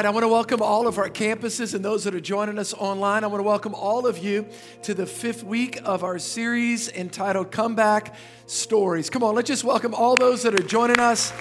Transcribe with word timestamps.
Right, 0.00 0.06
I 0.06 0.10
want 0.12 0.24
to 0.24 0.28
welcome 0.28 0.62
all 0.62 0.86
of 0.86 0.96
our 0.96 1.10
campuses 1.10 1.74
and 1.74 1.84
those 1.84 2.04
that 2.04 2.14
are 2.14 2.22
joining 2.22 2.58
us 2.58 2.72
online. 2.72 3.22
I 3.22 3.26
want 3.26 3.40
to 3.40 3.46
welcome 3.46 3.74
all 3.74 4.06
of 4.06 4.16
you 4.16 4.46
to 4.84 4.94
the 4.94 5.04
fifth 5.04 5.44
week 5.44 5.78
of 5.84 6.04
our 6.04 6.18
series 6.18 6.88
entitled 6.88 7.50
Comeback 7.50 8.14
Stories. 8.46 9.10
Come 9.10 9.22
on, 9.22 9.34
let's 9.34 9.48
just 9.48 9.62
welcome 9.62 9.92
all 9.92 10.16
those 10.16 10.42
that 10.44 10.58
are 10.58 10.66
joining 10.66 10.98
us 10.98 11.34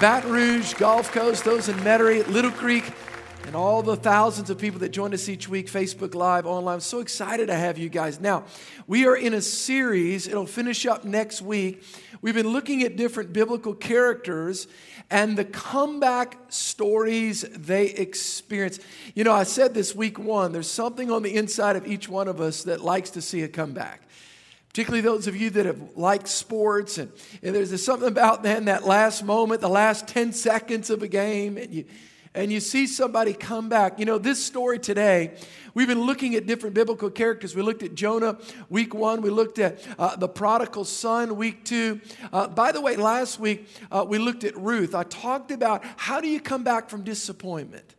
Baton 0.00 0.30
Rouge, 0.30 0.74
Gulf 0.74 1.10
Coast, 1.10 1.44
those 1.44 1.68
in 1.68 1.74
Metairie, 1.78 2.24
Little 2.28 2.52
Creek, 2.52 2.84
and 3.48 3.56
all 3.56 3.82
the 3.82 3.96
thousands 3.96 4.48
of 4.48 4.58
people 4.58 4.78
that 4.78 4.90
join 4.90 5.12
us 5.12 5.28
each 5.28 5.48
week, 5.48 5.66
Facebook 5.66 6.14
Live, 6.14 6.46
online. 6.46 6.74
I'm 6.74 6.80
so 6.80 7.00
excited 7.00 7.48
to 7.48 7.56
have 7.56 7.78
you 7.78 7.88
guys. 7.88 8.20
Now, 8.20 8.44
we 8.86 9.08
are 9.08 9.16
in 9.16 9.34
a 9.34 9.42
series, 9.42 10.28
it'll 10.28 10.46
finish 10.46 10.86
up 10.86 11.04
next 11.04 11.42
week. 11.42 11.82
We've 12.24 12.32
been 12.34 12.54
looking 12.54 12.82
at 12.84 12.96
different 12.96 13.34
biblical 13.34 13.74
characters 13.74 14.66
and 15.10 15.36
the 15.36 15.44
comeback 15.44 16.38
stories 16.48 17.42
they 17.42 17.88
experience. 17.88 18.80
You 19.14 19.24
know, 19.24 19.32
I 19.34 19.42
said 19.42 19.74
this 19.74 19.94
week 19.94 20.18
one, 20.18 20.52
there's 20.52 20.70
something 20.70 21.10
on 21.10 21.22
the 21.22 21.36
inside 21.36 21.76
of 21.76 21.86
each 21.86 22.08
one 22.08 22.26
of 22.26 22.40
us 22.40 22.62
that 22.62 22.80
likes 22.80 23.10
to 23.10 23.20
see 23.20 23.42
a 23.42 23.48
comeback. 23.48 24.00
Particularly 24.70 25.02
those 25.02 25.26
of 25.26 25.36
you 25.36 25.50
that 25.50 25.66
have 25.66 25.98
liked 25.98 26.26
sports, 26.26 26.96
and, 26.96 27.12
and 27.42 27.54
there's 27.54 27.84
something 27.84 28.08
about 28.08 28.42
then 28.42 28.64
that 28.64 28.86
last 28.86 29.22
moment, 29.22 29.60
the 29.60 29.68
last 29.68 30.08
10 30.08 30.32
seconds 30.32 30.88
of 30.88 31.02
a 31.02 31.08
game, 31.08 31.58
and 31.58 31.74
you 31.74 31.84
and 32.34 32.52
you 32.52 32.60
see 32.60 32.86
somebody 32.86 33.32
come 33.32 33.68
back. 33.68 33.98
You 33.98 34.04
know, 34.04 34.18
this 34.18 34.44
story 34.44 34.78
today, 34.78 35.36
we've 35.72 35.86
been 35.86 36.02
looking 36.02 36.34
at 36.34 36.46
different 36.46 36.74
biblical 36.74 37.10
characters. 37.10 37.54
We 37.54 37.62
looked 37.62 37.82
at 37.82 37.94
Jonah 37.94 38.38
week 38.68 38.94
one, 38.94 39.22
we 39.22 39.30
looked 39.30 39.58
at 39.58 39.80
uh, 39.98 40.16
the 40.16 40.28
prodigal 40.28 40.84
son 40.84 41.36
week 41.36 41.64
two. 41.64 42.00
Uh, 42.32 42.48
by 42.48 42.72
the 42.72 42.80
way, 42.80 42.96
last 42.96 43.38
week 43.38 43.68
uh, 43.90 44.04
we 44.06 44.18
looked 44.18 44.44
at 44.44 44.56
Ruth. 44.56 44.94
I 44.94 45.04
talked 45.04 45.50
about 45.50 45.84
how 45.96 46.20
do 46.20 46.28
you 46.28 46.40
come 46.40 46.64
back 46.64 46.90
from 46.90 47.04
disappointment? 47.04 47.94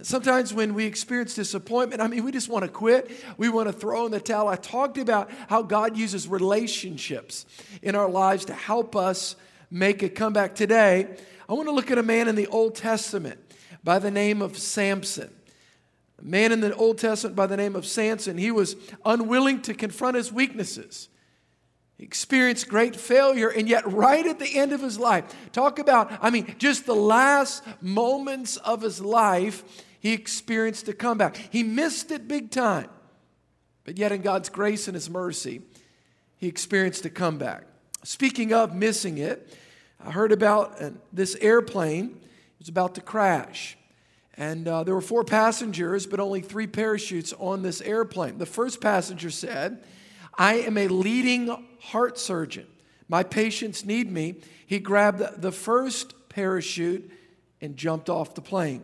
Sometimes 0.00 0.52
when 0.52 0.74
we 0.74 0.86
experience 0.86 1.34
disappointment, 1.34 2.00
I 2.00 2.08
mean, 2.08 2.24
we 2.24 2.32
just 2.32 2.48
want 2.48 2.64
to 2.64 2.70
quit. 2.70 3.10
We 3.36 3.50
want 3.50 3.68
to 3.68 3.72
throw 3.72 4.06
in 4.06 4.10
the 4.10 4.20
towel. 4.20 4.48
I 4.48 4.56
talked 4.56 4.98
about 4.98 5.30
how 5.48 5.62
God 5.62 5.96
uses 5.96 6.26
relationships 6.26 7.46
in 7.82 7.94
our 7.94 8.08
lives 8.08 8.46
to 8.46 8.54
help 8.54 8.96
us 8.96 9.36
make 9.70 10.02
a 10.02 10.08
comeback. 10.08 10.54
Today, 10.54 11.16
I 11.52 11.54
want 11.54 11.68
to 11.68 11.74
look 11.74 11.90
at 11.90 11.98
a 11.98 12.02
man 12.02 12.28
in 12.28 12.34
the 12.34 12.46
Old 12.46 12.74
Testament 12.74 13.38
by 13.84 13.98
the 13.98 14.10
name 14.10 14.40
of 14.40 14.56
Samson. 14.56 15.30
A 16.18 16.24
man 16.24 16.50
in 16.50 16.62
the 16.62 16.74
Old 16.74 16.96
Testament 16.96 17.36
by 17.36 17.46
the 17.46 17.58
name 17.58 17.76
of 17.76 17.84
Samson. 17.84 18.38
He 18.38 18.50
was 18.50 18.74
unwilling 19.04 19.60
to 19.62 19.74
confront 19.74 20.16
his 20.16 20.32
weaknesses. 20.32 21.10
He 21.98 22.04
experienced 22.04 22.70
great 22.70 22.96
failure, 22.96 23.50
and 23.50 23.68
yet, 23.68 23.86
right 23.86 24.26
at 24.26 24.38
the 24.38 24.56
end 24.56 24.72
of 24.72 24.80
his 24.80 24.98
life, 24.98 25.24
talk 25.52 25.78
about, 25.78 26.10
I 26.22 26.30
mean, 26.30 26.54
just 26.56 26.86
the 26.86 26.94
last 26.94 27.62
moments 27.82 28.56
of 28.56 28.80
his 28.80 29.02
life, 29.02 29.62
he 30.00 30.14
experienced 30.14 30.88
a 30.88 30.94
comeback. 30.94 31.36
He 31.36 31.62
missed 31.62 32.10
it 32.12 32.26
big 32.26 32.50
time, 32.50 32.88
but 33.84 33.98
yet, 33.98 34.10
in 34.10 34.22
God's 34.22 34.48
grace 34.48 34.88
and 34.88 34.94
his 34.94 35.10
mercy, 35.10 35.60
he 36.38 36.46
experienced 36.46 37.04
a 37.04 37.10
comeback. 37.10 37.64
Speaking 38.04 38.54
of 38.54 38.74
missing 38.74 39.18
it, 39.18 39.54
I 40.04 40.10
heard 40.10 40.32
about 40.32 40.82
uh, 40.82 40.90
this 41.12 41.36
airplane. 41.36 42.06
It 42.06 42.58
was 42.58 42.68
about 42.68 42.96
to 42.96 43.00
crash. 43.00 43.76
And 44.36 44.66
uh, 44.66 44.82
there 44.82 44.94
were 44.94 45.00
four 45.00 45.24
passengers, 45.24 46.06
but 46.06 46.18
only 46.18 46.40
three 46.40 46.66
parachutes 46.66 47.32
on 47.38 47.62
this 47.62 47.80
airplane. 47.80 48.38
The 48.38 48.46
first 48.46 48.80
passenger 48.80 49.30
said, 49.30 49.84
I 50.36 50.54
am 50.54 50.78
a 50.78 50.88
leading 50.88 51.66
heart 51.80 52.18
surgeon. 52.18 52.66
My 53.08 53.22
patients 53.22 53.84
need 53.84 54.10
me. 54.10 54.36
He 54.66 54.78
grabbed 54.78 55.42
the 55.42 55.52
first 55.52 56.14
parachute 56.28 57.10
and 57.60 57.76
jumped 57.76 58.08
off 58.08 58.34
the 58.34 58.40
plane. 58.40 58.82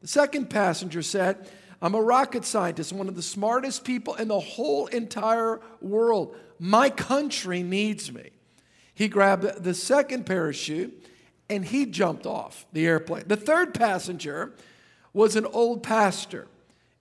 The 0.00 0.08
second 0.08 0.48
passenger 0.48 1.02
said, 1.02 1.50
I'm 1.82 1.94
a 1.94 2.00
rocket 2.00 2.44
scientist, 2.44 2.92
one 2.92 3.08
of 3.08 3.16
the 3.16 3.22
smartest 3.22 3.84
people 3.84 4.14
in 4.14 4.28
the 4.28 4.40
whole 4.40 4.86
entire 4.86 5.60
world. 5.82 6.36
My 6.58 6.88
country 6.88 7.62
needs 7.62 8.12
me. 8.12 8.30
He 8.94 9.08
grabbed 9.08 9.64
the 9.64 9.74
second 9.74 10.24
parachute 10.24 11.04
and 11.50 11.64
he 11.64 11.86
jumped 11.86 12.26
off 12.26 12.66
the 12.72 12.86
airplane. 12.86 13.24
The 13.26 13.36
third 13.36 13.74
passenger 13.74 14.52
was 15.12 15.36
an 15.36 15.46
old 15.46 15.82
pastor. 15.82 16.46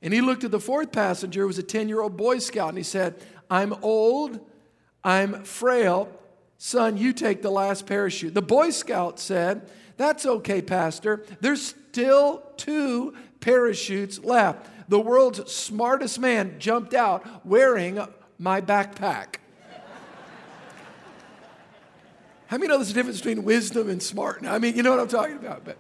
And 0.02 0.14
he 0.14 0.22
looked 0.22 0.44
at 0.44 0.52
the 0.52 0.60
fourth 0.60 0.92
passenger, 0.92 1.42
who 1.42 1.48
was 1.48 1.58
a 1.58 1.64
10 1.64 1.88
year 1.88 2.02
old 2.02 2.18
Boy 2.18 2.40
Scout, 2.40 2.70
and 2.70 2.78
he 2.78 2.84
said, 2.84 3.16
I'm 3.50 3.74
old, 3.82 4.40
I'm 5.04 5.44
frail. 5.44 6.10
Son, 6.58 6.98
you 6.98 7.14
take 7.14 7.42
the 7.42 7.50
last 7.50 7.86
parachute. 7.86 8.34
The 8.34 8.42
Boy 8.42 8.70
Scout 8.70 9.20
said, 9.20 9.70
That's 9.98 10.26
okay, 10.26 10.62
Pastor. 10.62 11.26
There's 11.40 11.76
still 11.90 12.44
two 12.58 13.16
parachutes 13.40 14.20
left. 14.20 14.70
The 14.90 15.00
world's 15.00 15.52
smartest 15.52 16.20
man 16.20 16.60
jumped 16.60 16.94
out 16.94 17.46
wearing 17.46 18.06
my 18.38 18.60
backpack. 18.60 19.36
How 22.54 22.60
many 22.60 22.68
know 22.68 22.78
there's 22.78 22.92
a 22.92 22.94
difference 22.94 23.18
between 23.18 23.44
wisdom 23.46 23.90
and 23.90 24.00
smart? 24.00 24.46
I 24.46 24.60
mean, 24.60 24.76
you 24.76 24.84
know 24.84 24.92
what 24.92 25.00
I'm 25.00 25.08
talking 25.08 25.38
about. 25.38 25.66
But 25.66 25.76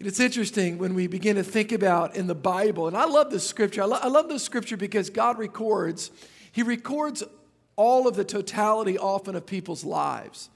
it's 0.00 0.18
interesting 0.18 0.78
when 0.78 0.94
we 0.94 1.06
begin 1.06 1.36
to 1.36 1.44
think 1.44 1.70
about 1.70 2.16
in 2.16 2.26
the 2.26 2.34
Bible, 2.34 2.88
and 2.88 2.96
I 2.96 3.04
love 3.04 3.30
this 3.30 3.46
scripture. 3.46 3.82
I, 3.82 3.84
lo- 3.84 4.00
I 4.02 4.08
love 4.08 4.28
this 4.28 4.42
scripture 4.42 4.76
because 4.76 5.08
God 5.08 5.38
records, 5.38 6.10
He 6.50 6.64
records 6.64 7.22
all 7.76 8.08
of 8.08 8.16
the 8.16 8.24
totality 8.24 8.98
often 8.98 9.36
of 9.36 9.46
people's 9.46 9.84
lives. 9.84 10.50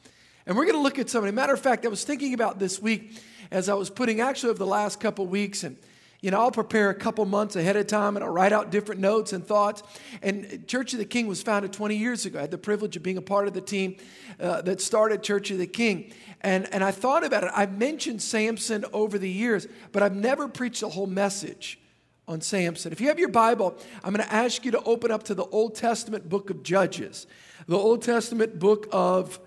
And 0.46 0.56
we're 0.56 0.64
going 0.64 0.78
to 0.78 0.82
look 0.82 0.98
at 0.98 1.08
somebody. 1.08 1.32
Matter 1.32 1.54
of 1.54 1.60
fact, 1.60 1.86
I 1.86 1.88
was 1.88 2.02
thinking 2.02 2.34
about 2.34 2.58
this 2.58 2.82
week 2.82 3.22
as 3.52 3.68
I 3.68 3.74
was 3.74 3.88
putting 3.88 4.20
actually 4.20 4.50
over 4.50 4.58
the 4.58 4.66
last 4.66 4.98
couple 4.98 5.24
weeks 5.26 5.62
and 5.62 5.76
you 6.24 6.30
know, 6.30 6.40
I'll 6.40 6.50
prepare 6.50 6.88
a 6.88 6.94
couple 6.94 7.26
months 7.26 7.54
ahead 7.54 7.76
of 7.76 7.86
time 7.86 8.16
and 8.16 8.24
I'll 8.24 8.32
write 8.32 8.54
out 8.54 8.70
different 8.70 8.98
notes 8.98 9.34
and 9.34 9.46
thoughts. 9.46 9.82
And 10.22 10.66
Church 10.66 10.94
of 10.94 10.98
the 10.98 11.04
King 11.04 11.26
was 11.26 11.42
founded 11.42 11.74
20 11.74 11.96
years 11.96 12.24
ago. 12.24 12.38
I 12.38 12.42
had 12.42 12.50
the 12.50 12.56
privilege 12.56 12.96
of 12.96 13.02
being 13.02 13.18
a 13.18 13.22
part 13.22 13.46
of 13.46 13.52
the 13.52 13.60
team 13.60 13.98
uh, 14.40 14.62
that 14.62 14.80
started 14.80 15.22
Church 15.22 15.50
of 15.50 15.58
the 15.58 15.66
King. 15.66 16.14
And, 16.40 16.66
and 16.72 16.82
I 16.82 16.92
thought 16.92 17.24
about 17.24 17.44
it. 17.44 17.50
I've 17.54 17.76
mentioned 17.76 18.22
Samson 18.22 18.86
over 18.94 19.18
the 19.18 19.28
years, 19.28 19.68
but 19.92 20.02
I've 20.02 20.16
never 20.16 20.48
preached 20.48 20.82
a 20.82 20.88
whole 20.88 21.06
message 21.06 21.78
on 22.26 22.40
Samson. 22.40 22.90
If 22.90 23.02
you 23.02 23.08
have 23.08 23.18
your 23.18 23.28
Bible, 23.28 23.76
I'm 24.02 24.14
going 24.14 24.26
to 24.26 24.34
ask 24.34 24.64
you 24.64 24.70
to 24.70 24.82
open 24.84 25.10
up 25.10 25.24
to 25.24 25.34
the 25.34 25.44
Old 25.44 25.74
Testament 25.74 26.30
book 26.30 26.48
of 26.48 26.62
Judges. 26.62 27.26
The 27.66 27.76
Old 27.76 28.00
Testament 28.00 28.58
book 28.58 28.88
of 28.92 29.38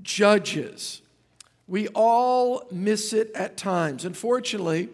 Judges. 0.00 1.02
We 1.66 1.88
all 1.88 2.66
miss 2.70 3.12
it 3.12 3.30
at 3.34 3.58
times. 3.58 4.06
Unfortunately, 4.06 4.88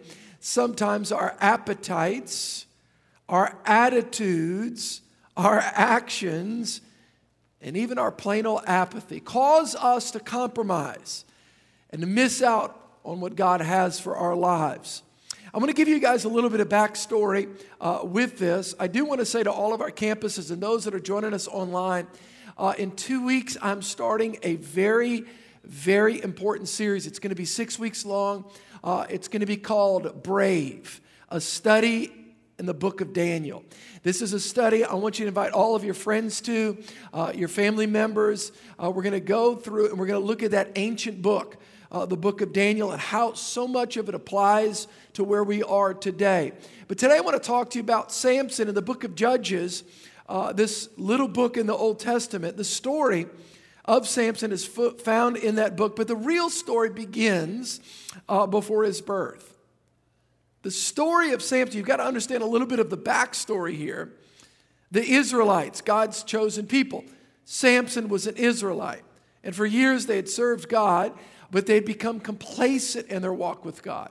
sometimes 0.45 1.11
our 1.11 1.35
appetites, 1.41 2.67
our 3.31 3.57
attitudes, 3.65 5.01
our 5.39 5.59
actions, 5.59 6.83
and 7.63 7.79
even 7.79 7.99
our 7.99 8.13
plain 8.13 8.45
old 8.45 8.61
apathy 8.67 9.21
cause 9.21 9.75
us 9.75 10.11
to 10.11 10.21
compromise 10.21 11.25
and 11.89 12.03
to 12.03 12.07
miss 12.07 12.43
out 12.43 12.79
on 13.07 13.21
what 13.21 13.37
God 13.37 13.63
has 13.63 13.99
for 13.99 14.17
our 14.17 14.37
lives. 14.37 15.03
I'm 15.55 15.61
going 15.61 15.73
to 15.73 15.77
give 15.77 15.89
you 15.89 15.99
guys 15.99 16.25
a 16.25 16.29
little 16.29 16.51
bit 16.51 16.61
of 16.61 16.69
backstory 16.69 17.49
uh, 17.81 18.01
with 18.03 18.37
this. 18.39 18.75
I 18.79 18.87
do 18.87 19.07
want 19.07 19.21
to 19.21 19.27
say 19.27 19.43
to 19.43 19.51
all 19.51 19.73
of 19.73 19.81
our 19.81 19.91
campuses 19.91 20.51
and 20.51 20.63
those 20.63 20.85
that 20.85 20.95
are 20.95 21.01
joining 21.01 21.33
us 21.33 21.49
online, 21.49 22.07
uh, 22.59 22.75
in 22.77 22.91
two 22.91 23.25
weeks, 23.25 23.57
I'm 23.63 23.81
starting 23.81 24.37
a 24.43 24.57
very, 24.57 25.25
very 25.65 26.23
important 26.23 26.69
series. 26.69 27.07
It's 27.07 27.19
going 27.19 27.31
to 27.31 27.35
be 27.35 27.47
six 27.47 27.79
weeks 27.79 28.05
long. 28.05 28.45
Uh, 28.85 29.07
it's 29.09 29.29
going 29.29 29.41
to 29.41 29.47
be 29.47 29.57
called 29.57 30.23
Brave, 30.23 31.01
a 31.31 31.41
study 31.41 32.13
in 32.59 32.67
the 32.67 32.75
book 32.75 33.01
of 33.01 33.15
Daniel. 33.15 33.65
This 34.03 34.21
is 34.21 34.35
a 34.35 34.39
study 34.39 34.85
I 34.85 34.93
want 34.93 35.19
you 35.19 35.25
to 35.25 35.29
invite 35.29 35.53
all 35.53 35.75
of 35.75 35.85
your 35.85 35.95
friends 35.95 36.43
to, 36.43 36.77
uh, 37.15 37.33
your 37.35 37.49
family 37.49 37.87
members. 37.87 38.53
Uh, 38.79 38.91
we're 38.91 39.03
going 39.03 39.15
to 39.15 39.21
go 39.21 39.57
through 39.57 39.89
and 39.89 39.99
we're 39.99 40.07
going 40.07 40.21
to 40.21 40.27
look 40.27 40.43
at 40.43 40.51
that 40.51 40.73
ancient 40.77 41.23
book, 41.23 41.57
uh, 41.91 42.05
the 42.05 42.19
book 42.19 42.43
of 42.43 42.53
Daniel, 42.53 42.93
and 42.93 43.01
how 43.01 43.33
so 43.33 43.67
much 43.67 43.97
of 43.97 44.11
it 44.11 44.15
applies 44.15 44.87
to 45.15 45.25
where 45.25 45.45
we 45.45 45.63
are 45.63 45.95
today. 45.95 46.53
But 46.87 46.99
today 46.99 47.17
I 47.17 47.21
want 47.21 47.43
to 47.43 47.47
talk 47.47 47.71
to 47.71 47.79
you 47.79 47.83
about 47.83 48.13
Samson 48.13 48.69
in 48.69 48.75
the 48.75 48.83
book 48.83 49.03
of 49.03 49.15
Judges, 49.15 49.83
uh, 50.29 50.53
this 50.53 50.91
little 50.99 51.29
book 51.29 51.57
in 51.57 51.67
the 51.67 51.75
Old 51.75 52.01
Testament. 52.01 52.59
The 52.59 52.65
story 52.65 53.29
of 53.87 54.07
Samson 54.07 54.53
is 54.53 54.67
found 54.67 55.39
in 55.39 55.55
that 55.55 55.75
book, 55.75 55.97
but 55.97 56.07
the 56.07 56.17
real 56.17 56.51
story 56.51 56.91
begins 56.91 57.81
uh, 58.29 58.47
before 58.47 58.85
his 58.85 59.01
birth. 59.01 59.57
The 60.63 60.71
story 60.71 61.33
of 61.33 61.43
Samson, 61.43 61.77
you've 61.77 61.87
got 61.87 61.99
to 61.99 62.05
understand 62.05 62.43
a 62.43 62.47
little 62.47 62.67
bit 62.67 62.79
of 62.79 62.89
the 62.89 62.97
backstory 62.97 63.77
here. 63.77 64.13
The 64.91 65.05
Israelites, 65.05 65.81
God's 65.81 66.23
chosen 66.23 66.67
people. 66.67 67.05
Samson 67.45 68.09
was 68.09 68.27
an 68.27 68.37
Israelite. 68.37 69.03
And 69.43 69.55
for 69.55 69.67
years 69.67 70.07
they 70.07 70.17
had 70.17 70.29
served 70.29 70.69
God, 70.69 71.13
but 71.51 71.67
they'd 71.67 71.85
become 71.85 72.19
complacent 72.19 73.09
in 73.09 73.21
their 73.21 73.33
walk 73.33 73.65
with 73.65 73.83
God. 73.83 74.11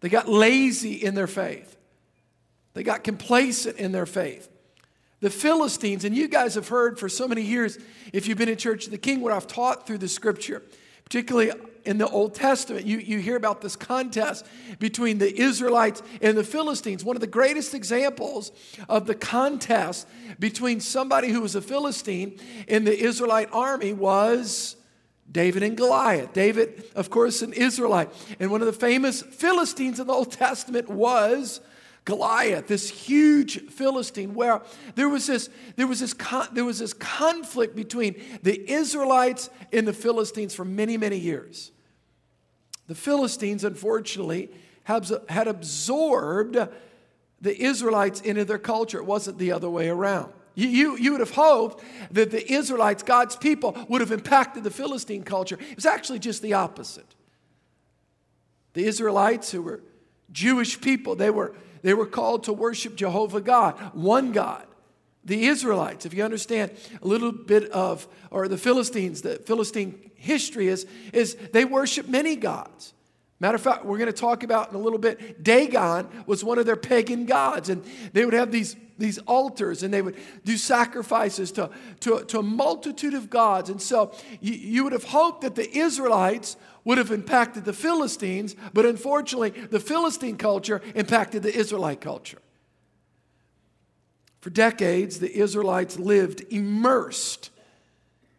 They 0.00 0.08
got 0.08 0.28
lazy 0.28 0.94
in 0.94 1.14
their 1.14 1.26
faith. 1.26 1.76
They 2.72 2.82
got 2.82 3.04
complacent 3.04 3.76
in 3.76 3.92
their 3.92 4.06
faith. 4.06 4.48
The 5.20 5.28
Philistines, 5.28 6.04
and 6.04 6.16
you 6.16 6.28
guys 6.28 6.54
have 6.54 6.68
heard 6.68 6.98
for 6.98 7.08
so 7.08 7.28
many 7.28 7.42
years, 7.42 7.78
if 8.12 8.26
you've 8.26 8.38
been 8.38 8.48
in 8.48 8.56
Church 8.56 8.86
of 8.86 8.92
the 8.92 8.98
King, 8.98 9.20
what 9.20 9.32
I've 9.32 9.46
taught 9.46 9.86
through 9.86 9.98
the 9.98 10.08
scripture, 10.08 10.62
particularly 11.10 11.50
in 11.84 11.98
the 11.98 12.08
Old 12.08 12.36
Testament. 12.36 12.86
You, 12.86 12.98
you 12.98 13.18
hear 13.18 13.34
about 13.34 13.60
this 13.60 13.74
contest 13.74 14.46
between 14.78 15.18
the 15.18 15.40
Israelites 15.40 16.04
and 16.22 16.38
the 16.38 16.44
Philistines. 16.44 17.04
One 17.04 17.16
of 17.16 17.20
the 17.20 17.26
greatest 17.26 17.74
examples 17.74 18.52
of 18.88 19.06
the 19.06 19.16
contest 19.16 20.06
between 20.38 20.78
somebody 20.78 21.30
who 21.30 21.40
was 21.40 21.56
a 21.56 21.60
Philistine 21.60 22.38
in 22.68 22.84
the 22.84 22.96
Israelite 22.96 23.48
army 23.50 23.92
was 23.92 24.76
David 25.32 25.64
and 25.64 25.76
Goliath. 25.76 26.32
David, 26.32 26.84
of 26.94 27.10
course, 27.10 27.42
an 27.42 27.54
Israelite. 27.54 28.10
And 28.38 28.52
one 28.52 28.60
of 28.60 28.66
the 28.66 28.72
famous 28.72 29.20
Philistines 29.20 29.98
in 29.98 30.06
the 30.06 30.12
Old 30.12 30.30
Testament 30.30 30.88
was 30.88 31.60
Goliath, 32.04 32.66
this 32.66 32.88
huge 32.88 33.70
Philistine, 33.70 34.34
where 34.34 34.62
there 34.94 35.08
was 35.08 35.26
this, 35.26 35.50
there 35.76 35.86
was 35.86 36.00
this, 36.00 36.14
there 36.52 36.64
was 36.64 36.78
this 36.78 36.92
conflict 36.92 37.76
between 37.76 38.20
the 38.42 38.70
Israelites 38.70 39.50
and 39.72 39.86
the 39.86 39.92
Philistines 39.92 40.54
for 40.54 40.64
many, 40.64 40.96
many 40.96 41.18
years. 41.18 41.72
The 42.86 42.94
Philistines, 42.94 43.64
unfortunately, 43.64 44.50
had 44.84 45.46
absorbed 45.46 46.56
the 47.40 47.62
Israelites 47.62 48.20
into 48.20 48.44
their 48.44 48.58
culture. 48.58 48.98
It 48.98 49.06
wasn't 49.06 49.38
the 49.38 49.52
other 49.52 49.70
way 49.70 49.88
around. 49.88 50.32
You, 50.54 50.68
you, 50.68 50.96
you, 50.96 51.12
would 51.12 51.20
have 51.20 51.30
hoped 51.30 51.84
that 52.10 52.30
the 52.30 52.52
Israelites, 52.52 53.02
God's 53.02 53.36
people, 53.36 53.78
would 53.88 54.00
have 54.00 54.10
impacted 54.10 54.64
the 54.64 54.70
Philistine 54.70 55.22
culture. 55.22 55.56
It 55.70 55.76
was 55.76 55.86
actually 55.86 56.18
just 56.18 56.42
the 56.42 56.54
opposite. 56.54 57.14
The 58.72 58.84
Israelites, 58.84 59.50
who 59.52 59.62
were 59.62 59.80
Jewish 60.32 60.80
people, 60.80 61.14
they 61.14 61.30
were 61.30 61.54
they 61.82 61.94
were 61.94 62.06
called 62.06 62.44
to 62.44 62.52
worship 62.52 62.96
Jehovah 62.96 63.40
God, 63.40 63.78
one 63.94 64.32
God. 64.32 64.66
The 65.24 65.46
Israelites, 65.46 66.06
if 66.06 66.14
you 66.14 66.24
understand 66.24 66.72
a 67.02 67.06
little 67.06 67.32
bit 67.32 67.70
of, 67.70 68.08
or 68.30 68.48
the 68.48 68.56
Philistines, 68.56 69.22
the 69.22 69.36
Philistine 69.36 70.10
history 70.14 70.68
is, 70.68 70.86
is 71.12 71.36
they 71.52 71.64
worship 71.64 72.08
many 72.08 72.36
gods. 72.36 72.94
Matter 73.40 73.54
of 73.54 73.62
fact, 73.62 73.86
we're 73.86 73.96
going 73.96 74.12
to 74.12 74.18
talk 74.18 74.42
about 74.42 74.68
in 74.68 74.76
a 74.76 74.78
little 74.78 74.98
bit, 74.98 75.42
Dagon 75.42 76.06
was 76.26 76.44
one 76.44 76.58
of 76.58 76.66
their 76.66 76.76
pagan 76.76 77.24
gods. 77.24 77.70
And 77.70 77.82
they 78.12 78.26
would 78.26 78.34
have 78.34 78.52
these, 78.52 78.76
these 78.98 79.18
altars 79.20 79.82
and 79.82 79.92
they 79.92 80.02
would 80.02 80.16
do 80.44 80.58
sacrifices 80.58 81.50
to, 81.52 81.70
to, 82.00 82.22
to 82.26 82.38
a 82.38 82.42
multitude 82.42 83.14
of 83.14 83.30
gods. 83.30 83.70
And 83.70 83.80
so 83.80 84.12
you, 84.42 84.52
you 84.52 84.84
would 84.84 84.92
have 84.92 85.04
hoped 85.04 85.40
that 85.40 85.54
the 85.54 85.74
Israelites 85.74 86.58
would 86.84 86.98
have 86.98 87.10
impacted 87.10 87.64
the 87.64 87.72
Philistines, 87.72 88.54
but 88.74 88.84
unfortunately, 88.84 89.50
the 89.50 89.80
Philistine 89.80 90.36
culture 90.36 90.82
impacted 90.94 91.42
the 91.42 91.54
Israelite 91.54 92.02
culture. 92.02 92.40
For 94.42 94.50
decades, 94.50 95.18
the 95.18 95.34
Israelites 95.34 95.98
lived 95.98 96.44
immersed 96.50 97.50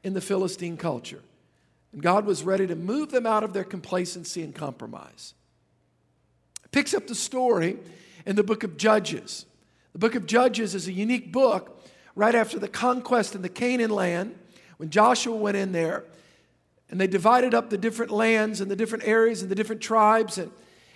in 0.03 0.13
the 0.13 0.21
Philistine 0.21 0.77
culture. 0.77 1.21
And 1.91 2.01
God 2.01 2.25
was 2.25 2.43
ready 2.43 2.67
to 2.67 2.75
move 2.75 3.11
them 3.11 3.25
out 3.25 3.43
of 3.43 3.53
their 3.53 3.63
complacency 3.63 4.41
and 4.43 4.55
compromise. 4.55 5.33
It 6.63 6.71
picks 6.71 6.93
up 6.93 7.07
the 7.07 7.15
story 7.15 7.77
in 8.25 8.35
the 8.35 8.43
book 8.43 8.63
of 8.63 8.77
Judges. 8.77 9.45
The 9.93 9.99
book 9.99 10.15
of 10.15 10.25
Judges 10.25 10.73
is 10.73 10.87
a 10.87 10.93
unique 10.93 11.31
book 11.31 11.85
right 12.15 12.35
after 12.35 12.59
the 12.59 12.67
conquest 12.67 13.35
in 13.35 13.41
the 13.41 13.49
Canaan 13.49 13.91
land 13.91 14.37
when 14.77 14.89
Joshua 14.89 15.35
went 15.35 15.57
in 15.57 15.71
there 15.71 16.05
and 16.89 16.99
they 16.99 17.07
divided 17.07 17.53
up 17.53 17.69
the 17.69 17.77
different 17.77 18.11
lands 18.11 18.61
and 18.61 18.69
the 18.69 18.75
different 18.75 19.05
areas 19.05 19.41
and 19.41 19.51
the 19.51 19.55
different 19.55 19.81
tribes. 19.81 20.37
And, 20.37 20.51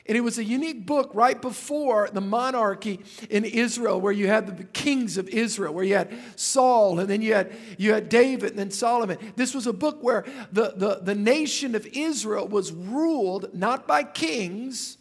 and 0.08 0.16
it 0.16 0.22
was 0.22 0.38
a 0.38 0.44
unique 0.44 0.86
book 0.86 1.10
right 1.14 1.42
before 1.42 2.10
the 2.12 2.22
monarchy 2.22 3.00
in 3.30 3.44
Israel, 3.44 4.00
where 4.00 4.14
you 4.14 4.28
had 4.28 4.58
the 4.58 4.64
kings 4.66 5.18
of 5.18 5.28
Israel, 5.30 5.74
where 5.74 5.84
you 5.84 5.96
had 5.96 6.16
Saul, 6.36 7.00
and 7.00 7.10
then 7.10 7.24
you 7.24 7.34
had, 7.34 7.56
you 7.78 7.94
had 7.94 8.08
David, 8.08 8.52
and 8.52 8.60
then 8.60 8.72
Solomon. 8.72 9.18
This 9.36 9.56
was 9.56 9.66
a 9.66 9.74
book 9.74 10.04
where 10.04 10.24
the, 10.52 10.74
the, 10.76 11.00
the 11.02 11.16
nation 11.16 11.74
of 11.74 11.88
Israel 11.88 12.48
was 12.48 12.72
ruled 12.72 13.54
not 13.54 13.88
by 13.88 14.04
kings, 14.04 14.98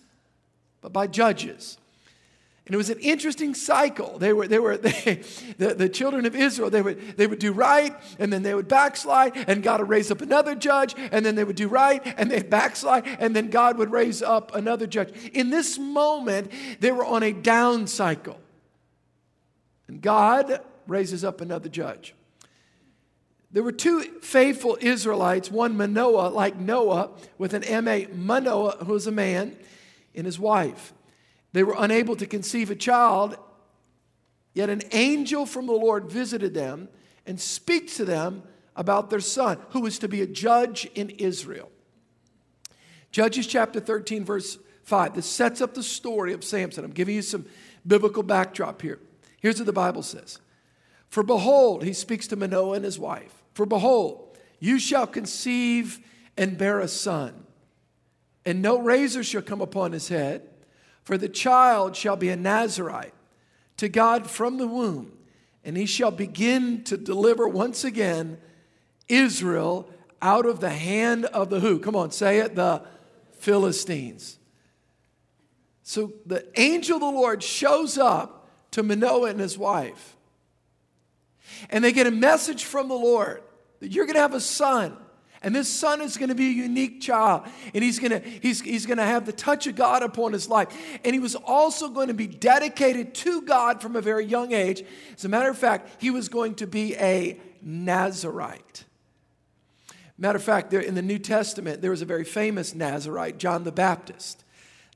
but 0.81 0.93
by 0.93 1.07
judges. 1.07 1.77
And 2.67 2.75
it 2.75 2.79
was 2.79 2.89
an 2.89 2.99
interesting 3.01 3.55
cycle. 3.55 4.19
They 4.19 4.33
were, 4.33 4.49
they 4.49 4.59
were, 4.59 4.77
they, 4.79 5.23
the, 5.59 5.75
the 5.75 5.89
children 5.89 6.25
of 6.25 6.35
Israel, 6.35 6.71
they 6.71 6.81
would, 6.81 7.17
they 7.17 7.27
would 7.27 7.39
do 7.39 7.53
right, 7.53 7.95
and 8.19 8.33
then 8.33 8.43
they 8.43 8.55
would 8.55 8.69
backslide, 8.69 9.37
and 9.49 9.63
God 9.63 9.81
would 9.81 9.89
raise 9.91 10.11
up 10.11 10.23
another 10.23 10.55
judge, 10.55 10.95
and 10.97 11.25
then 11.27 11.35
they 11.35 11.45
would 11.45 11.57
do 11.57 11.69
right, 11.69 12.03
and 12.17 12.31
they'd 12.31 12.49
backslide, 12.49 13.07
and 13.19 13.37
then 13.37 13.51
God 13.51 13.77
would 13.77 13.93
raise 13.93 14.23
up 14.23 14.55
another 14.55 14.87
judge. 14.87 15.13
In 15.35 15.51
this 15.51 15.79
moment, 15.79 16.51
they 16.81 16.91
were 16.91 17.05
on 17.05 17.23
a 17.23 17.33
down 17.33 17.87
cycle. 17.87 18.39
And 19.87 20.01
God 20.01 20.61
raises 20.87 21.23
up 21.23 21.43
another 21.43 21.69
judge. 21.69 22.15
There 23.53 23.63
were 23.63 23.73
two 23.73 24.03
faithful 24.21 24.79
Israelites, 24.81 25.51
one 25.51 25.77
Manoah, 25.77 26.29
like 26.31 26.57
Noah, 26.57 27.11
with 27.39 27.55
an 27.55 27.63
M 27.63 27.87
A, 27.87 28.07
Manoah, 28.07 28.85
who 28.85 28.95
was 28.95 29.07
a 29.07 29.13
man, 29.13 29.57
and 30.15 30.27
his 30.27 30.41
wife. 30.41 30.93
They 31.55 31.63
were 31.63 31.77
unable 31.79 32.17
to 32.17 32.27
conceive 32.27 32.73
a 32.73 32.75
child, 32.75 33.39
yet 34.55 34.71
an 34.71 34.83
angel 34.91 35.47
from 35.47 35.67
the 35.67 35.73
Lord 35.73 36.11
visited 36.11 36.53
them 36.53 36.89
and 37.27 37.41
speaks 37.41 37.97
to 37.97 38.05
them 38.05 38.43
about 38.75 39.09
their 39.09 39.21
son, 39.21 39.59
who 39.71 39.83
was 39.83 40.01
to 40.01 40.09
be 40.09 40.21
a 40.21 40.27
judge 40.27 40.87
in 40.97 41.11
Israel. 41.11 41.71
Judges 43.13 43.47
chapter 43.47 43.79
13, 43.79 44.25
verse 44.25 44.59
5. 44.83 45.15
This 45.15 45.27
sets 45.27 45.61
up 45.61 45.75
the 45.75 45.85
story 45.85 46.33
of 46.33 46.43
Samson. 46.43 46.85
I'm 46.85 46.91
giving 46.91 47.15
you 47.15 47.23
some 47.23 47.47
biblical 47.87 48.25
backdrop 48.25 48.83
here. 48.83 48.99
Here's 49.41 49.59
what 49.59 49.67
the 49.67 49.73
Bible 49.73 50.03
says 50.03 50.41
For 51.09 51.23
behold, 51.23 51.85
he 51.85 51.93
speaks 51.93 52.27
to 52.29 52.37
Manoah 52.37 52.73
and 52.73 52.85
his 52.85 52.99
wife. 52.99 53.45
For 53.53 53.65
behold, 53.65 54.37
you 54.59 54.81
shall 54.81 55.07
conceive 55.07 56.01
and 56.37 56.59
bear 56.59 56.81
a 56.81 56.89
son, 56.89 57.47
and 58.45 58.61
no 58.61 58.77
razor 58.77 59.23
shall 59.23 59.43
come 59.43 59.61
upon 59.61 59.93
his 59.93 60.09
head 60.09 60.49
for 61.05 61.17
the 61.17 61.29
child 61.29 61.95
shall 61.97 62.17
be 62.17 62.31
a 62.31 62.37
Nazarite 62.37 63.15
to 63.77 63.89
God 63.89 64.29
from 64.29 64.59
the 64.59 64.67
womb, 64.67 65.13
and 65.65 65.77
he 65.77 65.87
shall 65.87 66.11
begin 66.11 66.83
to 66.85 66.97
deliver 66.97 67.47
once 67.47 67.85
again 67.85 68.39
Israel 69.09 69.89
out 70.23 70.47
of 70.47 70.61
the 70.61 70.71
hand 70.71 71.27
of 71.27 71.51
the 71.51 71.61
who? 71.61 71.79
Come 71.79 71.95
on, 71.95 72.11
say 72.11 72.39
it, 72.39 72.55
the 72.55 72.83
Philistines. 73.39 74.39
So 75.83 76.15
the 76.25 76.47
angel 76.59 76.97
of 76.97 77.03
the 77.03 77.07
Lord 77.07 77.43
shows 77.43 77.99
up 77.99 78.49
to 78.71 78.83
Manoah 78.83 79.29
and 79.29 79.41
his 79.41 79.59
wife. 79.59 80.17
And 81.69 81.85
they 81.85 81.93
get 81.93 82.07
a 82.07 82.11
message 82.11 82.65
from 82.65 82.89
the 82.89 82.95
Lord 82.95 83.43
that 83.81 83.93
you're 83.93 84.07
going 84.07 84.15
to 84.15 84.23
have 84.23 84.35
a 84.35 84.41
son. 84.41 84.97
And 85.45 85.55
this 85.55 85.69
son 85.69 86.01
is 86.01 86.17
going 86.17 86.31
to 86.31 86.35
be 86.35 86.49
a 86.49 86.53
unique 86.53 87.03
child. 87.03 87.43
And 87.75 87.85
he's 87.85 87.99
going 87.99 88.13
to, 88.13 88.21
he's, 88.21 88.63
he's 88.63 88.87
going 88.87 88.97
to 88.97 89.05
have 89.05 89.27
the 89.27 89.33
touch 89.33 89.67
of 89.67 89.77
God 89.77 90.03
upon 90.03 90.33
his 90.33 90.49
life. 90.49 90.69
And 91.05 91.13
he 91.13 91.21
was 91.21 91.37
also 91.37 91.91
going 91.91 92.09
to 92.09 92.15
be 92.15 92.27
dedicated 92.27 93.15
to 93.17 93.43
God 93.43 93.83
from 93.83 93.95
a 93.95 94.01
very 94.01 94.25
young 94.25 94.53
age. 94.53 94.83
As 95.15 95.27
a 95.27 95.29
matter 95.29 95.51
of 95.51 95.59
fact, 95.59 96.01
he 96.01 96.11
was 96.11 96.31
going 96.31 96.55
to 96.57 96.67
be 96.67 96.97
a 96.97 97.39
Nazarite. 97.61 98.85
Matter 100.17 100.39
of 100.39 100.45
fact, 100.45 100.71
there, 100.71 100.81
in 100.81 100.95
the 100.95 101.03
New 101.03 101.19
Testament, 101.19 101.83
there 101.83 101.91
was 101.91 102.01
a 102.01 102.07
very 102.07 102.25
famous 102.25 102.75
Nazarite, 102.75 103.37
John 103.37 103.65
the 103.65 103.73
Baptist 103.73 104.44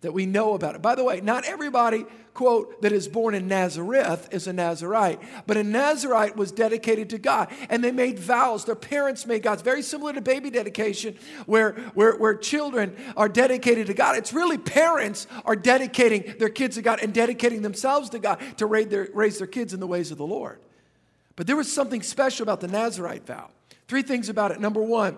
that 0.00 0.12
we 0.12 0.26
know 0.26 0.54
about 0.54 0.74
it. 0.74 0.82
By 0.82 0.94
the 0.94 1.02
way, 1.02 1.20
not 1.20 1.44
everybody, 1.44 2.06
quote, 2.32 2.82
that 2.82 2.92
is 2.92 3.08
born 3.08 3.34
in 3.34 3.48
Nazareth 3.48 4.28
is 4.30 4.46
a 4.46 4.52
Nazarite, 4.52 5.20
but 5.46 5.56
a 5.56 5.64
Nazarite 5.64 6.36
was 6.36 6.52
dedicated 6.52 7.10
to 7.10 7.18
God 7.18 7.48
and 7.68 7.82
they 7.82 7.90
made 7.90 8.18
vows. 8.18 8.64
Their 8.64 8.76
parents 8.76 9.26
made 9.26 9.42
vows, 9.42 9.60
very 9.60 9.82
similar 9.82 10.12
to 10.12 10.20
baby 10.20 10.50
dedication, 10.50 11.16
where, 11.46 11.72
where, 11.94 12.16
where 12.16 12.36
children 12.36 12.96
are 13.16 13.28
dedicated 13.28 13.88
to 13.88 13.94
God. 13.94 14.16
It's 14.16 14.32
really 14.32 14.58
parents 14.58 15.26
are 15.44 15.56
dedicating 15.56 16.34
their 16.38 16.48
kids 16.48 16.76
to 16.76 16.82
God 16.82 17.00
and 17.02 17.12
dedicating 17.12 17.62
themselves 17.62 18.10
to 18.10 18.20
God 18.20 18.40
to 18.58 18.66
raise 18.66 18.88
their, 18.88 19.08
raise 19.12 19.38
their 19.38 19.48
kids 19.48 19.74
in 19.74 19.80
the 19.80 19.86
ways 19.86 20.12
of 20.12 20.18
the 20.18 20.26
Lord. 20.26 20.60
But 21.34 21.48
there 21.48 21.56
was 21.56 21.72
something 21.72 22.02
special 22.02 22.44
about 22.44 22.60
the 22.60 22.68
Nazarite 22.68 23.26
vow. 23.26 23.50
Three 23.88 24.02
things 24.02 24.28
about 24.28 24.52
it. 24.52 24.60
Number 24.60 24.82
one, 24.82 25.16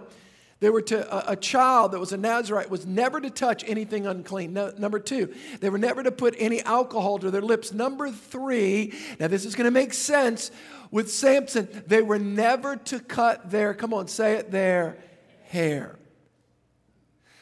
they 0.61 0.71
were 0.71 0.83
to, 0.83 1.29
a, 1.29 1.33
a, 1.33 1.37
child 1.37 1.93
that 1.93 1.99
was 1.99 2.13
a 2.13 2.19
Nazarite 2.19 2.69
was 2.71 2.87
never 2.87 3.21
to 3.21 3.31
touch 3.31 3.65
anything 3.67 4.07
unclean. 4.07 4.53
No, 4.53 4.73
number 4.77 4.99
two, 4.99 5.35
they 5.61 5.71
were 5.71 5.79
never 5.79 6.03
to 6.03 6.13
put 6.13 6.35
any 6.39 6.63
alcohol 6.63 7.19
to 7.19 7.31
their 7.31 7.41
lips. 7.41 7.73
Number 7.73 8.11
three, 8.11 8.93
now 9.19 9.29
this 9.29 9.47
is 9.47 9.55
going 9.55 9.65
to 9.65 9.71
make 9.71 9.95
sense 9.95 10.51
with 10.91 11.11
Samson, 11.11 11.69
they 11.87 12.03
were 12.03 12.19
never 12.19 12.77
to 12.77 13.01
cut 13.01 13.51
their, 13.51 13.75
come 13.75 13.95
on, 13.95 14.09
say 14.09 14.35
it, 14.35 14.51
their 14.51 14.99
hair. 15.45 15.97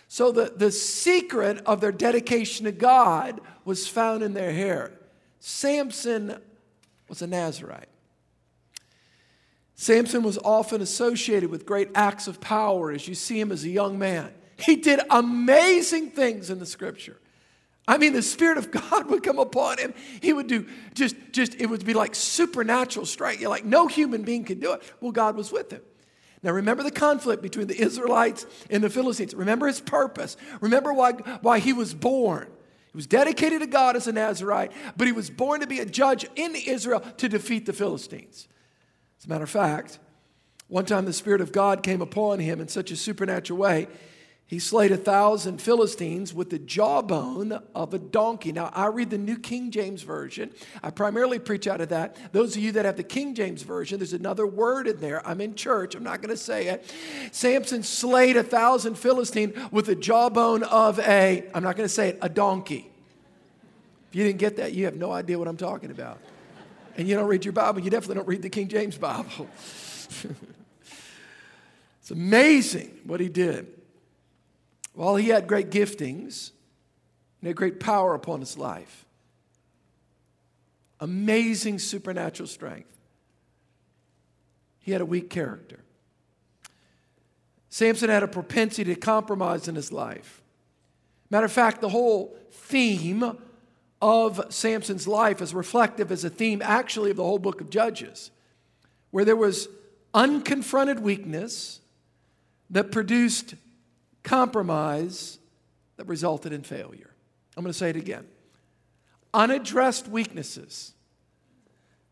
So 0.07 0.33
the, 0.33 0.53
the 0.55 0.71
secret 0.71 1.63
of 1.67 1.81
their 1.81 1.93
dedication 1.93 2.67
to 2.67 2.73
God 2.73 3.41
was 3.65 3.89
found 3.89 4.23
in 4.23 4.35
their 4.35 4.53
hair. 4.53 4.93
Samson 5.41 6.39
was 7.09 7.23
a 7.23 7.27
Nazarite. 7.27 7.89
Samson 9.81 10.25
was 10.25 10.39
often 10.39 10.83
associated 10.83 11.51
with 11.51 11.65
great 11.65 11.91
acts 11.95 12.27
of 12.27 12.41
power 12.41 12.91
as 12.91 13.07
you 13.07 13.15
see 13.15 13.39
him 13.39 13.53
as 13.53 13.63
a 13.63 13.69
young 13.69 13.97
man. 13.97 14.35
He 14.59 14.75
did 14.75 14.99
amazing 15.09 16.11
things 16.11 16.51
in 16.51 16.59
the 16.59 16.67
scripture. 16.67 17.17
I 17.87 17.97
mean, 17.97 18.13
the 18.13 18.21
Spirit 18.21 18.59
of 18.59 18.71
God 18.91 19.09
would 19.09 19.23
come 19.23 19.39
upon 19.39 19.79
him. 19.79 19.95
He 20.21 20.33
would 20.33 20.49
do 20.49 20.67
just, 20.95 21.15
just 21.31 21.55
it 21.61 21.67
would 21.67 21.87
be 21.87 21.95
like 21.95 22.17
supernatural 22.17 23.07
strength. 23.07 23.41
You're 23.41 23.51
like 23.51 23.65
no 23.65 23.87
human 23.87 24.23
being 24.23 24.43
could 24.43 24.61
do 24.61 24.73
it. 24.73 24.83
Well, 25.01 25.13
God 25.13 25.37
was 25.37 25.53
with 25.53 25.71
him. 25.71 25.83
Now, 26.43 26.51
remember 26.51 26.83
the 26.83 26.91
conflict 26.91 27.41
between 27.41 27.69
the 27.69 27.81
Israelites 27.81 28.47
and 28.69 28.83
the 28.83 28.91
Philistines. 28.91 29.33
Remember 29.33 29.69
his 29.69 29.81
purpose. 29.81 30.37
Remember 30.61 30.93
why, 30.93 31.13
why 31.41 31.61
he 31.61 31.73
was 31.73 31.95
born. 31.95 32.49
He 32.91 32.97
was 32.97 33.07
dedicated 33.07 33.61
to 33.61 33.69
God 33.69 33.95
as 33.95 34.09
a 34.09 34.13
Nazarite, 34.13 34.73
but 34.97 35.07
he 35.07 35.13
was 35.13 35.31
born 35.31 35.61
to 35.61 35.69
be 35.69 35.79
a 35.79 35.87
judge 35.87 36.27
in 36.35 36.57
Israel 36.57 36.99
to 37.19 37.29
defeat 37.29 37.65
the 37.65 37.73
Philistines. 37.73 38.49
As 39.19 39.25
a 39.27 39.29
matter 39.29 39.45
of 39.45 39.51
fact, 39.51 39.99
one 40.69 40.85
time 40.85 41.05
the 41.05 41.13
Spirit 41.13 41.41
of 41.41 41.51
God 41.53 41.83
came 41.83 42.03
upon 42.03 42.39
him 42.39 42.61
in 42.61 42.69
such 42.69 42.91
a 42.91 42.97
supernatural 42.97 43.59
way, 43.59 43.89
he 44.49 44.59
slayed 44.59 44.93
a 44.93 44.97
thousand 44.97 45.61
Philistines 45.61 46.33
with 46.33 46.49
the 46.49 46.59
jawbone 46.59 47.53
of 47.75 47.93
a 47.93 47.99
donkey. 47.99 48.51
Now, 48.51 48.71
I 48.75 48.87
read 48.87 49.11
the 49.11 49.19
New 49.19 49.39
King 49.39 49.71
James 49.71 50.01
Version. 50.01 50.51
I 50.83 50.89
primarily 50.89 51.39
preach 51.39 51.67
out 51.67 51.83
of 51.83 51.91
that. 51.91 52.17
Those 52.33 52.57
of 52.57 52.63
you 52.63 52.73
that 52.73 52.87
have 52.87 52.97
the 52.97 53.03
King 53.03 53.35
James 53.35 53.63
Version, 53.63 53.99
there's 53.99 54.15
another 54.15 54.47
word 54.47 54.89
in 54.89 55.01
there. 55.01 55.27
I'm 55.29 55.43
in 55.43 55.55
church, 55.55 55.95
I'm 55.95 56.03
not 56.03 56.23
going 56.23 56.31
to 56.31 56.37
say 56.37 56.69
it. 56.69 56.91
Samson 57.31 57.83
slayed 57.83 58.39
a 58.39 58.43
thousand 58.43 58.95
Philistines 58.95 59.55
with 59.71 59.85
the 59.85 59.95
jawbone 59.95 60.63
of 60.63 60.99
a, 61.01 61.45
I'm 61.53 61.63
not 61.63 61.77
going 61.77 61.87
to 61.87 61.95
say 61.95 62.11
it, 62.11 62.19
a 62.23 62.31
donkey. 62.31 62.91
If 64.09 64.17
you 64.17 64.25
didn't 64.25 64.39
get 64.39 64.57
that, 64.57 64.73
you 64.73 64.87
have 64.87 64.97
no 64.97 65.13
idea 65.13 65.39
what 65.39 65.49
I'm 65.49 65.59
talking 65.59 65.91
about. 65.91 66.21
And 66.99 67.09
you 67.09 67.15
don't 67.15 67.29
read 67.29 67.45
your 67.45 67.53
Bible, 67.53 67.81
you 67.81 67.91
definitely 67.91 68.17
don't 68.17 68.29
read 68.29 68.43
the 68.43 68.51
King 68.51 68.67
James 68.67 68.99
Bible. 68.99 69.49
it's 72.01 72.11
amazing 72.11 72.99
what 73.05 73.21
he 73.21 73.29
did. 73.29 73.69
While 74.95 75.15
he 75.15 75.29
had 75.29 75.47
great 75.47 75.71
giftings 75.71 76.51
and 77.41 77.47
had 77.47 77.55
great 77.55 77.79
power 77.79 78.15
upon 78.15 78.41
his 78.41 78.59
life, 78.59 79.07
amazing 80.99 81.79
supernatural 81.79 82.49
strength, 82.49 82.99
he 84.81 84.91
had 84.91 85.01
a 85.01 85.07
weak 85.07 85.31
character. 85.31 85.79
Samson 87.71 88.11
had 88.11 88.25
a 88.25 88.29
propensity 88.29 88.93
to 88.93 89.01
compromise 89.01 89.69
in 89.69 89.77
his 89.77 89.93
life. 89.93 90.43
Matter 91.31 91.47
of 91.47 91.53
fact, 91.53 91.81
the 91.81 91.91
whole 91.91 92.37
theme 92.51 93.39
of 94.01 94.45
Samson's 94.51 95.09
life 95.09 95.43
is 95.43 95.55
reflective 95.55 96.13
as 96.13 96.25
a 96.25 96.31
theme, 96.31 96.63
actually, 96.63 97.11
of 97.11 97.17
the 97.17 97.25
whole 97.25 97.39
book 97.39 97.61
of 97.61 97.71
Judges, 97.71 98.31
where 99.11 99.25
there 99.25 99.37
was 99.37 99.69
unconfronted 100.15 101.01
weakness 101.01 101.81
that 102.71 102.93
produced 102.93 103.55
compromise 104.23 105.39
that 105.97 106.07
resulted 106.07 106.53
in 106.53 106.63
failure. 106.63 107.11
I'm 107.57 107.65
going 107.65 107.73
to 107.73 107.79
say 107.79 107.91
it 107.91 107.97
again. 107.97 108.27
Unaddressed 109.35 110.09
weaknesses 110.09 110.93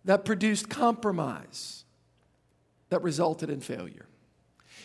that 0.04 0.24
produced 0.24 0.68
compromise 0.68 1.84
that 2.88 3.02
resulted 3.02 3.50
in 3.50 3.60
failure. 3.60 4.06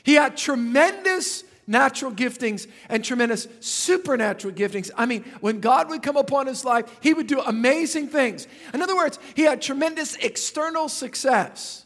He 0.03 0.15
had 0.15 0.38
tremendous 0.38 1.43
natural 1.72 2.12
giftings 2.12 2.68
and 2.90 3.04
tremendous 3.04 3.48
supernatural 3.60 4.54
giftings. 4.54 4.92
I 4.96 5.06
mean, 5.06 5.24
when 5.40 5.60
God 5.60 5.90
would 5.90 6.04
come 6.04 6.18
upon 6.18 6.46
his 6.48 6.63
life, 6.63 6.86
he 7.01 7.13
would 7.13 7.28
do 7.28 7.42
amazing 7.42 8.10
things. 8.10 8.48
In 8.74 8.82
other 8.82 8.96
words, 8.96 9.18
he 9.36 9.44
had 9.44 9.62
tremendous 9.62 10.16
external 10.18 10.90
success, 10.90 11.86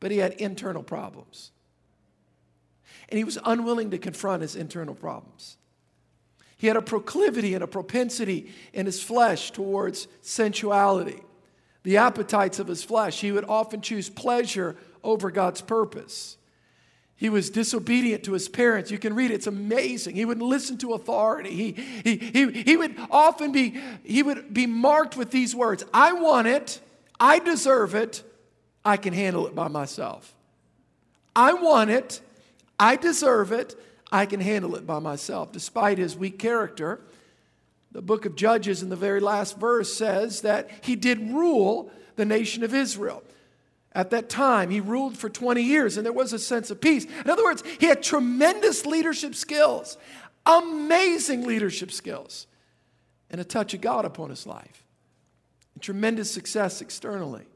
but 0.00 0.10
he 0.10 0.18
had 0.18 0.32
internal 0.34 0.82
problems 0.82 1.50
and 3.08 3.18
he 3.18 3.24
was 3.24 3.38
unwilling 3.44 3.90
to 3.90 3.98
confront 3.98 4.42
his 4.42 4.56
internal 4.56 4.94
problems. 4.94 5.56
He 6.56 6.66
had 6.66 6.76
a 6.76 6.82
proclivity 6.82 7.54
and 7.54 7.62
a 7.62 7.68
propensity 7.68 8.52
in 8.72 8.86
his 8.86 9.02
flesh 9.02 9.50
towards 9.50 10.08
sensuality, 10.22 11.20
the 11.82 11.98
appetites 11.98 12.58
of 12.58 12.66
his 12.66 12.82
flesh. 12.82 13.20
He 13.20 13.32
would 13.32 13.44
often 13.44 13.80
choose 13.82 14.08
pleasure 14.08 14.76
over 15.02 15.30
God's 15.30 15.60
purpose. 15.60 16.38
He 17.16 17.28
was 17.28 17.48
disobedient 17.48 18.24
to 18.24 18.32
his 18.32 18.48
parents. 18.48 18.90
You 18.90 18.98
can 18.98 19.14
read 19.14 19.30
it, 19.30 19.34
it's 19.34 19.46
amazing. 19.46 20.16
He 20.16 20.24
wouldn't 20.24 20.46
listen 20.46 20.78
to 20.78 20.94
authority. 20.94 21.50
He, 21.50 21.72
he, 21.72 22.16
he, 22.16 22.62
he 22.62 22.76
would 22.76 22.96
often 23.10 23.52
be, 23.52 23.80
he 24.02 24.22
would 24.22 24.52
be 24.52 24.66
marked 24.66 25.16
with 25.16 25.30
these 25.30 25.54
words 25.54 25.84
I 25.92 26.12
want 26.12 26.48
it, 26.48 26.80
I 27.18 27.38
deserve 27.38 27.94
it, 27.94 28.22
I 28.84 28.96
can 28.96 29.12
handle 29.12 29.46
it 29.46 29.54
by 29.54 29.68
myself. 29.68 30.34
I 31.36 31.54
want 31.54 31.90
it, 31.90 32.20
I 32.78 32.96
deserve 32.96 33.52
it. 33.52 33.76
I 34.14 34.26
can 34.26 34.38
handle 34.38 34.76
it 34.76 34.86
by 34.86 35.00
myself. 35.00 35.50
Despite 35.50 35.98
his 35.98 36.16
weak 36.16 36.38
character, 36.38 37.00
the 37.90 38.00
book 38.00 38.26
of 38.26 38.36
Judges 38.36 38.80
in 38.80 38.88
the 38.88 38.96
very 38.96 39.18
last 39.18 39.58
verse 39.58 39.92
says 39.92 40.42
that 40.42 40.70
he 40.82 40.94
did 40.94 41.32
rule 41.32 41.90
the 42.14 42.24
nation 42.24 42.62
of 42.62 42.74
Israel. 42.74 43.24
At 43.94 44.10
that 44.10 44.28
time, 44.28 44.70
he 44.70 44.80
ruled 44.80 45.16
for 45.16 45.28
20 45.28 45.62
years 45.62 45.96
and 45.96 46.04
there 46.04 46.12
was 46.12 46.32
a 46.32 46.38
sense 46.38 46.70
of 46.70 46.80
peace. 46.80 47.04
In 47.04 47.30
other 47.30 47.44
words, 47.44 47.62
he 47.78 47.86
had 47.86 48.02
tremendous 48.02 48.84
leadership 48.86 49.34
skills, 49.34 49.96
amazing 50.46 51.46
leadership 51.46 51.92
skills, 51.92 52.46
and 53.30 53.40
a 53.40 53.44
touch 53.44 53.74
of 53.74 53.80
God 53.80 54.04
upon 54.04 54.30
his 54.30 54.46
life, 54.46 54.84
and 55.74 55.82
tremendous 55.82 56.30
success 56.30 56.80
externally 56.80 57.46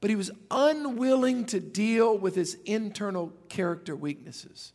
but 0.00 0.10
he 0.10 0.16
was 0.16 0.30
unwilling 0.50 1.44
to 1.46 1.60
deal 1.60 2.16
with 2.16 2.34
his 2.34 2.56
internal 2.64 3.32
character 3.48 3.96
weaknesses. 3.96 4.72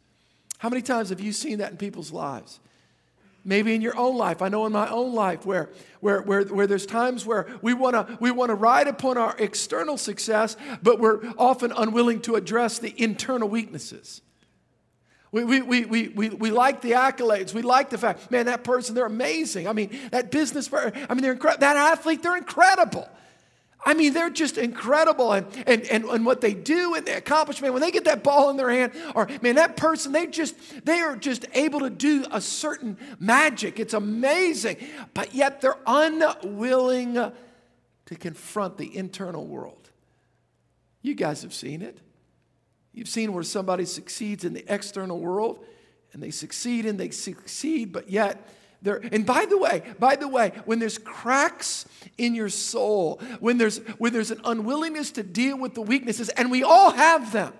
How 0.57 0.69
many 0.69 0.81
times 0.81 1.09
have 1.09 1.21
you 1.21 1.31
seen 1.31 1.59
that 1.59 1.71
in 1.71 1.77
people's 1.77 2.11
lives? 2.11 2.59
Maybe 3.43 3.73
in 3.73 3.81
your 3.81 3.97
own 3.97 4.17
life. 4.17 4.41
I 4.41 4.49
know 4.49 4.65
in 4.67 4.71
my 4.71 4.89
own 4.89 5.13
life 5.13 5.45
where, 5.45 5.69
where, 5.99 6.21
where, 6.21 6.43
where 6.43 6.67
there's 6.67 6.85
times 6.85 7.25
where 7.25 7.47
we 7.61 7.73
want 7.73 7.95
to 7.95 8.17
we 8.19 8.29
wanna 8.29 8.53
ride 8.53 8.87
upon 8.87 9.17
our 9.17 9.35
external 9.39 9.97
success, 9.97 10.55
but 10.83 10.99
we're 10.99 11.21
often 11.37 11.71
unwilling 11.71 12.21
to 12.21 12.35
address 12.35 12.77
the 12.77 12.93
internal 13.01 13.49
weaknesses. 13.49 14.21
We, 15.31 15.45
we, 15.45 15.61
we, 15.61 15.85
we, 15.85 16.07
we, 16.09 16.29
we 16.29 16.51
like 16.51 16.81
the 16.81 16.91
accolades. 16.91 17.53
We 17.53 17.61
like 17.61 17.89
the 17.89 17.97
fact, 17.97 18.29
man, 18.31 18.47
that 18.47 18.63
person, 18.63 18.95
they're 18.95 19.05
amazing. 19.05 19.67
I 19.67 19.73
mean, 19.73 19.97
that 20.11 20.29
business, 20.29 20.69
I 20.73 20.91
mean, 21.13 21.21
they're. 21.21 21.35
That 21.35 21.77
athlete, 21.77 22.21
they're 22.21 22.37
incredible. 22.37 23.07
I 23.83 23.95
mean, 23.95 24.13
they're 24.13 24.29
just 24.29 24.57
incredible 24.57 25.31
and, 25.33 25.47
and, 25.65 25.83
and, 25.83 26.05
and 26.05 26.25
what 26.25 26.41
they 26.41 26.53
do 26.53 26.93
and 26.93 27.05
the 27.05 27.17
accomplishment. 27.17 27.73
When 27.73 27.81
they 27.81 27.91
get 27.91 28.05
that 28.05 28.23
ball 28.23 28.49
in 28.51 28.57
their 28.57 28.69
hand, 28.69 28.93
or 29.15 29.27
man, 29.41 29.55
that 29.55 29.75
person, 29.75 30.11
they 30.11 30.27
just, 30.27 30.55
they 30.85 30.99
are 30.99 31.15
just 31.15 31.45
able 31.53 31.79
to 31.79 31.89
do 31.89 32.25
a 32.31 32.39
certain 32.39 32.97
magic. 33.19 33.79
It's 33.79 33.95
amazing. 33.95 34.77
But 35.13 35.33
yet 35.33 35.61
they're 35.61 35.79
unwilling 35.87 37.15
to 37.15 38.15
confront 38.19 38.77
the 38.77 38.95
internal 38.95 39.45
world. 39.47 39.89
You 41.01 41.15
guys 41.15 41.41
have 41.41 41.53
seen 41.53 41.81
it. 41.81 41.97
You've 42.93 43.09
seen 43.09 43.33
where 43.33 43.43
somebody 43.43 43.85
succeeds 43.85 44.43
in 44.45 44.53
the 44.53 44.65
external 44.71 45.19
world 45.19 45.65
and 46.13 46.21
they 46.21 46.31
succeed 46.31 46.85
and 46.85 46.99
they 46.99 47.09
succeed, 47.09 47.93
but 47.93 48.09
yet 48.09 48.47
there, 48.81 49.01
and 49.11 49.25
by 49.25 49.45
the 49.45 49.57
way, 49.57 49.83
by 49.99 50.15
the 50.15 50.27
way, 50.27 50.53
when 50.65 50.79
there's 50.79 50.97
cracks 50.97 51.85
in 52.17 52.33
your 52.33 52.49
soul, 52.49 53.21
when 53.39 53.57
there's 53.57 53.77
when 53.99 54.11
there's 54.11 54.31
an 54.31 54.41
unwillingness 54.43 55.11
to 55.11 55.23
deal 55.23 55.57
with 55.57 55.75
the 55.75 55.81
weaknesses, 55.81 56.29
and 56.29 56.49
we 56.49 56.63
all 56.63 56.91
have 56.91 57.31
them. 57.31 57.53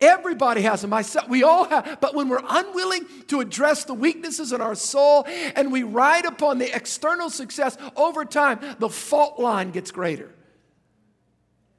Everybody 0.00 0.62
has 0.62 0.82
them. 0.82 0.90
Myself, 0.90 1.28
we 1.28 1.42
all 1.42 1.64
have. 1.64 1.98
But 2.00 2.14
when 2.14 2.28
we're 2.28 2.42
unwilling 2.48 3.06
to 3.28 3.40
address 3.40 3.84
the 3.84 3.94
weaknesses 3.94 4.52
in 4.52 4.60
our 4.60 4.76
soul 4.76 5.24
and 5.56 5.72
we 5.72 5.82
ride 5.82 6.24
upon 6.24 6.58
the 6.58 6.72
external 6.74 7.30
success 7.30 7.76
over 7.96 8.24
time, 8.24 8.60
the 8.78 8.88
fault 8.88 9.40
line 9.40 9.72
gets 9.72 9.90
greater. 9.90 10.32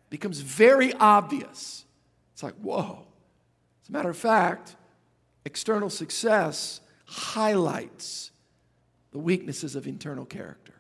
Becomes 0.10 0.42
very 0.42 0.94
obvious. 0.96 1.86
It's 2.34 2.44
like, 2.44 2.56
whoa. 2.56 3.06
As 3.84 3.90
a 3.90 3.92
matter 3.94 4.10
of 4.10 4.18
fact, 4.18 4.76
external 5.46 5.90
success 5.90 6.82
highlights 7.06 8.29
the 9.12 9.20
weaknesses 9.20 9.76
of 9.76 9.88
internal 9.88 10.26
character. 10.26 10.74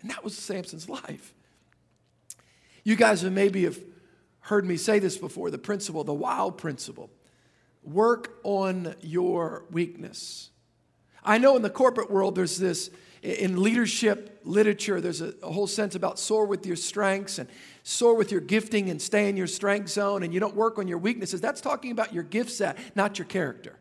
And 0.00 0.10
that 0.10 0.22
was 0.22 0.36
Samson's 0.36 0.88
life. 0.88 1.32
You 2.84 2.96
guys 2.96 3.22
have 3.22 3.32
maybe 3.32 3.64
have 3.64 3.78
heard 4.40 4.66
me 4.66 4.76
say 4.76 4.98
this 4.98 5.16
before 5.16 5.50
the 5.50 5.58
principle, 5.58 6.04
the 6.04 6.12
wow 6.12 6.50
principle. 6.50 7.10
Work 7.82 8.38
on 8.42 8.94
your 9.00 9.64
weakness. 9.70 10.50
I 11.24 11.38
know 11.38 11.56
in 11.56 11.62
the 11.62 11.70
corporate 11.70 12.10
world 12.10 12.34
there's 12.34 12.58
this, 12.58 12.90
in 13.22 13.62
leadership 13.62 14.40
literature, 14.44 15.00
there's 15.00 15.22
a, 15.22 15.32
a, 15.42 15.50
whole 15.50 15.66
sense 15.66 15.94
about 15.94 16.18
soar 16.18 16.44
with 16.44 16.66
your 16.66 16.76
strengths 16.76 17.38
and 17.38 17.48
soar 17.82 18.14
with 18.14 18.30
your 18.30 18.42
gifting 18.42 18.90
and 18.90 19.00
stay 19.00 19.30
in 19.30 19.36
your 19.36 19.46
strength 19.46 19.88
zone 19.88 20.22
and 20.22 20.34
you 20.34 20.40
don't 20.40 20.54
work 20.54 20.78
on 20.78 20.86
your 20.86 20.98
weaknesses. 20.98 21.40
That's 21.40 21.62
talking 21.62 21.90
about 21.90 22.12
your 22.12 22.22
gift 22.22 22.50
set, 22.50 22.76
not 22.94 23.18
your 23.18 23.26
character. 23.26 23.78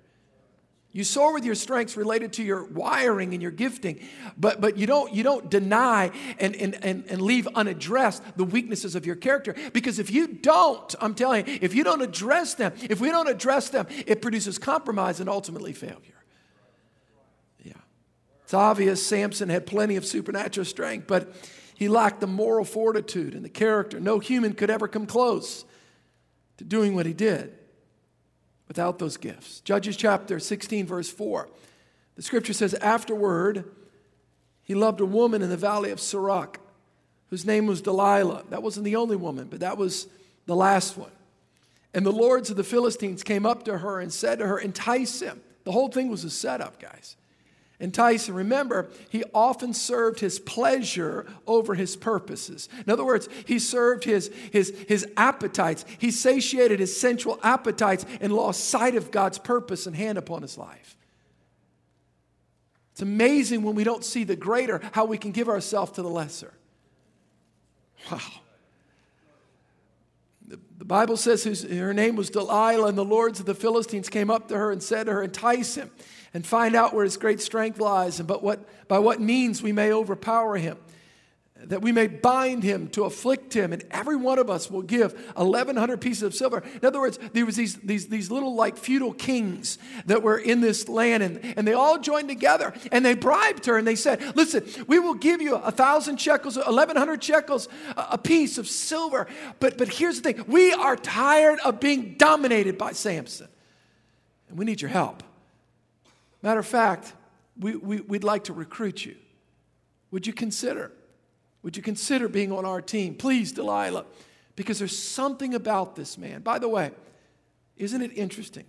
You 0.96 1.04
soar 1.04 1.34
with 1.34 1.44
your 1.44 1.56
strengths 1.56 1.98
related 1.98 2.34
to 2.34 2.44
your 2.44 2.66
wiring 2.66 3.34
and 3.34 3.42
your 3.42 3.50
gifting, 3.50 4.00
but, 4.38 4.62
but 4.62 4.78
you, 4.78 4.86
don't, 4.86 5.12
you 5.12 5.24
don't 5.24 5.50
deny 5.50 6.12
and, 6.40 6.56
and, 6.56 6.86
and, 6.86 7.06
and 7.10 7.20
leave 7.20 7.48
unaddressed 7.48 8.22
the 8.38 8.44
weaknesses 8.44 8.94
of 8.94 9.04
your 9.04 9.16
character. 9.16 9.56
Because 9.74 9.98
if 9.98 10.12
you 10.12 10.28
don't, 10.28 10.94
I'm 11.02 11.16
telling 11.16 11.48
you, 11.48 11.58
if 11.64 11.74
you 11.74 11.84
don't 11.84 12.04
address 12.04 12.54
them, 12.54 12.74
if 12.80 13.02
we 13.02 13.10
don't 13.10 13.28
address 13.28 13.70
them, 13.70 13.88
it 14.06 14.22
produces 14.22 14.60
compromise 14.60 15.20
and 15.20 15.28
ultimately 15.28 15.74
failure. 15.74 15.98
Yeah. 17.64 17.74
It's 18.44 18.54
obvious 18.54 19.04
Samson 19.04 19.50
had 19.50 19.66
plenty 19.66 19.96
of 19.96 20.06
supernatural 20.06 20.66
strength, 20.66 21.08
but 21.08 21.34
he 21.74 21.88
lacked 21.88 22.22
the 22.22 22.28
moral 22.28 22.66
fortitude 22.66 23.34
and 23.34 23.44
the 23.44 23.50
character. 23.50 24.00
No 24.00 24.20
human 24.20 24.54
could 24.54 24.70
ever 24.70 24.88
come 24.88 25.08
close 25.08 25.66
to 26.58 26.64
doing 26.64 26.94
what 26.94 27.08
he 27.08 27.14
did 27.14 27.58
without 28.68 29.00
those 29.00 29.18
gifts. 29.18 29.60
Judges 29.62 29.96
chapter 29.98 30.40
16, 30.40 30.86
verse 30.86 31.10
4. 31.10 31.48
The 32.16 32.22
scripture 32.22 32.54
says, 32.54 32.74
Afterward, 32.76 33.66
he 34.64 34.76
loved 34.76 35.02
a 35.02 35.06
woman 35.06 35.42
in 35.42 35.50
the 35.50 35.58
valley 35.58 35.92
of 35.92 36.00
Sorek 36.00 36.56
whose 37.34 37.48
name 37.48 37.66
was 37.66 37.82
Delilah. 37.82 38.44
That 38.52 38.62
wasn't 38.62 38.84
the 38.84 38.96
only 38.96 39.16
woman, 39.16 39.48
but 39.50 39.62
that 39.62 39.76
was 39.76 40.08
the 40.46 40.56
last 40.56 40.98
one. 40.98 41.10
And 41.92 42.06
the 42.06 42.12
lords 42.12 42.52
of 42.52 42.58
the 42.58 42.64
Philistines 42.64 43.24
came 43.24 43.44
up 43.44 43.66
to 43.66 43.80
her 43.80 44.00
and 44.00 44.14
said 44.14 44.38
to 44.38 44.46
her, 44.46 44.60
Entice 44.60 45.20
him. 45.20 45.42
The 45.64 45.72
whole 45.72 45.88
thing 45.88 46.10
was 46.10 46.24
a 46.24 46.30
setup, 46.30 46.80
guys. 46.80 47.16
Entice 47.80 48.30
him. 48.30 48.36
Remember, 48.36 48.90
he 49.10 49.24
often 49.34 49.74
served 49.74 50.20
his 50.20 50.40
pleasure 50.40 51.26
over 51.48 51.76
his 51.76 51.96
purposes. 51.96 52.70
In 52.86 52.92
other 52.94 53.04
words, 53.04 53.28
he 53.46 53.60
served 53.60 54.04
his, 54.04 54.32
his, 54.52 54.74
his 54.88 55.08
appetites. 55.18 55.84
He 55.98 56.12
satiated 56.12 56.80
his 56.80 57.00
sensual 57.00 57.40
appetites 57.44 58.06
and 58.22 58.32
lost 58.32 58.66
sight 58.66 58.96
of 58.96 59.12
God's 59.12 59.38
purpose 59.38 59.88
and 59.88 59.96
hand 59.96 60.18
upon 60.18 60.44
his 60.44 60.58
life. 60.58 60.98
It's 62.94 63.02
amazing 63.02 63.64
when 63.64 63.74
we 63.74 63.84
don't 63.84 64.06
see 64.06 64.24
the 64.24 64.36
greater 64.36 64.80
how 64.92 65.06
we 65.06 65.18
can 65.18 65.32
give 65.32 65.50
ourselves 65.50 65.94
to 65.94 66.04
the 66.04 66.10
lesser. 66.10 66.54
Wow. 68.12 68.20
The 70.84 70.88
Bible 70.88 71.16
says 71.16 71.46
his, 71.46 71.64
her 71.64 71.94
name 71.94 72.18
was 72.18 72.30
Delilah, 72.30 72.90
and 72.90 72.98
the 72.98 73.06
lords 73.06 73.40
of 73.40 73.46
the 73.46 73.56
Philistines 73.56 74.10
came 74.10 74.30
up 74.30 74.50
to 74.50 74.58
her 74.58 74.70
and 74.70 74.84
said 74.84 75.06
to 75.06 75.14
her, 75.14 75.24
Entice 75.24 75.76
him 75.76 75.90
and 76.34 76.46
find 76.46 76.76
out 76.76 76.94
where 76.94 77.06
his 77.06 77.16
great 77.16 77.40
strength 77.40 77.80
lies, 77.80 78.20
and 78.20 78.28
but 78.28 78.44
what, 78.44 78.68
by 78.90 79.00
what 79.00 79.22
means 79.22 79.64
we 79.64 79.72
may 79.72 79.94
overpower 79.94 80.58
him 80.58 80.78
that 81.68 81.82
we 81.82 81.92
may 81.92 82.08
bind 82.08 82.64
him 82.64 82.88
to 82.90 83.06
afflict 83.06 83.54
him 83.54 83.74
and 83.74 83.84
every 83.92 84.16
one 84.16 84.40
of 84.40 84.50
us 84.50 84.70
will 84.70 84.82
give 84.82 85.14
1100 85.36 86.02
pieces 86.02 86.24
of 86.24 86.34
silver. 86.34 86.64
In 86.82 86.86
other 86.86 87.00
words 87.00 87.20
there 87.34 87.46
was 87.46 87.56
these, 87.56 87.76
these, 87.78 88.08
these 88.08 88.30
little 88.32 88.56
like 88.56 88.78
feudal 88.78 89.14
kings 89.14 89.78
that 90.06 90.22
were 90.22 90.38
in 90.38 90.62
this 90.62 90.88
land 90.90 91.24
and, 91.24 91.40
and 91.58 91.68
they 91.68 91.74
all 91.74 92.00
joined 92.00 92.30
together 92.30 92.74
and 92.92 93.06
they 93.06 93.16
bribed 93.16 93.66
her 93.66 93.78
and 93.78 93.88
they 93.88 93.96
said 93.96 94.36
listen 94.36 94.66
we 94.88 95.00
will 95.00 95.14
give 95.14 95.42
you 95.42 95.56
a 95.56 95.72
thousand 95.72 96.20
shekels 96.20 96.58
1100 96.58 97.24
shekels 97.24 97.68
a 97.96 98.18
piece 98.18 98.58
of 98.58 98.68
silver 98.68 99.28
but 99.60 99.78
but 99.78 99.88
here's 99.88 100.22
the 100.22 100.34
thing. 100.34 100.46
We 100.48 100.74
are 100.74 100.96
tired 100.96 101.60
of 101.60 101.80
being 101.80 102.16
dominated 102.18 102.78
by 102.78 102.92
samson 102.94 103.48
and 104.50 104.58
we 104.58 104.66
need 104.66 104.82
your 104.82 104.92
help. 104.92 105.24
Matter 106.42 106.60
of 106.60 106.68
fact 106.68 107.14
we, 107.58 107.76
we, 107.76 108.02
we'd 108.02 108.24
like 108.24 108.46
to 108.46 108.54
recruit 108.54 109.06
you. 109.06 109.16
Would 110.12 110.28
you 110.28 110.34
consider 110.34 110.92
would 111.64 111.76
you 111.78 111.82
consider 111.82 112.28
being 112.28 112.52
on 112.52 112.66
our 112.66 112.82
team? 112.82 113.16
Please, 113.16 113.52
Delilah, 113.52 114.06
because 114.56 114.80
there's 114.80 114.98
something 114.98 115.56
about 115.56 115.96
this 115.96 116.18
man. 116.18 116.42
By 116.42 116.60
the 116.60 116.70
way, 116.70 116.92
isn't 117.78 118.02
it 118.02 118.12
interesting? 118.16 118.66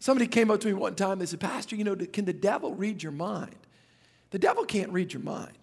Somebody 0.00 0.26
came 0.26 0.50
up 0.50 0.60
to 0.60 0.68
me 0.68 0.74
one 0.74 0.94
time, 0.94 1.18
they 1.18 1.26
said, 1.26 1.40
Pastor, 1.40 1.76
you 1.76 1.84
know, 1.84 1.94
can 1.94 2.24
the 2.24 2.32
devil 2.32 2.74
read 2.74 3.02
your 3.02 3.12
mind? 3.12 3.56
The 4.30 4.38
devil 4.38 4.64
can't 4.64 4.90
read 4.90 5.12
your 5.12 5.22
mind. 5.22 5.57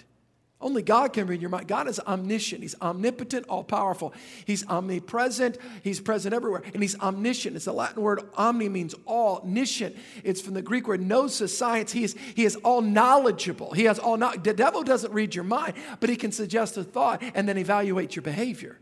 Only 0.65 0.81
God 0.81 1.13
can 1.13 1.27
read 1.27 1.41
your 1.41 1.51
mind. 1.51 1.67
God 1.67 1.87
is 1.87 1.99
omniscient. 1.99 2.63
He's 2.63 2.73
omnipotent, 2.81 3.45
all 3.47 3.63
powerful. 3.63 4.15
He's 4.45 4.65
omnipresent. 4.65 5.59
He's 5.83 5.99
present 5.99 6.33
everywhere. 6.33 6.63
And 6.73 6.81
He's 6.81 6.99
omniscient. 6.99 7.55
It's 7.55 7.67
a 7.67 7.71
Latin 7.71 8.01
word. 8.01 8.21
Omni 8.35 8.67
means 8.69 8.95
all. 9.05 9.43
Niscient. 9.45 9.95
It's 10.23 10.41
from 10.41 10.55
the 10.55 10.63
Greek 10.63 10.87
word 10.87 11.01
gnosis, 11.01 11.55
science. 11.55 11.91
He 11.91 12.03
is, 12.03 12.15
he 12.33 12.45
is 12.45 12.55
all 12.55 12.81
knowledgeable. 12.81 13.73
He 13.73 13.83
has 13.83 13.99
all 13.99 14.17
knowledge. 14.17 14.41
The 14.41 14.55
devil 14.55 14.81
doesn't 14.81 15.13
read 15.13 15.35
your 15.35 15.43
mind, 15.43 15.75
but 15.99 16.09
he 16.09 16.15
can 16.15 16.31
suggest 16.31 16.77
a 16.77 16.83
thought 16.83 17.21
and 17.35 17.47
then 17.47 17.59
evaluate 17.59 18.15
your 18.15 18.23
behavior. 18.23 18.79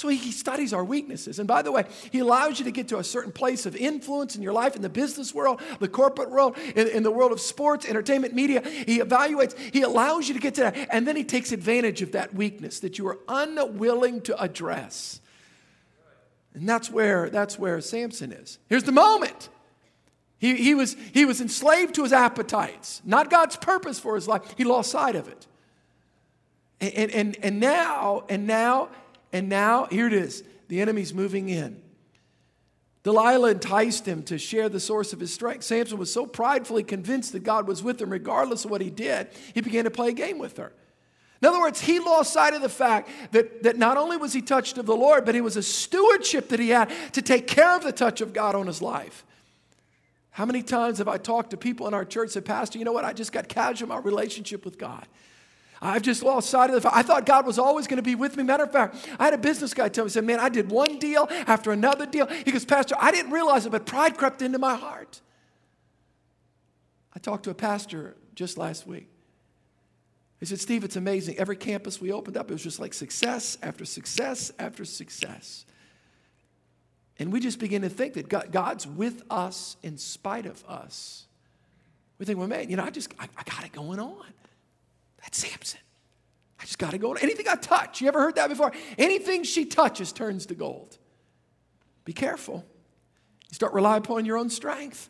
So 0.00 0.08
he 0.08 0.32
studies 0.32 0.72
our 0.72 0.82
weaknesses. 0.82 1.38
And 1.38 1.46
by 1.46 1.60
the 1.60 1.70
way, 1.70 1.84
he 2.10 2.20
allows 2.20 2.58
you 2.58 2.64
to 2.64 2.70
get 2.70 2.88
to 2.88 2.96
a 3.00 3.04
certain 3.04 3.32
place 3.32 3.66
of 3.66 3.76
influence 3.76 4.34
in 4.34 4.40
your 4.40 4.54
life, 4.54 4.74
in 4.74 4.80
the 4.80 4.88
business 4.88 5.34
world, 5.34 5.60
the 5.78 5.88
corporate 5.88 6.30
world, 6.30 6.56
in, 6.74 6.88
in, 6.88 7.02
the 7.02 7.10
world 7.10 7.32
of 7.32 7.38
sports, 7.38 7.84
entertainment, 7.84 8.32
media. 8.32 8.62
He 8.62 9.00
evaluates, 9.00 9.54
he 9.58 9.82
allows 9.82 10.26
you 10.26 10.32
to 10.32 10.40
get 10.40 10.54
to 10.54 10.62
that. 10.62 10.88
And 10.90 11.06
then 11.06 11.16
he 11.16 11.24
takes 11.24 11.52
advantage 11.52 12.00
of 12.00 12.12
that 12.12 12.32
weakness 12.32 12.80
that 12.80 12.96
you 12.96 13.06
are 13.08 13.18
unwilling 13.28 14.22
to 14.22 14.42
address. 14.42 15.20
And 16.54 16.66
that's 16.66 16.90
where, 16.90 17.28
that's 17.28 17.58
where 17.58 17.78
Samson 17.82 18.32
is. 18.32 18.58
Here's 18.70 18.84
the 18.84 18.92
moment. 18.92 19.50
He, 20.38 20.56
he, 20.56 20.74
was, 20.74 20.96
he 21.12 21.26
was 21.26 21.42
enslaved 21.42 21.94
to 21.96 22.04
his 22.04 22.14
appetites, 22.14 23.02
not 23.04 23.28
God's 23.28 23.56
purpose 23.56 23.98
for 23.98 24.14
his 24.14 24.26
life. 24.26 24.40
He 24.56 24.64
lost 24.64 24.92
sight 24.92 25.14
of 25.14 25.28
it. 25.28 25.46
And, 26.80 27.10
and, 27.10 27.36
and 27.42 27.60
now, 27.60 28.24
and 28.30 28.46
now 28.46 28.88
and 29.32 29.48
now, 29.48 29.86
here 29.86 30.06
it 30.06 30.12
is 30.12 30.42
the 30.68 30.80
enemy's 30.80 31.12
moving 31.12 31.48
in. 31.48 31.82
Delilah 33.02 33.52
enticed 33.52 34.06
him 34.06 34.22
to 34.24 34.38
share 34.38 34.68
the 34.68 34.78
source 34.78 35.12
of 35.12 35.20
his 35.20 35.32
strength. 35.32 35.64
Samson 35.64 35.98
was 35.98 36.12
so 36.12 36.26
pridefully 36.26 36.84
convinced 36.84 37.32
that 37.32 37.42
God 37.42 37.66
was 37.66 37.82
with 37.82 38.00
him, 38.00 38.10
regardless 38.10 38.64
of 38.64 38.70
what 38.70 38.80
he 38.80 38.90
did, 38.90 39.28
he 39.54 39.62
began 39.62 39.84
to 39.84 39.90
play 39.90 40.08
a 40.08 40.12
game 40.12 40.38
with 40.38 40.58
her. 40.58 40.72
In 41.42 41.48
other 41.48 41.58
words, 41.58 41.80
he 41.80 41.98
lost 41.98 42.34
sight 42.34 42.52
of 42.52 42.60
the 42.60 42.68
fact 42.68 43.08
that, 43.32 43.62
that 43.62 43.78
not 43.78 43.96
only 43.96 44.18
was 44.18 44.34
he 44.34 44.42
touched 44.42 44.76
of 44.76 44.84
the 44.84 44.94
Lord, 44.94 45.24
but 45.24 45.34
it 45.34 45.40
was 45.40 45.56
a 45.56 45.62
stewardship 45.62 46.50
that 46.50 46.60
he 46.60 46.68
had 46.68 46.92
to 47.14 47.22
take 47.22 47.46
care 47.46 47.74
of 47.74 47.82
the 47.82 47.92
touch 47.92 48.20
of 48.20 48.34
God 48.34 48.54
on 48.54 48.66
his 48.66 48.82
life. 48.82 49.24
How 50.32 50.44
many 50.44 50.62
times 50.62 50.98
have 50.98 51.08
I 51.08 51.16
talked 51.16 51.50
to 51.50 51.56
people 51.56 51.88
in 51.88 51.94
our 51.94 52.04
church 52.04 52.34
that, 52.34 52.44
Pastor, 52.44 52.78
you 52.78 52.84
know 52.84 52.92
what? 52.92 53.06
I 53.06 53.14
just 53.14 53.32
got 53.32 53.48
casual 53.48 53.90
in 53.90 53.94
my 53.96 54.00
relationship 54.00 54.66
with 54.66 54.78
God. 54.78 55.06
I've 55.82 56.02
just 56.02 56.22
lost 56.22 56.50
sight 56.50 56.68
of 56.68 56.74
the 56.74 56.80
fact. 56.82 56.94
I 56.94 57.02
thought 57.02 57.24
God 57.24 57.46
was 57.46 57.58
always 57.58 57.86
going 57.86 57.96
to 57.96 58.02
be 58.02 58.14
with 58.14 58.36
me. 58.36 58.42
Matter 58.42 58.64
of 58.64 58.72
fact, 58.72 58.96
I 59.18 59.24
had 59.24 59.34
a 59.34 59.38
business 59.38 59.72
guy 59.72 59.88
tell 59.88 60.04
me, 60.04 60.10
he 60.10 60.12
said, 60.12 60.24
Man, 60.24 60.38
I 60.38 60.50
did 60.50 60.70
one 60.70 60.98
deal 60.98 61.26
after 61.46 61.72
another 61.72 62.04
deal. 62.04 62.26
He 62.26 62.52
goes, 62.52 62.66
Pastor, 62.66 62.96
I 62.98 63.10
didn't 63.10 63.32
realize 63.32 63.64
it, 63.64 63.72
but 63.72 63.86
pride 63.86 64.18
crept 64.18 64.42
into 64.42 64.58
my 64.58 64.74
heart. 64.74 65.20
I 67.14 67.18
talked 67.18 67.44
to 67.44 67.50
a 67.50 67.54
pastor 67.54 68.16
just 68.34 68.58
last 68.58 68.86
week. 68.86 69.08
He 70.38 70.46
said, 70.46 70.60
Steve, 70.60 70.84
it's 70.84 70.96
amazing. 70.96 71.38
Every 71.38 71.56
campus 71.56 72.00
we 72.00 72.12
opened 72.12 72.36
up, 72.36 72.50
it 72.50 72.54
was 72.54 72.62
just 72.62 72.78
like 72.78 72.94
success 72.94 73.58
after 73.62 73.84
success 73.84 74.52
after 74.58 74.84
success. 74.84 75.64
And 77.18 77.32
we 77.32 77.40
just 77.40 77.58
begin 77.58 77.82
to 77.82 77.90
think 77.90 78.14
that 78.14 78.50
God's 78.50 78.86
with 78.86 79.22
us 79.28 79.76
in 79.82 79.98
spite 79.98 80.46
of 80.46 80.64
us. 80.66 81.26
We 82.18 82.24
think, 82.24 82.38
well, 82.38 82.48
man, 82.48 82.70
you 82.70 82.76
know, 82.76 82.84
I 82.84 82.90
just, 82.90 83.12
I, 83.18 83.28
I 83.36 83.42
got 83.44 83.64
it 83.64 83.72
going 83.72 84.00
on. 84.00 84.24
That's 85.22 85.38
Samson. 85.38 85.80
I 86.58 86.64
just 86.64 86.78
got 86.78 86.90
to 86.90 86.98
go. 86.98 87.12
Anything 87.14 87.48
I 87.48 87.56
touch, 87.56 88.00
you 88.00 88.08
ever 88.08 88.20
heard 88.20 88.36
that 88.36 88.48
before? 88.48 88.72
Anything 88.98 89.44
she 89.44 89.64
touches 89.64 90.12
turns 90.12 90.46
to 90.46 90.54
gold. 90.54 90.98
Be 92.04 92.12
careful. 92.12 92.64
You 93.50 93.54
start 93.54 93.72
relying 93.72 93.98
upon 93.98 94.24
your 94.24 94.36
own 94.36 94.50
strength. 94.50 95.08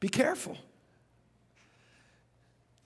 Be 0.00 0.08
careful. 0.08 0.56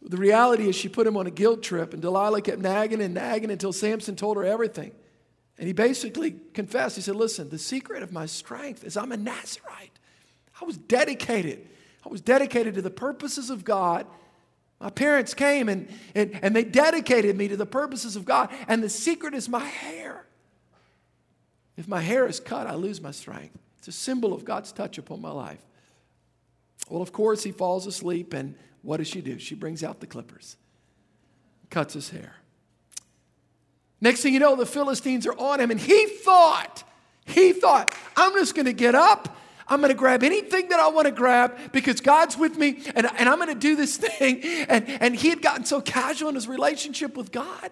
The 0.02 0.16
reality 0.16 0.68
is, 0.68 0.76
she 0.76 0.88
put 0.88 1.06
him 1.06 1.16
on 1.16 1.26
a 1.26 1.30
guilt 1.30 1.62
trip, 1.62 1.92
and 1.92 2.00
Delilah 2.00 2.42
kept 2.42 2.60
nagging 2.60 3.00
and 3.00 3.14
nagging 3.14 3.50
until 3.50 3.72
Samson 3.72 4.14
told 4.14 4.36
her 4.36 4.44
everything. 4.44 4.92
And 5.58 5.66
he 5.66 5.72
basically 5.72 6.36
confessed. 6.52 6.96
He 6.96 7.02
said, 7.02 7.16
Listen, 7.16 7.48
the 7.48 7.58
secret 7.58 8.02
of 8.02 8.12
my 8.12 8.26
strength 8.26 8.84
is 8.84 8.96
I'm 8.96 9.10
a 9.12 9.16
Nazarite. 9.16 9.98
I 10.60 10.64
was 10.64 10.76
dedicated. 10.76 11.66
I 12.04 12.08
was 12.08 12.20
dedicated 12.20 12.74
to 12.74 12.82
the 12.82 12.90
purposes 12.90 13.50
of 13.50 13.64
God 13.64 14.06
my 14.80 14.90
parents 14.90 15.32
came 15.32 15.68
and, 15.68 15.88
and, 16.14 16.38
and 16.42 16.54
they 16.54 16.64
dedicated 16.64 17.36
me 17.36 17.48
to 17.48 17.56
the 17.56 17.66
purposes 17.66 18.16
of 18.16 18.24
God. 18.24 18.50
And 18.68 18.82
the 18.82 18.88
secret 18.88 19.34
is 19.34 19.48
my 19.48 19.64
hair. 19.64 20.26
If 21.76 21.88
my 21.88 22.00
hair 22.00 22.26
is 22.26 22.40
cut, 22.40 22.66
I 22.66 22.74
lose 22.74 23.00
my 23.00 23.10
strength. 23.10 23.58
It's 23.78 23.88
a 23.88 23.92
symbol 23.92 24.32
of 24.32 24.44
God's 24.44 24.72
touch 24.72 24.98
upon 24.98 25.20
my 25.20 25.30
life. 25.30 25.64
Well, 26.88 27.02
of 27.02 27.12
course, 27.12 27.42
he 27.42 27.52
falls 27.52 27.86
asleep, 27.86 28.32
and 28.32 28.54
what 28.82 28.98
does 28.98 29.08
she 29.08 29.20
do? 29.20 29.38
She 29.38 29.54
brings 29.54 29.82
out 29.82 30.00
the 30.00 30.06
clippers, 30.06 30.56
cuts 31.70 31.94
his 31.94 32.10
hair. 32.10 32.36
Next 34.00 34.22
thing 34.22 34.34
you 34.34 34.40
know, 34.40 34.56
the 34.56 34.66
Philistines 34.66 35.26
are 35.26 35.36
on 35.38 35.60
him, 35.60 35.70
and 35.70 35.80
he 35.80 36.06
thought, 36.06 36.84
he 37.24 37.52
thought, 37.52 37.94
I'm 38.16 38.34
just 38.34 38.54
going 38.54 38.66
to 38.66 38.72
get 38.72 38.94
up 38.94 39.36
I'm 39.68 39.80
going 39.80 39.90
to 39.90 39.98
grab 39.98 40.22
anything 40.22 40.68
that 40.68 40.78
I 40.78 40.88
want 40.88 41.06
to 41.06 41.12
grab 41.12 41.72
because 41.72 42.00
God's 42.00 42.36
with 42.38 42.56
me 42.56 42.82
and, 42.94 43.08
and 43.18 43.28
I'm 43.28 43.38
going 43.38 43.48
to 43.48 43.54
do 43.54 43.74
this 43.74 43.96
thing. 43.96 44.42
And, 44.68 44.88
and 44.88 45.16
he 45.16 45.28
had 45.28 45.42
gotten 45.42 45.64
so 45.64 45.80
casual 45.80 46.28
in 46.28 46.34
his 46.34 46.46
relationship 46.46 47.16
with 47.16 47.32
God. 47.32 47.70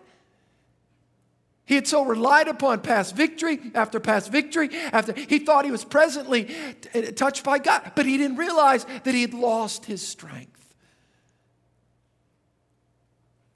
He 1.67 1.77
had 1.77 1.87
so 1.87 2.05
relied 2.05 2.49
upon 2.49 2.81
past 2.81 3.17
victory 3.17 3.59
after 3.75 3.99
past 3.99 4.31
victory 4.31 4.69
after 4.93 5.15
he 5.15 5.39
thought 5.39 5.65
he 5.65 5.71
was 5.71 5.85
presently 5.85 6.55
t- 6.93 7.13
touched 7.13 7.43
by 7.43 7.59
God, 7.59 7.93
but 7.95 8.05
he 8.05 8.19
didn't 8.19 8.37
realize 8.37 8.85
that 8.85 9.15
he 9.15 9.23
had 9.23 9.33
lost 9.33 9.87
his 9.87 10.07
strength. 10.07 10.51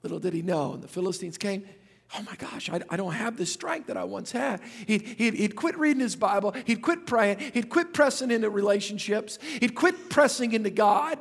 Little 0.01 0.19
did 0.19 0.33
he 0.33 0.41
know, 0.41 0.73
and 0.73 0.81
the 0.81 0.87
Philistines 0.87 1.37
came 1.37 1.67
oh 2.17 2.21
my 2.23 2.35
gosh, 2.35 2.69
I, 2.69 2.81
I 2.89 2.97
don't 2.97 3.13
have 3.13 3.37
the 3.37 3.45
strength 3.45 3.87
that 3.87 3.97
I 3.97 4.03
once 4.03 4.31
had. 4.31 4.61
He'd, 4.87 5.01
he'd, 5.01 5.33
he'd 5.35 5.55
quit 5.55 5.77
reading 5.77 6.01
his 6.01 6.15
Bible, 6.15 6.55
he'd 6.65 6.81
quit 6.81 7.05
praying, 7.05 7.39
he'd 7.53 7.69
quit 7.69 7.93
pressing 7.93 8.31
into 8.31 8.49
relationships, 8.49 9.37
he'd 9.59 9.75
quit 9.75 10.09
pressing 10.09 10.53
into 10.53 10.69
God. 10.69 11.19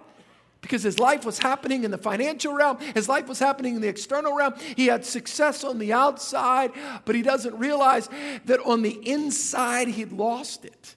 because 0.60 0.82
his 0.82 0.98
life 0.98 1.24
was 1.24 1.38
happening 1.38 1.84
in 1.84 1.90
the 1.90 1.98
financial 1.98 2.54
realm, 2.54 2.78
his 2.94 3.08
life 3.08 3.28
was 3.28 3.38
happening 3.38 3.76
in 3.76 3.80
the 3.80 3.88
external 3.88 4.34
realm. 4.34 4.54
He 4.76 4.86
had 4.86 5.04
success 5.04 5.64
on 5.64 5.78
the 5.78 5.92
outside, 5.92 6.72
but 7.04 7.14
he 7.14 7.22
doesn't 7.22 7.56
realize 7.58 8.08
that 8.46 8.60
on 8.60 8.82
the 8.82 8.98
inside 9.08 9.88
he'd 9.88 10.12
lost 10.12 10.64
it. 10.64 10.96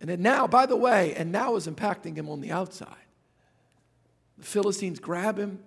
And 0.00 0.10
then 0.10 0.22
now, 0.22 0.46
by 0.46 0.66
the 0.66 0.76
way, 0.76 1.14
and 1.14 1.32
now 1.32 1.56
is 1.56 1.66
impacting 1.66 2.16
him 2.16 2.28
on 2.28 2.40
the 2.40 2.52
outside. 2.52 2.94
The 4.38 4.44
Philistines 4.44 5.00
grab 5.00 5.38
him. 5.38 5.60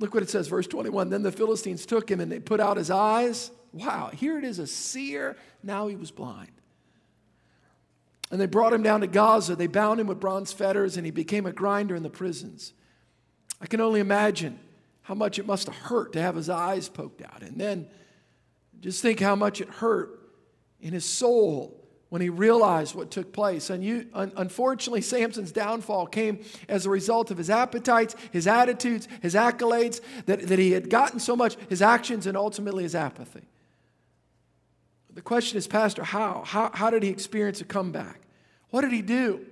Look 0.00 0.14
what 0.14 0.22
it 0.22 0.30
says, 0.30 0.48
verse 0.48 0.66
21. 0.66 1.10
Then 1.10 1.22
the 1.22 1.32
Philistines 1.32 1.84
took 1.84 2.10
him 2.10 2.20
and 2.20 2.30
they 2.30 2.38
put 2.38 2.60
out 2.60 2.76
his 2.76 2.90
eyes. 2.90 3.50
Wow, 3.72 4.10
here 4.14 4.38
it 4.38 4.44
is 4.44 4.58
a 4.58 4.66
seer. 4.66 5.36
Now 5.62 5.88
he 5.88 5.96
was 5.96 6.10
blind. 6.10 6.52
And 8.30 8.40
they 8.40 8.46
brought 8.46 8.72
him 8.72 8.82
down 8.82 9.00
to 9.00 9.06
Gaza. 9.06 9.56
They 9.56 9.66
bound 9.66 10.00
him 10.00 10.06
with 10.06 10.20
bronze 10.20 10.52
fetters, 10.52 10.96
and 10.96 11.06
he 11.06 11.10
became 11.10 11.46
a 11.46 11.52
grinder 11.52 11.96
in 11.96 12.02
the 12.02 12.10
prisons. 12.10 12.74
I 13.60 13.66
can 13.66 13.80
only 13.80 14.00
imagine 14.00 14.58
how 15.02 15.14
much 15.14 15.38
it 15.38 15.46
must 15.46 15.66
have 15.66 15.76
hurt 15.76 16.12
to 16.12 16.20
have 16.20 16.36
his 16.36 16.50
eyes 16.50 16.88
poked 16.88 17.22
out. 17.22 17.42
And 17.42 17.58
then 17.58 17.88
just 18.80 19.00
think 19.00 19.20
how 19.20 19.34
much 19.34 19.60
it 19.60 19.68
hurt 19.68 20.20
in 20.80 20.92
his 20.92 21.04
soul 21.04 21.77
when 22.08 22.22
he 22.22 22.28
realized 22.28 22.94
what 22.94 23.10
took 23.10 23.32
place. 23.32 23.70
And 23.70 23.84
you, 23.84 24.06
un- 24.14 24.32
unfortunately, 24.36 25.02
Samson's 25.02 25.52
downfall 25.52 26.06
came 26.06 26.40
as 26.68 26.86
a 26.86 26.90
result 26.90 27.30
of 27.30 27.36
his 27.36 27.50
appetites, 27.50 28.16
his 28.32 28.46
attitudes, 28.46 29.08
his 29.20 29.34
accolades, 29.34 30.00
that, 30.26 30.48
that 30.48 30.58
he 30.58 30.72
had 30.72 30.88
gotten 30.88 31.20
so 31.20 31.36
much, 31.36 31.56
his 31.68 31.82
actions, 31.82 32.26
and 32.26 32.36
ultimately 32.36 32.82
his 32.82 32.94
apathy. 32.94 33.42
The 35.12 35.22
question 35.22 35.58
is, 35.58 35.66
Pastor, 35.66 36.04
how? 36.04 36.44
How, 36.46 36.70
how 36.72 36.90
did 36.90 37.02
he 37.02 37.08
experience 37.10 37.60
a 37.60 37.64
comeback? 37.64 38.20
What 38.70 38.82
did 38.82 38.92
he 38.92 39.02
do? 39.02 39.44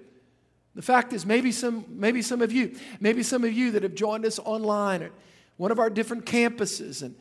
The 0.75 0.83
fact 0.83 1.13
is, 1.13 1.27
maybe 1.27 1.53
some, 1.53 1.85
maybe 1.89 2.23
some 2.23 2.43
of 2.43 2.53
you, 2.53 2.77
maybe 3.01 3.23
some 3.23 3.45
of 3.45 3.53
you 3.53 3.73
that 3.73 3.83
have 3.83 3.95
joined 3.95 4.25
us 4.25 4.39
online 4.39 5.03
at 5.03 5.13
one 5.57 5.71
of 5.71 5.79
our 5.79 5.91
different 5.91 6.27
campuses, 6.27 7.03
and, 7.03 7.17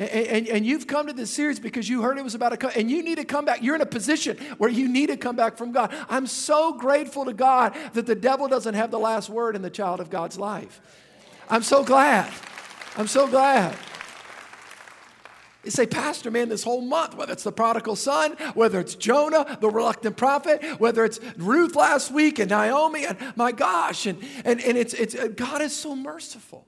and, 0.00 0.26
and, 0.26 0.48
and 0.48 0.66
you've 0.66 0.86
come 0.86 1.08
to 1.08 1.12
this 1.12 1.30
series 1.30 1.60
because 1.60 1.86
you 1.86 2.00
heard 2.00 2.16
it 2.16 2.24
was 2.24 2.34
about 2.34 2.64
a, 2.64 2.78
and 2.78 2.90
you 2.90 3.02
need 3.02 3.16
to 3.16 3.24
come 3.24 3.44
back. 3.44 3.62
You're 3.62 3.74
in 3.74 3.82
a 3.82 3.86
position 3.86 4.38
where 4.56 4.70
you 4.70 4.88
need 4.88 5.08
to 5.08 5.16
come 5.18 5.36
back 5.36 5.58
from 5.58 5.72
God. 5.72 5.94
I'm 6.08 6.26
so 6.26 6.72
grateful 6.72 7.26
to 7.26 7.34
God 7.34 7.76
that 7.92 8.06
the 8.06 8.14
devil 8.14 8.48
doesn't 8.48 8.72
have 8.72 8.90
the 8.90 8.98
last 8.98 9.28
word 9.28 9.56
in 9.56 9.60
the 9.60 9.68
child 9.68 10.00
of 10.00 10.08
God's 10.08 10.38
life. 10.38 10.80
I'm 11.50 11.62
so 11.62 11.84
glad. 11.84 12.32
I'm 12.96 13.08
so 13.08 13.28
glad. 13.28 13.76
You 15.64 15.70
say, 15.70 15.84
Pastor, 15.84 16.30
man, 16.30 16.48
this 16.48 16.62
whole 16.62 16.80
month, 16.80 17.14
whether 17.14 17.34
it's 17.34 17.44
the 17.44 17.52
prodigal 17.52 17.94
son, 17.94 18.32
whether 18.54 18.80
it's 18.80 18.94
Jonah, 18.94 19.58
the 19.60 19.68
reluctant 19.68 20.16
prophet, 20.16 20.64
whether 20.80 21.04
it's 21.04 21.20
Ruth 21.36 21.76
last 21.76 22.10
week 22.10 22.38
and 22.38 22.48
Naomi, 22.48 23.04
and 23.04 23.18
my 23.36 23.52
gosh, 23.52 24.06
and, 24.06 24.18
and, 24.46 24.62
and 24.62 24.78
it's, 24.78 24.94
it's, 24.94 25.14
God 25.34 25.60
is 25.60 25.76
so 25.76 25.94
merciful. 25.94 26.66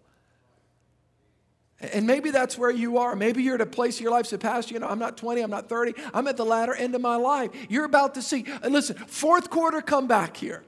And 1.83 2.07
maybe 2.07 2.31
that's 2.31 2.57
where 2.57 2.71
you 2.71 2.99
are. 2.99 3.17
Maybe 3.17 3.43
you're 3.43 3.57
at 3.57 3.61
a 3.61 3.67
place 3.67 3.99
in 3.99 4.05
your 4.05 4.13
life, 4.13 4.27
say, 4.27 4.37
Pastor, 4.37 4.75
you 4.75 4.81
know, 4.81 4.87
I'm 4.87 5.01
not 5.01 5.17
20, 5.17 5.41
I'm 5.41 5.51
not 5.51 5.69
30, 5.69 5.95
I'm 6.15 6.29
at 6.29 6.37
the 6.37 6.45
latter 6.45 6.75
end 6.75 6.95
of 6.95 7.01
my 7.01 7.17
life. 7.17 7.51
You're 7.69 7.85
about 7.85 8.15
to 8.15 8.23
see, 8.23 8.45
and 8.63 8.73
listen, 8.73 8.97
fourth 8.97 9.51
quarter 9.51 9.81
come 9.81 10.07
back 10.07 10.37
here. 10.37 10.63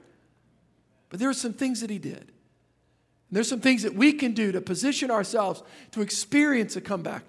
But 1.09 1.19
there 1.19 1.29
are 1.29 1.33
some 1.33 1.53
things 1.53 1.79
that 1.79 1.89
he 1.89 1.99
did. 1.99 2.17
And 2.17 3.31
there's 3.31 3.47
some 3.47 3.61
things 3.61 3.83
that 3.83 3.95
we 3.95 4.11
can 4.11 4.33
do 4.33 4.51
to 4.51 4.59
position 4.59 5.09
ourselves 5.09 5.63
to 5.91 6.01
experience 6.01 6.75
a 6.75 6.81
comeback. 6.81 7.23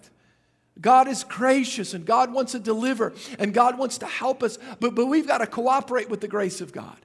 God 0.81 1.09
is 1.09 1.25
gracious 1.25 1.95
and 1.95 2.05
God 2.05 2.33
wants 2.33 2.53
to 2.53 2.59
deliver 2.59 3.15
and 3.39 3.55
God 3.55 3.79
wants 3.79 3.99
to 3.99 4.07
help 4.07 4.43
us, 4.43 4.59
but, 4.81 4.95
but 4.95 5.07
we've 5.07 5.27
got 5.27 5.39
to 5.39 5.47
cooperate 5.47 6.11
with 6.11 6.21
the 6.21 6.29
grace 6.29 6.61
of 6.61 6.73
God. 6.73 6.99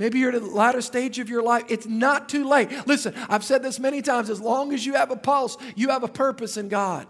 Maybe 0.00 0.18
you're 0.18 0.34
at 0.34 0.40
the 0.40 0.48
latter 0.48 0.80
stage 0.80 1.18
of 1.18 1.28
your 1.28 1.42
life. 1.42 1.64
It's 1.68 1.84
not 1.84 2.26
too 2.26 2.48
late. 2.48 2.70
Listen, 2.86 3.14
I've 3.28 3.44
said 3.44 3.62
this 3.62 3.78
many 3.78 4.00
times 4.00 4.30
as 4.30 4.40
long 4.40 4.72
as 4.72 4.86
you 4.86 4.94
have 4.94 5.10
a 5.10 5.16
pulse, 5.16 5.58
you 5.76 5.90
have 5.90 6.02
a 6.02 6.08
purpose 6.08 6.56
in 6.56 6.70
God. 6.70 7.06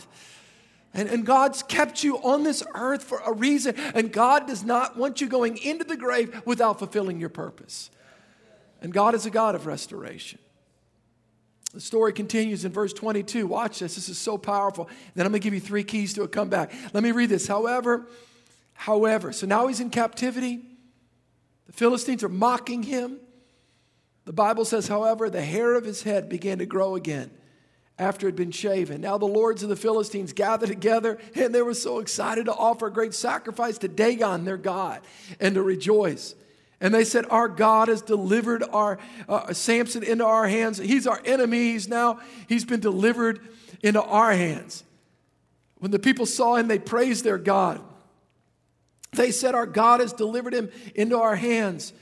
And, 0.92 1.08
and 1.08 1.24
God's 1.24 1.62
kept 1.62 2.02
you 2.02 2.16
on 2.16 2.42
this 2.42 2.64
earth 2.74 3.04
for 3.04 3.22
a 3.24 3.32
reason. 3.32 3.76
And 3.94 4.12
God 4.12 4.48
does 4.48 4.64
not 4.64 4.96
want 4.96 5.20
you 5.20 5.28
going 5.28 5.58
into 5.58 5.84
the 5.84 5.96
grave 5.96 6.42
without 6.44 6.80
fulfilling 6.80 7.20
your 7.20 7.28
purpose. 7.28 7.92
And 8.82 8.92
God 8.92 9.14
is 9.14 9.24
a 9.24 9.30
God 9.30 9.54
of 9.54 9.66
restoration. 9.66 10.40
The 11.72 11.80
story 11.80 12.12
continues 12.12 12.64
in 12.64 12.72
verse 12.72 12.92
22. 12.92 13.46
Watch 13.46 13.78
this. 13.78 13.94
This 13.94 14.08
is 14.08 14.18
so 14.18 14.36
powerful. 14.36 14.90
Then 15.14 15.26
I'm 15.26 15.30
going 15.30 15.40
to 15.40 15.44
give 15.44 15.54
you 15.54 15.60
three 15.60 15.84
keys 15.84 16.12
to 16.14 16.22
a 16.22 16.28
comeback. 16.28 16.72
Let 16.92 17.04
me 17.04 17.12
read 17.12 17.28
this. 17.28 17.46
However, 17.46 18.08
however, 18.72 19.32
so 19.32 19.46
now 19.46 19.68
he's 19.68 19.78
in 19.78 19.90
captivity. 19.90 20.69
The 21.70 21.76
Philistines 21.76 22.24
are 22.24 22.28
mocking 22.28 22.82
him. 22.82 23.20
The 24.24 24.32
Bible 24.32 24.64
says, 24.64 24.88
however, 24.88 25.30
the 25.30 25.40
hair 25.40 25.74
of 25.76 25.84
his 25.84 26.02
head 26.02 26.28
began 26.28 26.58
to 26.58 26.66
grow 26.66 26.96
again 26.96 27.30
after 27.96 28.26
it 28.26 28.30
had 28.30 28.36
been 28.36 28.50
shaven. 28.50 29.00
Now 29.00 29.18
the 29.18 29.26
lords 29.26 29.62
of 29.62 29.68
the 29.68 29.76
Philistines 29.76 30.32
gathered 30.32 30.68
together 30.68 31.18
and 31.36 31.54
they 31.54 31.62
were 31.62 31.74
so 31.74 32.00
excited 32.00 32.46
to 32.46 32.52
offer 32.52 32.88
a 32.88 32.92
great 32.92 33.14
sacrifice 33.14 33.78
to 33.78 33.88
Dagon, 33.88 34.44
their 34.44 34.56
God, 34.56 35.00
and 35.38 35.54
to 35.54 35.62
rejoice. 35.62 36.34
And 36.80 36.92
they 36.92 37.04
said, 37.04 37.24
Our 37.30 37.46
God 37.46 37.86
has 37.86 38.02
delivered 38.02 38.64
our 38.72 38.98
uh, 39.28 39.52
Samson 39.52 40.02
into 40.02 40.26
our 40.26 40.48
hands. 40.48 40.78
He's 40.78 41.06
our 41.06 41.20
enemy. 41.24 41.72
He's 41.72 41.88
now, 41.88 42.18
he's 42.48 42.64
been 42.64 42.80
delivered 42.80 43.46
into 43.80 44.02
our 44.02 44.32
hands. 44.32 44.82
When 45.76 45.92
the 45.92 46.00
people 46.00 46.26
saw 46.26 46.56
him, 46.56 46.66
they 46.66 46.80
praised 46.80 47.22
their 47.22 47.38
God. 47.38 47.80
They 49.12 49.30
said, 49.30 49.54
Our 49.54 49.66
God 49.66 50.00
has 50.00 50.12
delivered 50.12 50.54
him 50.54 50.70
into 50.94 51.18
our 51.18 51.36
hands. 51.36 51.92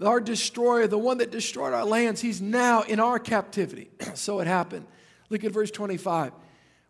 Our 0.00 0.20
destroyer, 0.20 0.86
the 0.86 0.98
one 0.98 1.18
that 1.18 1.30
destroyed 1.30 1.72
our 1.72 1.84
lands, 1.84 2.20
he's 2.20 2.40
now 2.40 2.82
in 2.82 3.00
our 3.00 3.18
captivity. 3.18 3.90
so 4.14 4.40
it 4.40 4.46
happened. 4.46 4.86
Look 5.28 5.44
at 5.44 5.52
verse 5.52 5.70
25. 5.70 6.32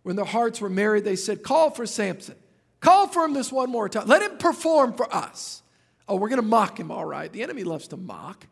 When 0.03 0.17
their 0.17 0.25
hearts 0.25 0.61
were 0.61 0.69
married, 0.69 1.05
they 1.05 1.17
said, 1.17 1.43
Call 1.43 1.71
for 1.71 1.87
Samson. 1.87 2.37
Call 2.81 3.09
for 3.09 3.25
him 3.25 3.35
this 3.35 3.51
one 3.51 3.71
more 3.71 3.89
time. 3.89 4.07
Let 4.07 4.23
him 4.23 4.39
perform 4.39 4.95
for 4.95 5.13
us. 5.13 5.63
Oh, 6.09 6.17
we're 6.17 6.29
going 6.29 6.41
to 6.41 6.47
mock 6.47 6.79
him, 6.79 6.91
all 6.91 7.05
right. 7.05 7.33
The 7.33 7.43
enemy 7.43 7.65
loves 7.65 7.89
to 7.89 7.97
mock. 7.97 8.47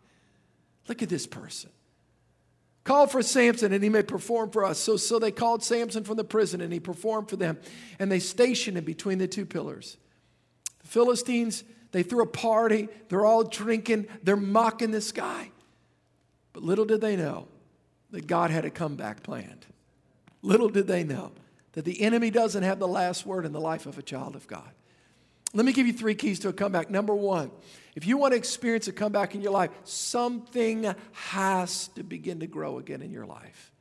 Look 0.88 1.02
at 1.02 1.08
this 1.08 1.26
person. 1.26 1.70
Call 2.84 3.08
for 3.08 3.22
Samson 3.22 3.72
and 3.72 3.82
he 3.82 3.90
may 3.90 4.02
perform 4.02 4.50
for 4.50 4.64
us. 4.64 4.78
So, 4.78 4.96
so 4.96 5.18
they 5.18 5.32
called 5.32 5.64
Samson 5.64 6.04
from 6.04 6.16
the 6.16 6.24
prison 6.24 6.60
and 6.60 6.72
he 6.72 6.78
performed 6.78 7.28
for 7.28 7.36
them. 7.36 7.58
And 7.98 8.12
they 8.12 8.20
stationed 8.20 8.78
him 8.78 8.84
between 8.84 9.18
the 9.18 9.26
two 9.26 9.44
pillars. 9.44 9.96
Philistines, 10.87 11.64
they 11.92 12.03
threw 12.03 12.22
a 12.22 12.27
party. 12.27 12.88
They're 13.09 13.25
all 13.25 13.44
drinking. 13.44 14.07
They're 14.22 14.37
mocking 14.37 14.90
this 14.90 15.12
guy. 15.12 15.51
But 16.53 16.62
little 16.62 16.85
did 16.85 17.01
they 17.01 17.16
know 17.16 17.49
that 18.11 18.27
God 18.27 18.51
had 18.51 18.64
a 18.64 18.70
comeback 18.70 19.22
planned. 19.22 19.66
Little 20.42 20.68
did 20.68 20.87
they 20.87 21.05
know 21.05 21.33
that 21.72 21.85
the 21.85 22.01
enemy 22.01 22.31
doesn't 22.31 22.62
have 22.62 22.79
the 22.79 22.88
last 22.88 23.27
word 23.27 23.44
in 23.44 23.53
the 23.53 23.61
life 23.61 23.87
of 23.87 23.99
a 23.99 24.03
child 24.03 24.37
of 24.37 24.46
God. 24.46 24.70
Let 25.53 25.66
me 25.66 25.72
give 25.72 25.87
you 25.87 25.92
three 25.92 26.14
keys 26.14 26.38
to 26.40 26.49
a 26.49 26.53
comeback. 26.53 26.90
Number 26.90 27.14
one, 27.14 27.51
if 27.94 28.07
you 28.07 28.16
want 28.16 28.33
to 28.33 28.37
experience 28.37 28.88
a 28.88 28.92
comeback 28.92 29.35
in 29.35 29.42
your 29.42 29.53
life, 29.53 29.70
something 29.85 30.94
has 31.12 31.88
to 31.88 32.03
begin 32.03 32.40
to 32.40 32.46
grow 32.46 32.79
again 32.79 33.03
in 33.03 33.12
your 33.12 33.27
life. 33.27 33.72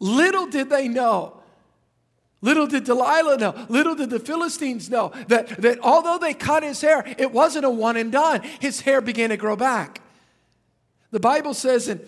Little 0.00 0.46
did 0.46 0.70
they 0.70 0.88
know. 0.88 1.41
Little 2.42 2.66
did 2.66 2.84
Delilah 2.84 3.38
know, 3.38 3.66
little 3.68 3.94
did 3.94 4.10
the 4.10 4.18
Philistines 4.20 4.90
know 4.90 5.12
that, 5.28 5.48
that 5.62 5.78
although 5.80 6.18
they 6.18 6.34
cut 6.34 6.62
his 6.62 6.80
hair, 6.80 7.04
it 7.16 7.32
wasn't 7.32 7.64
a 7.64 7.70
one 7.70 7.96
and 7.96 8.12
done. 8.12 8.42
His 8.60 8.80
hair 8.80 9.00
began 9.00 9.30
to 9.30 9.36
grow 9.36 9.56
back. 9.56 10.00
The 11.12 11.20
Bible 11.20 11.54
says 11.54 11.88
in 11.88 12.00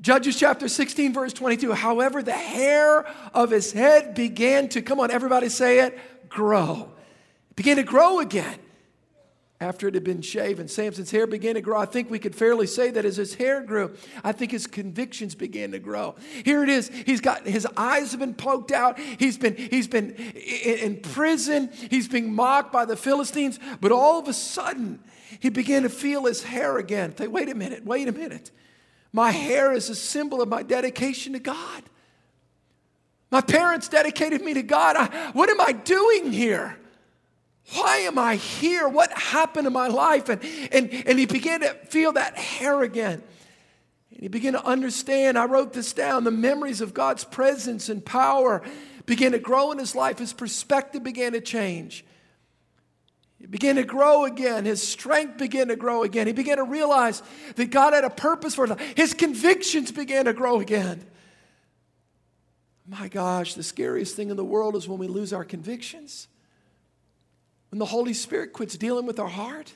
Judges 0.00 0.38
chapter 0.38 0.66
16, 0.66 1.12
verse 1.12 1.32
22, 1.32 1.72
however, 1.72 2.22
the 2.22 2.32
hair 2.32 3.06
of 3.32 3.50
his 3.50 3.72
head 3.72 4.14
began 4.14 4.68
to, 4.70 4.82
come 4.82 4.98
on, 4.98 5.10
everybody 5.10 5.48
say 5.48 5.80
it, 5.80 5.98
grow 6.28 6.90
began 7.60 7.76
to 7.76 7.82
grow 7.82 8.20
again 8.20 8.58
after 9.60 9.88
it 9.88 9.94
had 9.94 10.04
been 10.04 10.22
shaven. 10.22 10.68
Samson's 10.68 11.10
hair 11.10 11.26
began 11.26 11.54
to 11.54 11.60
grow. 11.60 11.78
I 11.78 11.84
think 11.84 12.10
we 12.10 12.18
could 12.18 12.34
fairly 12.34 12.66
say 12.66 12.90
that 12.90 13.04
as 13.04 13.18
his 13.18 13.34
hair 13.34 13.62
grew, 13.62 13.94
I 14.24 14.32
think 14.32 14.52
his 14.52 14.66
convictions 14.66 15.34
began 15.34 15.72
to 15.72 15.78
grow. 15.78 16.14
Here 16.44 16.62
it 16.62 16.70
is. 16.70 16.88
He's 16.88 17.20
got 17.20 17.46
his 17.46 17.66
eyes 17.76 18.12
have 18.12 18.20
been 18.20 18.34
poked 18.34 18.72
out. 18.72 18.98
He's 18.98 19.36
been 19.36 19.56
he's 19.56 19.86
been 19.86 20.12
in 20.12 21.00
prison. 21.00 21.70
He's 21.90 22.08
being 22.08 22.32
mocked 22.34 22.72
by 22.72 22.86
the 22.86 22.96
Philistines. 22.96 23.60
But 23.80 23.92
all 23.92 24.18
of 24.18 24.28
a 24.28 24.32
sudden, 24.32 25.00
he 25.38 25.50
began 25.50 25.82
to 25.82 25.90
feel 25.90 26.24
his 26.24 26.42
hair 26.42 26.78
again. 26.78 27.12
Think, 27.12 27.32
wait 27.32 27.50
a 27.50 27.54
minute, 27.54 27.84
wait 27.84 28.08
a 28.08 28.12
minute. 28.12 28.50
My 29.12 29.30
hair 29.30 29.72
is 29.72 29.90
a 29.90 29.94
symbol 29.94 30.40
of 30.40 30.48
my 30.48 30.62
dedication 30.62 31.34
to 31.34 31.38
God. 31.38 31.82
My 33.30 33.40
parents 33.40 33.88
dedicated 33.88 34.40
me 34.42 34.54
to 34.54 34.62
God. 34.62 34.96
I, 34.96 35.30
what 35.32 35.50
am 35.50 35.60
I 35.60 35.72
doing 35.72 36.32
here? 36.32 36.76
Why 37.72 37.98
am 37.98 38.18
I 38.18 38.36
here? 38.36 38.88
What 38.88 39.12
happened 39.12 39.66
in 39.66 39.72
my 39.72 39.88
life? 39.88 40.28
And, 40.28 40.42
and, 40.72 40.90
and 41.06 41.18
he 41.18 41.26
began 41.26 41.60
to 41.60 41.74
feel 41.86 42.12
that 42.12 42.36
hair 42.36 42.82
again. 42.82 43.22
And 44.10 44.20
he 44.20 44.28
began 44.28 44.54
to 44.54 44.64
understand. 44.64 45.38
I 45.38 45.44
wrote 45.44 45.72
this 45.72 45.92
down 45.92 46.24
the 46.24 46.30
memories 46.30 46.80
of 46.80 46.94
God's 46.94 47.24
presence 47.24 47.88
and 47.88 48.04
power 48.04 48.62
began 49.06 49.32
to 49.32 49.38
grow 49.38 49.70
in 49.72 49.78
his 49.78 49.94
life. 49.94 50.18
His 50.18 50.32
perspective 50.32 51.02
began 51.04 51.32
to 51.32 51.40
change. 51.40 52.04
He 53.38 53.46
began 53.46 53.76
to 53.76 53.84
grow 53.84 54.24
again. 54.24 54.64
His 54.64 54.86
strength 54.86 55.38
began 55.38 55.68
to 55.68 55.76
grow 55.76 56.02
again. 56.02 56.26
He 56.26 56.32
began 56.32 56.58
to 56.58 56.64
realize 56.64 57.22
that 57.56 57.70
God 57.70 57.94
had 57.94 58.04
a 58.04 58.10
purpose 58.10 58.54
for 58.54 58.66
him. 58.66 58.76
His 58.96 59.14
convictions 59.14 59.92
began 59.92 60.26
to 60.26 60.32
grow 60.32 60.60
again. 60.60 61.06
My 62.86 63.08
gosh, 63.08 63.54
the 63.54 63.62
scariest 63.62 64.16
thing 64.16 64.30
in 64.30 64.36
the 64.36 64.44
world 64.44 64.74
is 64.74 64.88
when 64.88 64.98
we 64.98 65.06
lose 65.06 65.32
our 65.32 65.44
convictions. 65.44 66.28
When 67.70 67.78
the 67.78 67.86
Holy 67.86 68.14
Spirit 68.14 68.52
quits 68.52 68.76
dealing 68.76 69.06
with 69.06 69.18
our 69.18 69.28
heart. 69.28 69.72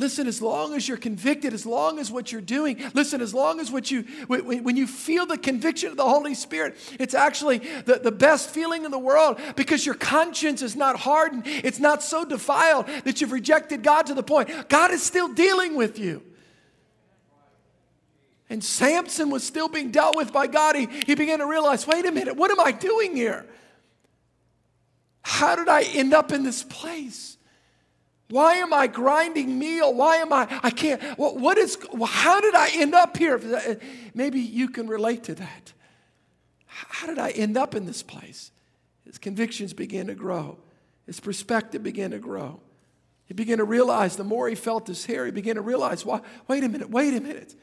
Listen, 0.00 0.28
as 0.28 0.40
long 0.40 0.74
as 0.74 0.86
you're 0.86 0.96
convicted, 0.96 1.52
as 1.52 1.66
long 1.66 1.98
as 1.98 2.08
what 2.08 2.30
you're 2.30 2.40
doing, 2.40 2.80
listen, 2.94 3.20
as 3.20 3.34
long 3.34 3.58
as 3.58 3.72
what 3.72 3.90
you, 3.90 4.02
when 4.28 4.76
you 4.76 4.86
feel 4.86 5.26
the 5.26 5.36
conviction 5.36 5.90
of 5.90 5.96
the 5.96 6.08
Holy 6.08 6.34
Spirit, 6.34 6.76
it's 7.00 7.14
actually 7.14 7.58
the, 7.58 8.00
the 8.00 8.12
best 8.12 8.48
feeling 8.48 8.84
in 8.84 8.92
the 8.92 8.98
world 8.98 9.40
because 9.56 9.84
your 9.84 9.96
conscience 9.96 10.62
is 10.62 10.76
not 10.76 10.96
hardened. 11.00 11.42
It's 11.46 11.80
not 11.80 12.04
so 12.04 12.24
defiled 12.24 12.86
that 13.04 13.20
you've 13.20 13.32
rejected 13.32 13.82
God 13.82 14.06
to 14.06 14.14
the 14.14 14.22
point 14.22 14.68
God 14.68 14.92
is 14.92 15.02
still 15.02 15.34
dealing 15.34 15.74
with 15.74 15.98
you. 15.98 16.22
And 18.48 18.62
Samson 18.62 19.30
was 19.30 19.42
still 19.42 19.68
being 19.68 19.90
dealt 19.90 20.16
with 20.16 20.32
by 20.32 20.46
God. 20.46 20.76
He, 20.76 20.88
he 21.06 21.16
began 21.16 21.40
to 21.40 21.46
realize 21.46 21.88
wait 21.88 22.06
a 22.06 22.12
minute, 22.12 22.36
what 22.36 22.52
am 22.52 22.60
I 22.60 22.70
doing 22.70 23.16
here? 23.16 23.44
How 25.28 25.54
did 25.56 25.68
I 25.68 25.82
end 25.82 26.14
up 26.14 26.32
in 26.32 26.42
this 26.42 26.64
place? 26.64 27.36
Why 28.30 28.54
am 28.54 28.72
I 28.72 28.86
grinding 28.86 29.58
meal? 29.58 29.92
Why 29.92 30.16
am 30.16 30.32
I, 30.32 30.48
I 30.62 30.70
can't, 30.70 31.02
what, 31.18 31.36
what 31.36 31.58
is, 31.58 31.76
how 32.06 32.40
did 32.40 32.54
I 32.54 32.70
end 32.72 32.94
up 32.94 33.14
here? 33.14 33.78
Maybe 34.14 34.40
you 34.40 34.70
can 34.70 34.88
relate 34.88 35.24
to 35.24 35.34
that. 35.34 35.74
How 36.64 37.06
did 37.06 37.18
I 37.18 37.28
end 37.28 37.58
up 37.58 37.74
in 37.74 37.84
this 37.84 38.02
place? 38.02 38.52
His 39.04 39.18
convictions 39.18 39.74
began 39.74 40.06
to 40.06 40.14
grow, 40.14 40.56
his 41.04 41.20
perspective 41.20 41.82
began 41.82 42.12
to 42.12 42.18
grow. 42.18 42.60
He 43.26 43.34
began 43.34 43.58
to 43.58 43.64
realize 43.64 44.16
the 44.16 44.24
more 44.24 44.48
he 44.48 44.54
felt 44.54 44.86
his 44.86 45.04
hair, 45.04 45.26
he 45.26 45.30
began 45.30 45.56
to 45.56 45.60
realize, 45.60 46.06
why, 46.06 46.22
wait 46.48 46.64
a 46.64 46.70
minute, 46.70 46.88
wait 46.88 47.12
a 47.12 47.20
minute. 47.20 47.54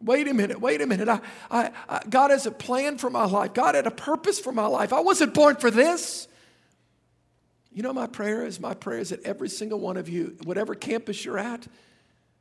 Wait 0.00 0.26
a 0.28 0.32
minute, 0.32 0.62
wait 0.62 0.80
a 0.80 0.86
minute. 0.86 1.10
I, 1.10 1.20
I, 1.50 1.70
I, 1.90 2.00
God 2.08 2.30
has 2.30 2.46
a 2.46 2.50
plan 2.50 2.96
for 2.96 3.10
my 3.10 3.26
life. 3.26 3.52
God 3.52 3.74
had 3.74 3.86
a 3.86 3.90
purpose 3.90 4.40
for 4.40 4.50
my 4.50 4.66
life. 4.66 4.94
I 4.94 5.00
wasn't 5.00 5.34
born 5.34 5.56
for 5.56 5.70
this. 5.70 6.26
You 7.74 7.82
know, 7.82 7.92
my 7.92 8.06
prayer 8.06 8.44
is 8.44 8.60
my 8.60 8.74
prayer 8.74 8.98
is 8.98 9.10
that 9.10 9.24
every 9.24 9.48
single 9.48 9.80
one 9.80 9.96
of 9.96 10.08
you, 10.08 10.36
whatever 10.44 10.74
campus 10.74 11.24
you're 11.24 11.38
at, 11.38 11.66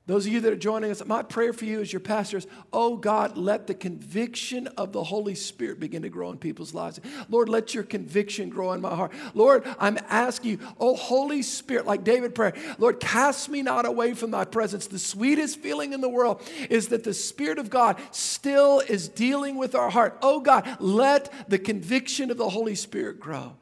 those 0.07 0.25
of 0.25 0.33
you 0.33 0.41
that 0.41 0.51
are 0.51 0.57
joining 0.57 0.89
us, 0.89 1.05
my 1.05 1.21
prayer 1.21 1.53
for 1.53 1.63
you 1.63 1.79
as 1.79 1.93
your 1.93 1.99
pastors, 1.99 2.47
oh 2.73 2.97
God, 2.97 3.37
let 3.37 3.67
the 3.67 3.75
conviction 3.75 4.65
of 4.67 4.91
the 4.91 5.03
Holy 5.03 5.35
Spirit 5.35 5.79
begin 5.79 6.01
to 6.01 6.09
grow 6.09 6.31
in 6.31 6.37
people's 6.39 6.73
lives. 6.73 6.99
Lord, 7.29 7.47
let 7.47 7.75
your 7.75 7.83
conviction 7.83 8.49
grow 8.49 8.73
in 8.73 8.81
my 8.81 8.95
heart. 8.95 9.13
Lord, 9.35 9.63
I'm 9.79 9.99
asking 10.09 10.51
you, 10.51 10.59
oh 10.79 10.95
Holy 10.95 11.43
Spirit, 11.43 11.85
like 11.85 12.03
David 12.03 12.33
prayed, 12.33 12.55
Lord, 12.79 12.99
cast 12.99 13.47
me 13.47 13.61
not 13.61 13.85
away 13.85 14.15
from 14.15 14.31
thy 14.31 14.43
presence. 14.43 14.87
The 14.87 14.99
sweetest 14.99 15.59
feeling 15.59 15.93
in 15.93 16.01
the 16.01 16.09
world 16.09 16.41
is 16.69 16.87
that 16.87 17.03
the 17.03 17.13
Spirit 17.13 17.59
of 17.59 17.69
God 17.69 17.97
still 18.09 18.79
is 18.79 19.07
dealing 19.07 19.55
with 19.55 19.75
our 19.75 19.91
heart. 19.91 20.17
Oh 20.23 20.39
God, 20.39 20.67
let 20.79 21.31
the 21.47 21.59
conviction 21.59 22.31
of 22.31 22.37
the 22.37 22.49
Holy 22.49 22.75
Spirit 22.75 23.19
grow. 23.19 23.55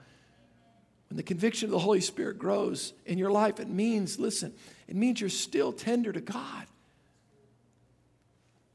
When 1.09 1.17
the 1.17 1.23
conviction 1.23 1.65
of 1.65 1.71
the 1.71 1.79
Holy 1.79 2.01
Spirit 2.01 2.37
grows 2.37 2.93
in 3.05 3.17
your 3.17 3.31
life, 3.31 3.59
it 3.59 3.67
means, 3.67 4.19
listen, 4.19 4.53
it 4.87 4.95
means 4.95 5.19
you're 5.19 5.29
still 5.29 5.73
tender 5.73 6.11
to 6.11 6.21
God. 6.21 6.67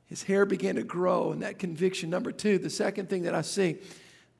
His 0.07 0.25
hair 0.25 0.44
began 0.44 0.75
to 0.75 0.83
grow, 0.83 1.33
and 1.33 1.42
that 1.42 1.59
conviction. 1.59 2.11
Number 2.11 2.33
two, 2.33 2.59
the 2.59 2.70
second 2.70 3.09
thing 3.09 3.23
that 3.23 3.35
I 3.35 3.42
see, 3.42 3.77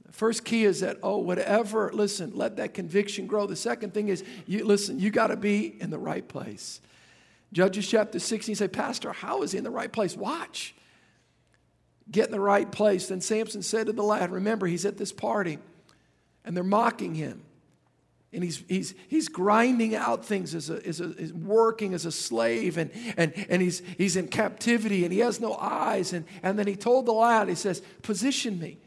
the 0.05 0.13
first 0.13 0.45
key 0.45 0.65
is 0.65 0.81
that, 0.81 0.99
oh, 1.03 1.19
whatever, 1.19 1.91
listen, 1.93 2.33
let 2.35 2.57
that 2.57 2.75
conviction 2.75 3.27
grow. 3.27 3.47
The 3.47 3.57
second 3.57 3.95
thing 3.95 4.09
is, 4.09 4.25
you 4.47 4.65
listen, 4.65 4.99
you 4.99 5.11
got 5.11 5.29
to 5.29 5.37
be 5.37 5.81
in 5.81 5.91
the 5.91 5.99
right 5.99 6.27
place. 6.27 6.81
Judges 7.53 7.89
chapter 7.89 8.19
16 8.19 8.57
say, 8.57 8.69
Pastor, 8.69 9.13
how 9.13 9.43
is 9.43 9.53
he 9.53 9.59
in 9.59 9.65
the 9.65 9.71
right 9.71 9.93
place? 9.93 10.17
Watch. 10.17 10.75
Get 12.11 12.27
in 12.27 12.33
the 12.33 12.41
right 12.41 12.71
place. 12.71 13.07
Then 13.07 13.21
Samson 13.21 13.63
said 13.63 13.87
to 13.87 13.93
the 13.93 14.03
lad, 14.03 14.33
remember, 14.33 14.67
he's 14.67 14.85
at 14.85 14.99
this 14.99 15.13
party, 15.13 15.59
and 16.45 16.57
they're 16.57 16.65
mocking 16.65 17.15
him 17.15 17.43
and 18.35 18.43
he's, 18.43 18.63
he's, 18.69 18.95
he's 19.09 19.29
grinding 19.29 19.95
out 19.95 20.25
things 20.25 20.55
as 20.55 20.69
a, 20.69 20.85
as 20.87 21.01
a 21.01 21.15
as 21.19 21.33
working 21.33 21.95
as 21.95 22.05
a 22.05 22.13
slave. 22.13 22.77
And, 22.77 22.91
and, 23.17 23.33
and 23.49 23.63
he's, 23.63 23.81
he's 23.97 24.17
in 24.17 24.29
captivity 24.29 25.05
and 25.05 25.13
he 25.13 25.21
has 25.21 25.41
no 25.41 25.55
eyes. 25.55 26.13
And, 26.13 26.27
and 26.43 26.59
then 26.59 26.67
he 26.67 26.77
told 26.77 27.07
the 27.07 27.13
lad 27.13 27.49
he 27.49 27.55
says 27.55 27.81
position 28.03 28.59
me. 28.59 28.79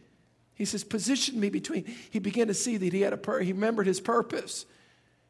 He 0.53 0.65
says 0.65 0.83
position 0.83 1.39
me 1.39 1.49
between 1.49 1.85
he 2.09 2.19
began 2.19 2.47
to 2.47 2.53
see 2.53 2.77
that 2.77 2.93
he 2.93 3.01
had 3.01 3.13
a 3.13 3.43
he 3.43 3.53
remembered 3.53 3.87
his 3.87 3.99
purpose. 3.99 4.65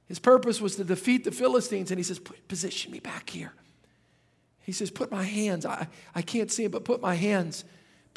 His 0.07 0.19
purpose 0.19 0.59
was 0.59 0.77
to 0.77 0.83
defeat 0.83 1.23
the 1.23 1.31
philistines. 1.31 1.91
And 1.91 1.99
he 1.99 2.03
says 2.03 2.19
position 2.47 2.91
me 2.91 2.99
back 2.99 3.29
here. 3.29 3.53
He 4.61 4.71
says 4.71 4.91
put 4.91 5.11
my 5.11 5.23
hands 5.23 5.65
i, 5.65 5.87
I 6.13 6.21
can't 6.21 6.51
see 6.51 6.65
him 6.65 6.71
but 6.71 6.83
put 6.83 7.01
my 7.01 7.15
hands 7.15 7.63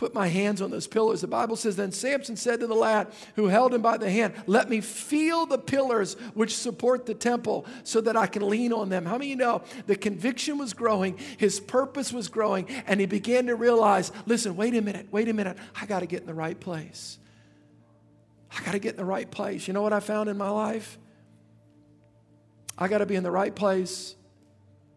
put 0.00 0.14
my 0.14 0.28
hands 0.28 0.62
on 0.62 0.70
those 0.70 0.86
pillars. 0.86 1.20
The 1.20 1.26
Bible 1.26 1.56
says, 1.56 1.76
Then 1.76 1.92
Samson 1.92 2.34
said 2.34 2.60
to 2.60 2.66
the 2.66 2.74
lad 2.74 3.08
who 3.36 3.48
held 3.48 3.74
him 3.74 3.82
by 3.82 3.98
the 3.98 4.10
hand, 4.10 4.32
Let 4.46 4.70
me 4.70 4.80
feel 4.80 5.44
the 5.44 5.58
pillars 5.58 6.14
which 6.32 6.56
support 6.56 7.04
the 7.04 7.12
temple 7.12 7.66
so 7.84 8.00
that 8.00 8.16
I 8.16 8.26
can 8.26 8.48
lean 8.48 8.72
on 8.72 8.88
them. 8.88 9.04
How 9.04 9.18
many 9.18 9.28
you 9.28 9.36
know 9.36 9.60
the 9.86 9.96
conviction 9.96 10.56
was 10.56 10.72
growing, 10.72 11.18
his 11.36 11.60
purpose 11.60 12.14
was 12.14 12.28
growing, 12.28 12.66
and 12.86 12.98
he 12.98 13.04
began 13.04 13.46
to 13.48 13.54
realize, 13.54 14.10
Listen, 14.24 14.56
wait 14.56 14.74
a 14.74 14.80
minute, 14.80 15.08
wait 15.10 15.28
a 15.28 15.34
minute, 15.34 15.58
I 15.78 15.84
got 15.84 16.00
to 16.00 16.06
get 16.06 16.22
in 16.22 16.26
the 16.26 16.32
right 16.32 16.58
place. 16.58 17.18
I 18.56 18.64
got 18.64 18.72
to 18.72 18.78
get 18.78 18.92
in 18.92 18.96
the 18.96 19.04
right 19.04 19.30
place. 19.30 19.68
You 19.68 19.74
know 19.74 19.82
what 19.82 19.92
I 19.92 20.00
found 20.00 20.30
in 20.30 20.38
my 20.38 20.48
life? 20.48 20.98
I 22.78 22.88
got 22.88 22.98
to 22.98 23.06
be 23.06 23.16
in 23.16 23.22
the 23.22 23.30
right 23.30 23.54
place 23.54 24.16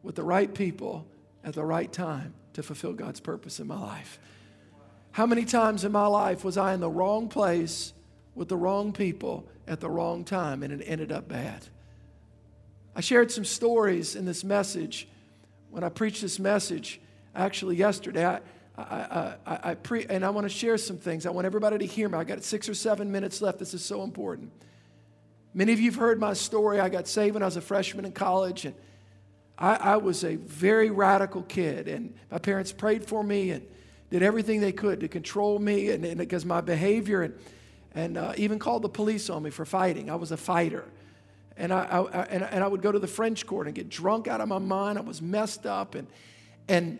with 0.01 0.15
the 0.15 0.23
right 0.23 0.51
people 0.53 1.05
at 1.43 1.55
the 1.55 1.65
right 1.65 1.91
time 1.91 2.35
to 2.53 2.63
fulfill 2.63 2.93
God's 2.93 3.19
purpose 3.19 3.59
in 3.59 3.67
my 3.67 3.77
life. 3.77 4.17
How 5.13 5.27
many 5.27 5.45
times 5.45 5.85
in 5.85 5.91
my 5.91 6.07
life 6.07 6.43
was 6.43 6.57
I 6.57 6.73
in 6.73 6.79
the 6.79 6.89
wrong 6.89 7.29
place 7.29 7.93
with 8.33 8.49
the 8.49 8.57
wrong 8.57 8.91
people 8.91 9.47
at 9.67 9.79
the 9.79 9.87
wrong 9.87 10.23
time 10.23 10.63
and 10.63 10.73
it 10.73 10.83
ended 10.87 11.11
up 11.11 11.27
bad? 11.27 11.67
I 12.95 13.01
shared 13.01 13.31
some 13.31 13.45
stories 13.45 14.15
in 14.15 14.25
this 14.25 14.43
message 14.43 15.07
when 15.69 15.83
I 15.83 15.89
preached 15.89 16.23
this 16.23 16.39
message 16.39 16.99
actually 17.35 17.75
yesterday. 17.75 18.25
I, 18.25 18.39
I, 18.75 19.35
I, 19.45 19.59
I 19.63 19.73
pre, 19.75 20.03
and 20.05 20.25
I 20.25 20.31
want 20.31 20.45
to 20.45 20.49
share 20.49 20.79
some 20.79 20.97
things. 20.97 21.27
I 21.27 21.29
want 21.29 21.45
everybody 21.45 21.77
to 21.77 21.85
hear 21.85 22.09
me. 22.09 22.17
I 22.17 22.23
got 22.23 22.43
six 22.43 22.67
or 22.67 22.73
seven 22.73 23.11
minutes 23.11 23.39
left. 23.39 23.59
This 23.59 23.75
is 23.75 23.85
so 23.85 24.01
important. 24.01 24.51
Many 25.53 25.73
of 25.73 25.79
you 25.79 25.91
have 25.91 25.99
heard 25.99 26.19
my 26.19 26.33
story. 26.33 26.79
I 26.79 26.89
got 26.89 27.07
saved 27.07 27.35
when 27.35 27.43
I 27.43 27.45
was 27.45 27.55
a 27.55 27.61
freshman 27.61 28.05
in 28.05 28.13
college, 28.13 28.65
and 28.65 28.73
I, 29.59 29.75
I 29.75 29.97
was 29.97 30.23
a 30.23 30.37
very 30.37 30.89
radical 30.89 31.43
kid. 31.43 31.87
And 31.87 32.15
my 32.31 32.39
parents 32.39 32.71
prayed 32.71 33.05
for 33.05 33.23
me, 33.23 33.51
and 33.51 33.63
did 34.13 34.21
everything 34.21 34.61
they 34.61 34.71
could 34.71 34.99
to 34.99 35.07
control 35.07 35.57
me 35.57 35.89
and, 35.89 36.19
because 36.19 36.45
my 36.45 36.61
behavior 36.61 37.23
and, 37.23 37.33
and 37.95 38.15
uh, 38.15 38.31
even 38.37 38.59
called 38.59 38.83
the 38.83 38.89
police 38.89 39.27
on 39.27 39.41
me 39.41 39.49
for 39.49 39.65
fighting. 39.65 40.07
I 40.07 40.15
was 40.17 40.31
a 40.31 40.37
fighter. 40.37 40.85
And 41.57 41.73
I, 41.73 41.79
I, 41.81 42.21
and, 42.25 42.43
and 42.43 42.63
I 42.63 42.67
would 42.67 42.83
go 42.83 42.91
to 42.91 42.99
the 42.99 43.07
French 43.07 43.47
Quarter 43.47 43.69
and 43.69 43.75
get 43.75 43.89
drunk 43.89 44.27
out 44.27 44.39
of 44.39 44.47
my 44.47 44.59
mind. 44.59 44.99
I 44.99 45.01
was 45.01 45.19
messed 45.19 45.65
up. 45.65 45.95
And, 45.95 46.05
and, 46.67 46.99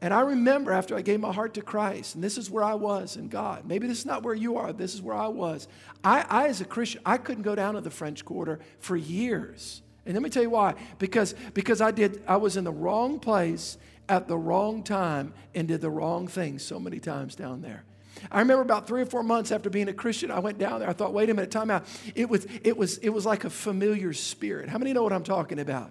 and 0.00 0.14
I 0.14 0.20
remember 0.20 0.72
after 0.72 0.96
I 0.96 1.02
gave 1.02 1.20
my 1.20 1.34
heart 1.34 1.52
to 1.54 1.60
Christ, 1.60 2.14
and 2.14 2.24
this 2.24 2.38
is 2.38 2.50
where 2.50 2.64
I 2.64 2.76
was 2.76 3.18
in 3.18 3.28
God. 3.28 3.66
Maybe 3.66 3.86
this 3.86 3.98
is 3.98 4.06
not 4.06 4.22
where 4.22 4.32
you 4.32 4.56
are, 4.56 4.72
this 4.72 4.94
is 4.94 5.02
where 5.02 5.16
I 5.16 5.28
was. 5.28 5.68
I, 6.02 6.24
I 6.30 6.48
as 6.48 6.62
a 6.62 6.64
Christian, 6.64 7.02
I 7.04 7.18
couldn't 7.18 7.42
go 7.42 7.54
down 7.54 7.74
to 7.74 7.82
the 7.82 7.90
French 7.90 8.24
Quarter 8.24 8.60
for 8.80 8.96
years. 8.96 9.82
And 10.06 10.14
let 10.14 10.22
me 10.22 10.30
tell 10.30 10.42
you 10.42 10.48
why. 10.48 10.76
Because, 10.98 11.34
because 11.52 11.82
I 11.82 11.90
did, 11.90 12.22
I 12.26 12.38
was 12.38 12.56
in 12.56 12.64
the 12.64 12.72
wrong 12.72 13.18
place 13.18 13.76
at 14.08 14.28
the 14.28 14.36
wrong 14.36 14.82
time 14.82 15.34
and 15.54 15.68
did 15.68 15.80
the 15.80 15.90
wrong 15.90 16.26
thing 16.28 16.58
so 16.58 16.78
many 16.78 16.98
times 16.98 17.34
down 17.34 17.62
there. 17.62 17.84
I 18.30 18.38
remember 18.40 18.62
about 18.62 18.86
three 18.86 19.02
or 19.02 19.06
four 19.06 19.22
months 19.22 19.50
after 19.50 19.70
being 19.70 19.88
a 19.88 19.92
Christian, 19.92 20.30
I 20.30 20.38
went 20.38 20.58
down 20.58 20.80
there. 20.80 20.88
I 20.88 20.92
thought, 20.92 21.12
wait 21.12 21.30
a 21.30 21.34
minute, 21.34 21.50
time 21.50 21.70
out. 21.70 21.84
It 22.14 22.28
was, 22.28 22.46
it 22.62 22.76
was, 22.76 22.98
it 22.98 23.10
was 23.10 23.26
like 23.26 23.44
a 23.44 23.50
familiar 23.50 24.12
spirit. 24.12 24.68
How 24.68 24.78
many 24.78 24.92
know 24.92 25.02
what 25.02 25.12
I'm 25.12 25.24
talking 25.24 25.58
about? 25.58 25.90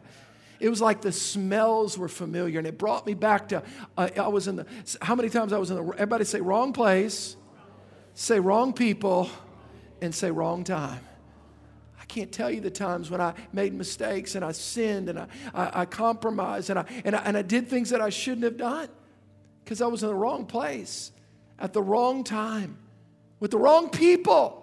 It 0.60 0.70
was 0.70 0.80
like 0.80 1.02
the 1.02 1.12
smells 1.12 1.98
were 1.98 2.08
familiar, 2.08 2.58
and 2.58 2.68
it 2.68 2.78
brought 2.78 3.06
me 3.06 3.14
back 3.14 3.50
to. 3.50 3.64
Uh, 3.98 4.10
I 4.16 4.30
was 4.30 4.48
in 4.48 4.56
the. 4.56 4.66
How 5.02 5.14
many 5.14 5.30
times 5.30 5.52
I 5.52 5.58
was 5.58 5.70
in 5.70 5.76
the? 5.76 5.84
Everybody 5.94 6.24
say 6.24 6.40
wrong 6.40 6.72
place, 6.72 7.36
say 8.14 8.40
wrong 8.40 8.72
people, 8.72 9.30
and 10.02 10.16
say 10.16 10.32
wrong 10.32 10.64
time 10.64 11.02
can't 12.14 12.32
tell 12.32 12.52
you 12.52 12.62
the 12.62 12.70
times 12.70 13.10
when 13.10 13.20
I 13.20 13.34
made 13.52 13.74
mistakes 13.74 14.36
and 14.36 14.46
I 14.46 14.52
sinned 14.52 15.10
and 15.10 15.18
I, 15.18 15.28
I, 15.54 15.82
I 15.82 15.86
compromised 15.86 16.70
and 16.70 16.78
I, 16.78 16.86
and, 17.04 17.16
I, 17.16 17.20
and 17.24 17.36
I 17.36 17.42
did 17.42 17.68
things 17.68 17.90
that 17.90 18.02
I 18.02 18.10
shouldn't 18.10 18.44
have 18.44 18.58
done 18.58 18.88
because 19.64 19.82
I 19.82 19.88
was 19.88 20.04
in 20.04 20.10
the 20.10 20.16
wrong 20.16 20.46
place 20.46 21.12
at 21.58 21.74
the 21.74 21.82
wrong 21.82 22.24
time 22.24 22.78
with 23.40 23.50
the 23.50 23.58
wrong 23.58 23.90
people. 23.90 24.60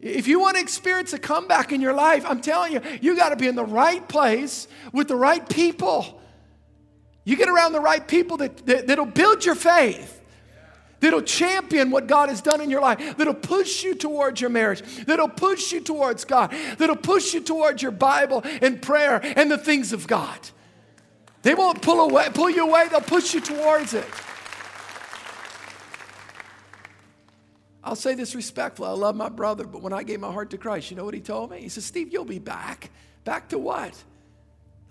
If 0.00 0.26
you 0.26 0.40
want 0.40 0.56
to 0.56 0.62
experience 0.62 1.12
a 1.12 1.18
comeback 1.18 1.70
in 1.70 1.80
your 1.80 1.94
life, 1.94 2.24
I'm 2.26 2.40
telling 2.40 2.72
you, 2.72 2.82
you 3.00 3.16
got 3.16 3.28
to 3.28 3.36
be 3.36 3.46
in 3.46 3.54
the 3.54 3.64
right 3.64 4.06
place 4.08 4.66
with 4.92 5.06
the 5.06 5.16
right 5.16 5.48
people. 5.48 6.20
You 7.24 7.36
get 7.36 7.48
around 7.48 7.72
the 7.72 7.80
right 7.80 8.06
people 8.06 8.38
that, 8.38 8.66
that, 8.66 8.88
that'll 8.88 9.06
build 9.06 9.44
your 9.44 9.54
faith 9.54 10.20
that'll 11.04 11.22
champion 11.22 11.90
what 11.90 12.06
God 12.06 12.30
has 12.30 12.40
done 12.40 12.62
in 12.62 12.70
your 12.70 12.80
life, 12.80 13.16
that'll 13.18 13.34
push 13.34 13.84
you 13.84 13.94
towards 13.94 14.40
your 14.40 14.48
marriage, 14.48 14.82
that'll 15.04 15.28
push 15.28 15.70
you 15.70 15.80
towards 15.80 16.24
God, 16.24 16.50
that'll 16.78 16.96
push 16.96 17.34
you 17.34 17.40
towards 17.40 17.82
your 17.82 17.92
Bible 17.92 18.42
and 18.62 18.80
prayer 18.80 19.20
and 19.22 19.50
the 19.50 19.58
things 19.58 19.92
of 19.92 20.06
God. 20.06 20.38
They 21.42 21.54
won't 21.54 21.82
pull 21.82 22.00
away, 22.00 22.28
pull 22.32 22.48
you 22.48 22.66
away, 22.66 22.88
they'll 22.88 23.02
push 23.02 23.34
you 23.34 23.40
towards 23.40 23.92
it. 23.92 24.06
I'll 27.82 27.96
say 27.96 28.14
this 28.14 28.34
respectfully. 28.34 28.88
I 28.88 28.92
love 28.92 29.14
my 29.14 29.28
brother, 29.28 29.64
but 29.64 29.82
when 29.82 29.92
I 29.92 30.04
gave 30.04 30.20
my 30.20 30.32
heart 30.32 30.48
to 30.50 30.58
Christ, 30.58 30.90
you 30.90 30.96
know 30.96 31.04
what 31.04 31.12
he 31.12 31.20
told 31.20 31.50
me? 31.50 31.60
He 31.60 31.68
said, 31.68 31.82
Steve, 31.82 32.10
you'll 32.10 32.24
be 32.24 32.38
back. 32.38 32.88
Back 33.24 33.50
to 33.50 33.58
what? 33.58 33.94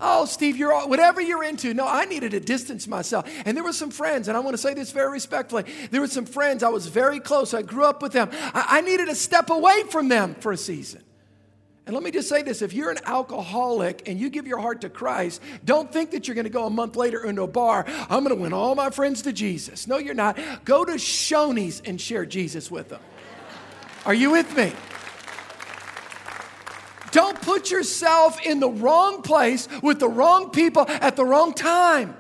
Oh, 0.05 0.25
Steve, 0.25 0.57
you're 0.57 0.73
all, 0.73 0.89
whatever 0.89 1.21
you're 1.21 1.45
into. 1.45 1.73
No, 1.73 1.87
I 1.87 2.03
needed 2.03 2.31
to 2.31 2.41
distance 2.41 2.87
myself. 2.87 3.25
And 3.45 3.55
there 3.55 3.63
were 3.63 3.71
some 3.71 3.89
friends, 3.89 4.27
and 4.27 4.35
I 4.35 4.41
want 4.41 4.53
to 4.53 4.61
say 4.61 4.73
this 4.73 4.91
very 4.91 5.09
respectfully. 5.09 5.63
There 5.91 6.01
were 6.01 6.07
some 6.07 6.25
friends 6.25 6.61
I 6.61 6.67
was 6.67 6.87
very 6.87 7.21
close. 7.21 7.53
I 7.53 7.61
grew 7.61 7.85
up 7.85 8.01
with 8.01 8.11
them. 8.11 8.29
I, 8.33 8.65
I 8.67 8.81
needed 8.81 9.07
to 9.07 9.15
step 9.15 9.49
away 9.49 9.83
from 9.89 10.09
them 10.09 10.35
for 10.35 10.51
a 10.51 10.57
season. 10.57 11.01
And 11.85 11.93
let 11.93 12.03
me 12.03 12.11
just 12.11 12.27
say 12.27 12.41
this 12.43 12.61
if 12.61 12.73
you're 12.73 12.91
an 12.91 12.99
alcoholic 13.05 14.07
and 14.07 14.19
you 14.19 14.29
give 14.29 14.45
your 14.45 14.59
heart 14.59 14.81
to 14.81 14.89
Christ, 14.89 15.41
don't 15.63 15.91
think 15.91 16.11
that 16.11 16.27
you're 16.27 16.35
going 16.35 16.45
to 16.45 16.51
go 16.51 16.65
a 16.65 16.69
month 16.69 16.97
later 16.97 17.25
into 17.25 17.43
a 17.43 17.47
bar. 17.47 17.85
I'm 17.87 18.25
going 18.25 18.35
to 18.35 18.41
win 18.41 18.51
all 18.51 18.75
my 18.75 18.89
friends 18.89 19.21
to 19.21 19.31
Jesus. 19.31 19.87
No, 19.87 19.97
you're 19.97 20.13
not. 20.13 20.37
Go 20.65 20.83
to 20.83 20.93
Shoney's 20.93 21.81
and 21.85 21.99
share 21.99 22.25
Jesus 22.25 22.69
with 22.69 22.89
them. 22.89 23.01
Are 24.05 24.13
you 24.13 24.31
with 24.31 24.55
me? 24.57 24.73
Don't 27.13 27.39
put 27.39 27.69
yourself 27.69 28.43
in 28.43 28.59
the 28.59 28.69
wrong 28.69 29.21
place 29.21 29.69
with 29.83 29.99
the 29.99 30.09
wrong 30.09 30.49
people 30.49 30.85
at 30.87 31.15
the 31.15 31.23
wrong 31.23 31.53
time. 31.53 32.17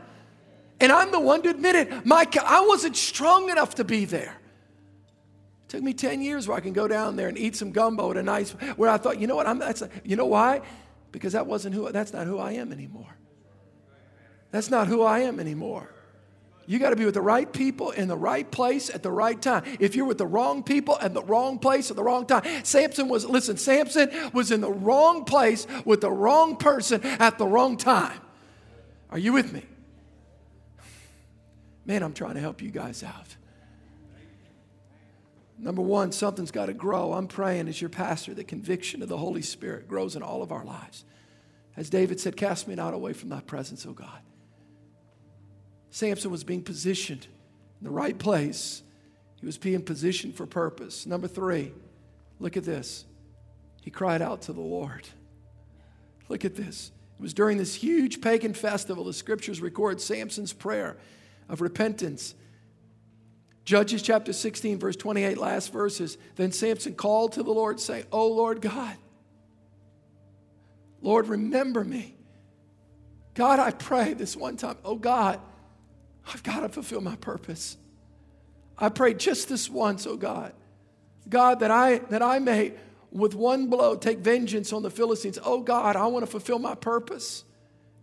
And 0.79 0.91
I'm 0.91 1.11
the 1.11 1.19
one 1.19 1.41
to 1.41 1.49
admit 1.49 1.75
it. 1.75 2.05
My, 2.05 2.27
I 2.45 2.63
wasn't 2.67 2.95
strong 2.95 3.49
enough 3.49 3.73
to 3.75 3.83
be 3.83 4.05
there. 4.05 4.37
It 5.63 5.69
took 5.69 5.81
me 5.81 5.93
10 5.93 6.21
years 6.21 6.47
where 6.47 6.55
I 6.55 6.59
can 6.59 6.73
go 6.73 6.87
down 6.87 7.15
there 7.15 7.27
and 7.27 7.39
eat 7.39 7.55
some 7.55 7.71
gumbo 7.71 8.11
at 8.11 8.17
a 8.17 8.23
nice, 8.23 8.51
where 8.51 8.87
I 8.87 8.97
thought, 8.97 9.19
you 9.19 9.25
know 9.25 9.35
what, 9.35 9.47
I'm, 9.47 9.57
that's, 9.57 9.81
you 10.03 10.15
know 10.15 10.27
why? 10.27 10.61
Because 11.11 11.33
that 11.33 11.47
wasn't 11.47 11.73
who, 11.73 11.91
that's 11.91 12.13
not 12.13 12.27
who 12.27 12.37
I 12.37 12.51
am 12.51 12.71
anymore. 12.71 13.17
That's 14.51 14.69
not 14.69 14.87
who 14.87 15.01
I 15.01 15.21
am 15.21 15.39
anymore. 15.39 15.89
You 16.65 16.79
got 16.79 16.91
to 16.91 16.95
be 16.95 17.05
with 17.05 17.13
the 17.13 17.21
right 17.21 17.51
people 17.51 17.91
in 17.91 18.07
the 18.07 18.17
right 18.17 18.49
place 18.49 18.89
at 18.89 19.03
the 19.03 19.11
right 19.11 19.41
time. 19.41 19.63
If 19.79 19.95
you're 19.95 20.05
with 20.05 20.17
the 20.17 20.25
wrong 20.25 20.63
people 20.63 20.97
at 21.01 21.13
the 21.13 21.23
wrong 21.23 21.59
place 21.59 21.89
at 21.89 21.97
the 21.97 22.03
wrong 22.03 22.25
time, 22.25 22.43
Samson 22.63 23.09
was, 23.09 23.25
listen, 23.25 23.57
Samson 23.57 24.09
was 24.33 24.51
in 24.51 24.61
the 24.61 24.71
wrong 24.71 25.25
place 25.25 25.67
with 25.83 26.01
the 26.01 26.11
wrong 26.11 26.55
person 26.55 27.01
at 27.03 27.37
the 27.37 27.45
wrong 27.45 27.77
time. 27.77 28.19
Are 29.09 29.17
you 29.17 29.33
with 29.33 29.51
me? 29.51 29.63
Man, 31.85 32.01
I'm 32.01 32.13
trying 32.13 32.35
to 32.35 32.39
help 32.39 32.61
you 32.61 32.71
guys 32.71 33.03
out. 33.03 33.35
Number 35.57 35.81
one, 35.81 36.11
something's 36.11 36.51
got 36.51 36.65
to 36.67 36.73
grow. 36.73 37.13
I'm 37.13 37.27
praying 37.27 37.67
as 37.67 37.79
your 37.79 37.89
pastor, 37.89 38.33
the 38.33 38.43
conviction 38.43 39.01
of 39.01 39.09
the 39.09 39.17
Holy 39.17 39.41
Spirit 39.41 39.87
grows 39.87 40.15
in 40.15 40.23
all 40.23 40.41
of 40.41 40.51
our 40.51 40.65
lives. 40.65 41.05
As 41.75 41.89
David 41.89 42.19
said, 42.19 42.35
Cast 42.35 42.67
me 42.67 42.75
not 42.75 42.93
away 42.93 43.13
from 43.13 43.29
thy 43.29 43.41
presence, 43.41 43.85
O 43.85 43.93
God. 43.93 44.19
Samson 45.93 46.31
was 46.31 46.43
being 46.43 46.63
positioned 46.63 47.27
in 47.79 47.85
the 47.85 47.91
right 47.91 48.17
place. 48.17 48.81
He 49.35 49.45
was 49.45 49.59
being 49.59 49.83
positioned 49.83 50.33
for 50.33 50.47
purpose. 50.47 51.05
Number 51.05 51.27
three, 51.27 51.71
look 52.39 52.57
at 52.57 52.63
this. 52.63 53.05
He 53.83 53.91
cried 53.91 54.19
out 54.19 54.41
to 54.43 54.53
the 54.53 54.59
Lord. 54.59 55.07
Look 56.29 56.45
at 56.45 56.55
this. 56.55 56.91
It 57.19 57.21
was 57.21 57.35
during 57.35 57.59
this 57.59 57.75
huge 57.75 58.21
pagan 58.21 58.55
festival, 58.55 59.03
the 59.03 59.13
scriptures 59.13 59.61
record 59.61 60.01
Samson's 60.01 60.51
prayer 60.51 60.97
of 61.47 61.61
repentance. 61.61 62.33
Judges 63.63 64.01
chapter 64.01 64.33
16, 64.33 64.79
verse 64.79 64.95
28, 64.95 65.37
last 65.37 65.71
verses. 65.71 66.17
Then 66.37 66.51
Samson 66.51 66.95
called 66.95 67.33
to 67.33 67.43
the 67.43 67.53
Lord, 67.53 67.79
saying, 67.79 68.05
Oh 68.11 68.29
Lord 68.29 68.61
God, 68.61 68.95
Lord, 71.03 71.27
remember 71.27 71.83
me. 71.83 72.15
God, 73.35 73.59
I 73.59 73.69
pray 73.69 74.15
this 74.15 74.35
one 74.35 74.57
time, 74.57 74.77
oh 74.83 74.95
God, 74.95 75.39
I've 76.27 76.43
got 76.43 76.61
to 76.61 76.69
fulfill 76.69 77.01
my 77.01 77.15
purpose. 77.15 77.77
I 78.77 78.89
pray 78.89 79.13
just 79.13 79.49
this 79.49 79.69
once, 79.69 80.07
oh 80.07 80.17
God. 80.17 80.53
God, 81.29 81.59
that 81.61 81.71
I, 81.71 81.99
that 82.09 82.21
I 82.21 82.39
may, 82.39 82.73
with 83.11 83.35
one 83.35 83.67
blow, 83.67 83.95
take 83.95 84.19
vengeance 84.19 84.73
on 84.73 84.83
the 84.83 84.89
Philistines. 84.89 85.39
Oh 85.43 85.61
God, 85.61 85.95
I 85.95 86.07
want 86.07 86.25
to 86.25 86.31
fulfill 86.31 86.59
my 86.59 86.75
purpose. 86.75 87.43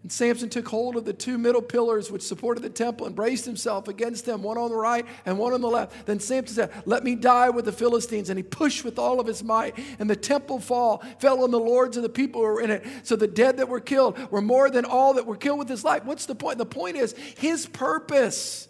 And 0.03 0.11
Samson 0.11 0.49
took 0.49 0.67
hold 0.67 0.97
of 0.97 1.05
the 1.05 1.13
two 1.13 1.37
middle 1.37 1.61
pillars 1.61 2.11
which 2.11 2.23
supported 2.23 2.63
the 2.63 2.71
temple 2.71 3.07
and 3.07 3.15
braced 3.15 3.45
himself 3.45 3.87
against 3.87 4.25
them, 4.25 4.43
one 4.43 4.57
on 4.57 4.71
the 4.71 4.77
right 4.77 5.05
and 5.27 5.39
one 5.39 5.53
on 5.53 5.61
the 5.61 5.69
left. 5.69 6.07
Then 6.07 6.21
Samson 6.21 6.55
said, 6.55 6.83
Let 6.87 7.05
me 7.05 7.15
die 7.15 7.51
with 7.51 7.67
the 7.67 7.73
Philistines. 7.73 8.31
And 8.31 8.39
he 8.39 8.43
pushed 8.43 8.83
with 8.83 8.99
all 8.99 9.21
of 9.21 9.27
his 9.27 9.45
might. 9.45 9.77
And 9.99 10.09
the 10.09 10.17
temple 10.17 10.59
fall 10.59 11.05
fell 11.19 11.45
on 11.45 11.51
the 11.51 11.61
lords 11.61 11.99
and 11.99 12.05
the 12.05 12.11
people 12.11 12.41
who 12.41 12.47
were 12.47 12.63
in 12.63 12.71
it. 12.71 12.87
So 13.03 13.15
the 13.15 13.27
dead 13.27 13.59
that 13.59 13.69
were 13.69 13.81
killed 13.81 14.17
were 14.31 14.41
more 14.41 14.71
than 14.71 14.87
all 14.87 15.15
that 15.15 15.27
were 15.27 15.37
killed 15.37 15.59
with 15.59 15.69
his 15.69 15.85
life. 15.85 16.05
What's 16.05 16.25
the 16.25 16.35
point? 16.35 16.57
The 16.57 16.67
point 16.67 16.97
is 16.97 17.13
his 17.37 17.67
purpose, 17.67 18.69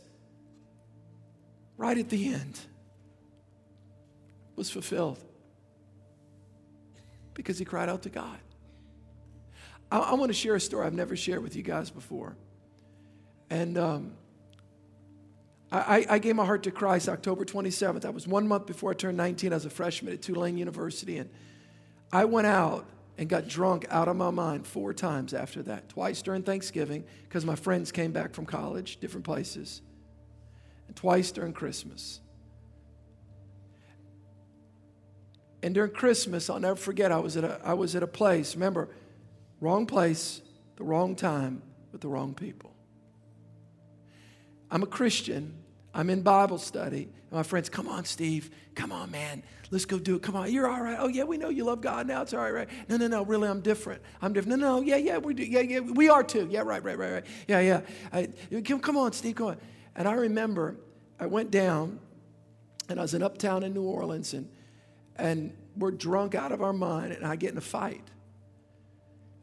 right 1.77 1.97
at 1.97 2.09
the 2.09 2.35
end, 2.35 2.59
was 4.57 4.69
fulfilled 4.69 5.19
because 7.35 7.57
he 7.57 7.65
cried 7.65 7.89
out 7.89 8.03
to 8.03 8.11
God. 8.11 8.39
I, 9.91 9.99
I 9.99 10.15
want 10.15 10.31
to 10.31 10.35
share 10.35 10.55
a 10.55 10.61
story 10.61 10.87
I've 10.87 10.95
never 10.95 11.17
shared 11.17 11.43
with 11.43 11.57
you 11.57 11.63
guys 11.63 11.91
before. 11.91 12.37
And 13.49 13.77
um, 13.77 14.13
I, 15.73 16.07
I, 16.09 16.19
gave 16.19 16.37
my 16.37 16.45
heart 16.45 16.65
to 16.65 16.71
Christ 16.71 17.09
October 17.09 17.45
27th. 17.45 18.03
That 18.03 18.15
was 18.15 18.27
one 18.27 18.47
month 18.47 18.67
before 18.67 18.91
I 18.91 18.95
turned 18.95 19.17
19 19.17 19.53
as 19.53 19.65
a 19.65 19.71
freshman 19.71 20.13
at 20.13 20.23
Tulane 20.23 20.57
University. 20.57 21.19
And 21.19 21.31
I 22.13 22.25
went 22.25 22.47
out 22.47 22.87
and 23.19 23.29
got 23.29 23.49
drunk 23.49 23.87
out 23.91 24.09
of 24.09 24.17
my 24.17 24.31
mind 24.31 24.67
four 24.67 24.93
times 24.93 25.35
after 25.35 25.63
that. 25.65 25.89
Twice 25.89 26.23
during 26.23 26.43
Thanksgiving, 26.43 27.05
because 27.25 27.45
my 27.45 27.55
friends 27.55 27.93
came 27.93 28.13
back 28.13 28.35
from 28.35 28.47
college, 28.47 28.99
different 28.99 29.25
places, 29.25 29.83
and 30.89 30.97
twice 30.97 31.31
during 31.31 31.53
Christmas. 31.53 32.21
And 35.63 35.75
during 35.75 35.93
Christmas, 35.93 36.49
I'll 36.49 36.61
never 36.61 36.77
forget, 36.77 37.13
I 37.13 37.19
was 37.19 37.37
at 37.37 37.45
a, 37.45 37.61
I 37.63 37.75
was 37.75 37.95
at 37.95 38.03
a 38.03 38.07
place. 38.07 38.55
Remember, 38.55 38.89
Wrong 39.61 39.87
place, 39.87 40.41
the 40.77 40.85
wrong 40.85 41.15
time, 41.15 41.63
with 41.93 42.01
the 42.01 42.09
wrong 42.09 42.35
people. 42.35 42.75
I'm 44.71 44.83
a 44.83 44.87
Christian. 44.87 45.55
I'm 45.93 46.09
in 46.09 46.23
Bible 46.23 46.59
study. 46.59 47.03
And 47.03 47.33
my 47.33 47.43
friends, 47.43 47.69
come 47.69 47.89
on, 47.89 48.05
Steve. 48.05 48.51
Come 48.75 48.93
on, 48.93 49.11
man. 49.11 49.43
Let's 49.71 49.85
go 49.85 49.99
do 49.99 50.17
it. 50.17 50.23
Come 50.23 50.37
on. 50.37 50.51
You're 50.53 50.69
all 50.69 50.81
right. 50.81 50.97
Oh, 50.99 51.09
yeah, 51.09 51.25
we 51.25 51.37
know 51.37 51.49
you 51.49 51.65
love 51.65 51.81
God 51.81 52.07
now. 52.07 52.23
It's 52.23 52.33
all 52.33 52.41
right, 52.41 52.55
right? 52.55 52.69
No, 52.89 52.97
no, 52.97 53.07
no. 53.09 53.25
Really, 53.25 53.49
I'm 53.49 53.61
different. 53.61 54.01
I'm 54.23 54.33
different. 54.33 54.61
No, 54.61 54.79
no. 54.79 54.83
Yeah, 54.83 54.97
yeah, 54.97 55.19
we 55.19 55.35
do. 55.35 55.45
Yeah, 55.45 55.61
yeah. 55.61 55.81
We 55.81 56.09
are 56.09 56.23
too. 56.23 56.49
Yeah, 56.51 56.61
right, 56.61 56.83
right, 56.83 56.97
right, 56.97 57.13
right. 57.13 57.27
Yeah, 57.49 57.61
yeah. 57.61 57.81
I, 58.13 58.29
come 58.63 58.97
on, 58.97 59.13
Steve. 59.13 59.37
Come 59.37 59.49
on. 59.49 59.57
And 59.97 60.09
I 60.09 60.13
remember 60.13 60.77
I 61.19 61.27
went 61.27 61.51
down 61.51 62.01
and 62.89 62.99
I 62.99 63.03
was 63.03 63.15
in 63.15 63.23
uptown 63.23 63.63
in 63.63 63.75
New 63.75 63.83
Orleans 63.83 64.33
and, 64.35 64.49
and 65.17 65.57
we're 65.77 65.91
drunk 65.91 66.35
out 66.35 66.53
of 66.53 66.63
our 66.63 66.73
mind 66.73 67.13
and 67.13 67.25
I 67.25 67.37
get 67.37 67.53
in 67.53 67.59
a 67.59 67.63
fight 67.63 68.03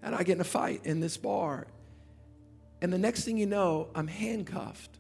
and 0.02 0.16
I 0.16 0.24
get 0.24 0.34
in 0.34 0.42
a 0.42 0.46
fight 0.46 0.82
in 0.86 1.00
this 1.00 1.18
bar. 1.18 1.68
And 2.82 2.94
the 2.94 2.98
next 2.98 3.24
thing 3.24 3.38
you 3.38 3.46
know, 3.46 3.90
I'm 3.96 4.08
handcuffed. 4.08 4.98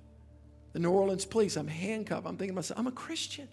The 0.73 0.79
New 0.79 0.91
Orleans 0.91 1.25
police, 1.25 1.55
I'm 1.57 1.67
handcuffed. 1.67 2.25
I'm 2.25 2.37
thinking 2.37 2.53
to 2.53 2.55
myself, 2.55 2.79
I'm 2.79 2.87
a 2.87 2.91
Christian. 2.91 3.47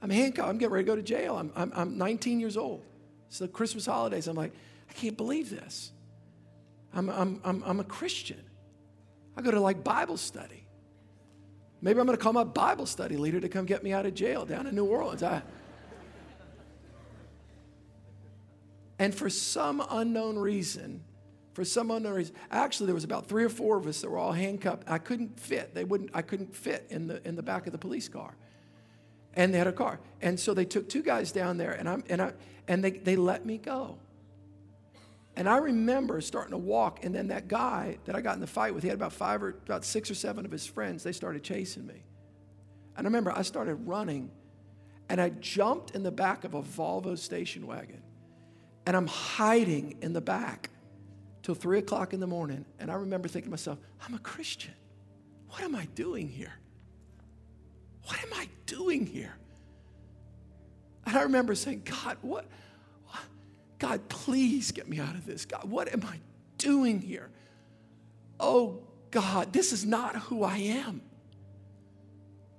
I'm 0.00 0.10
handcuffed. 0.10 0.48
I'm 0.48 0.58
getting 0.58 0.72
ready 0.72 0.84
to 0.84 0.90
go 0.90 0.96
to 0.96 1.02
jail. 1.02 1.36
I'm, 1.36 1.52
I'm, 1.56 1.72
I'm 1.74 1.98
19 1.98 2.40
years 2.40 2.56
old. 2.56 2.84
It's 3.28 3.38
the 3.38 3.48
Christmas 3.48 3.86
holidays. 3.86 4.28
I'm 4.28 4.36
like, 4.36 4.52
I 4.88 4.92
can't 4.92 5.16
believe 5.16 5.50
this. 5.50 5.92
I'm, 6.94 7.08
I'm, 7.08 7.40
I'm, 7.44 7.62
I'm 7.66 7.80
a 7.80 7.84
Christian. 7.84 8.42
I 9.36 9.42
go 9.42 9.50
to 9.50 9.60
like 9.60 9.84
Bible 9.84 10.16
study. 10.16 10.66
Maybe 11.82 12.00
I'm 12.00 12.06
going 12.06 12.16
to 12.16 12.22
call 12.22 12.32
my 12.32 12.44
Bible 12.44 12.86
study 12.86 13.16
leader 13.16 13.40
to 13.40 13.48
come 13.48 13.66
get 13.66 13.82
me 13.82 13.92
out 13.92 14.06
of 14.06 14.14
jail 14.14 14.46
down 14.46 14.66
in 14.66 14.74
New 14.74 14.86
Orleans. 14.86 15.22
I, 15.22 15.42
And 18.98 19.14
for 19.14 19.28
some 19.28 19.84
unknown 19.90 20.38
reason, 20.38 21.02
for 21.52 21.64
some 21.64 21.90
unknown 21.90 22.14
reason, 22.14 22.34
actually 22.50 22.86
there 22.86 22.94
was 22.94 23.04
about 23.04 23.26
three 23.26 23.44
or 23.44 23.48
four 23.48 23.76
of 23.76 23.86
us 23.86 24.00
that 24.00 24.10
were 24.10 24.18
all 24.18 24.32
handcuffed. 24.32 24.84
I 24.86 24.98
couldn't 24.98 25.38
fit. 25.38 25.74
They 25.74 25.84
wouldn't. 25.84 26.10
I 26.14 26.22
couldn't 26.22 26.54
fit 26.54 26.86
in 26.90 27.06
the 27.06 27.26
in 27.26 27.36
the 27.36 27.42
back 27.42 27.66
of 27.66 27.72
the 27.72 27.78
police 27.78 28.08
car, 28.08 28.34
and 29.34 29.52
they 29.52 29.58
had 29.58 29.66
a 29.66 29.72
car. 29.72 30.00
And 30.22 30.38
so 30.38 30.54
they 30.54 30.64
took 30.64 30.88
two 30.88 31.02
guys 31.02 31.32
down 31.32 31.58
there, 31.58 31.72
and 31.72 31.88
I'm 31.88 32.04
and 32.08 32.22
I 32.22 32.32
and 32.68 32.82
they 32.82 32.90
they 32.90 33.16
let 33.16 33.44
me 33.44 33.58
go. 33.58 33.98
And 35.38 35.46
I 35.46 35.58
remember 35.58 36.22
starting 36.22 36.52
to 36.52 36.58
walk, 36.58 37.04
and 37.04 37.14
then 37.14 37.28
that 37.28 37.48
guy 37.48 37.98
that 38.06 38.16
I 38.16 38.22
got 38.22 38.36
in 38.36 38.40
the 38.40 38.46
fight 38.46 38.74
with, 38.74 38.82
he 38.82 38.88
had 38.88 38.96
about 38.96 39.12
five 39.12 39.42
or 39.42 39.50
about 39.50 39.84
six 39.84 40.10
or 40.10 40.14
seven 40.14 40.46
of 40.46 40.50
his 40.50 40.66
friends. 40.66 41.02
They 41.02 41.12
started 41.12 41.42
chasing 41.42 41.86
me, 41.86 42.02
and 42.96 43.06
I 43.06 43.08
remember 43.08 43.32
I 43.32 43.42
started 43.42 43.74
running, 43.74 44.30
and 45.10 45.20
I 45.20 45.28
jumped 45.28 45.90
in 45.90 46.02
the 46.02 46.10
back 46.10 46.44
of 46.44 46.54
a 46.54 46.62
Volvo 46.62 47.18
station 47.18 47.66
wagon 47.66 48.02
and 48.86 48.96
I'm 48.96 49.06
hiding 49.06 49.98
in 50.00 50.12
the 50.12 50.20
back 50.20 50.70
till 51.42 51.54
three 51.54 51.78
o'clock 51.78 52.12
in 52.12 52.20
the 52.20 52.26
morning. 52.26 52.64
And 52.78 52.90
I 52.90 52.94
remember 52.94 53.28
thinking 53.28 53.48
to 53.48 53.52
myself, 53.52 53.78
I'm 54.06 54.14
a 54.14 54.18
Christian. 54.18 54.74
What 55.50 55.62
am 55.62 55.74
I 55.74 55.86
doing 55.94 56.28
here? 56.28 56.54
what 58.06 58.22
am 58.22 58.32
I 58.34 58.48
doing 58.66 59.06
here? 59.06 59.34
And 61.04 61.16
I 61.16 61.22
remember 61.22 61.54
saying, 61.54 61.82
God, 61.84 62.16
what? 62.22 62.46
God, 63.78 64.08
please 64.08 64.72
get 64.72 64.88
me 64.88 64.98
out 64.98 65.14
of 65.14 65.26
this. 65.26 65.44
God, 65.44 65.68
what 65.68 65.92
am 65.92 66.02
I 66.04 66.18
doing 66.56 67.00
here? 67.00 67.28
Oh, 68.40 68.82
God, 69.10 69.52
this 69.52 69.72
is 69.72 69.84
not 69.84 70.16
who 70.16 70.42
I 70.44 70.56
am. 70.56 71.02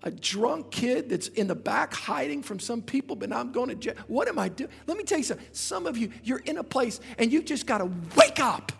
A 0.03 0.11
drunk 0.11 0.71
kid 0.71 1.09
that's 1.09 1.27
in 1.29 1.47
the 1.47 1.55
back 1.55 1.93
hiding 1.93 2.43
from 2.43 2.59
some 2.59 2.81
people, 2.81 3.15
but 3.15 3.33
I'm 3.33 3.51
going 3.51 3.69
to 3.69 3.75
jail. 3.75 3.95
What 4.07 4.27
am 4.27 4.37
I 4.37 4.47
doing? 4.49 4.69
Let 4.85 4.97
me 4.97 5.03
tell 5.03 5.17
you 5.17 5.23
something. 5.23 5.45
Some 5.51 5.87
of 5.87 5.97
you, 5.97 6.11
you're 6.23 6.39
in 6.39 6.57
a 6.57 6.63
place 6.63 6.99
and 7.17 7.31
you 7.31 7.41
just 7.41 7.65
got 7.65 7.79
to 7.79 7.89
wake 8.15 8.39
up. 8.39 8.71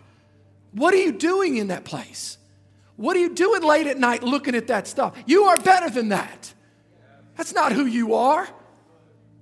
What 0.72 0.94
are 0.94 0.98
you 0.98 1.12
doing 1.12 1.56
in 1.56 1.68
that 1.68 1.84
place? 1.84 2.38
What 2.96 3.16
are 3.16 3.20
you 3.20 3.34
doing 3.34 3.62
late 3.62 3.86
at 3.86 3.98
night 3.98 4.22
looking 4.22 4.54
at 4.54 4.68
that 4.68 4.86
stuff? 4.86 5.16
You 5.26 5.44
are 5.44 5.56
better 5.56 5.90
than 5.90 6.10
that. 6.10 6.52
That's 7.36 7.54
not 7.54 7.72
who 7.72 7.86
you 7.86 8.14
are. 8.14 8.48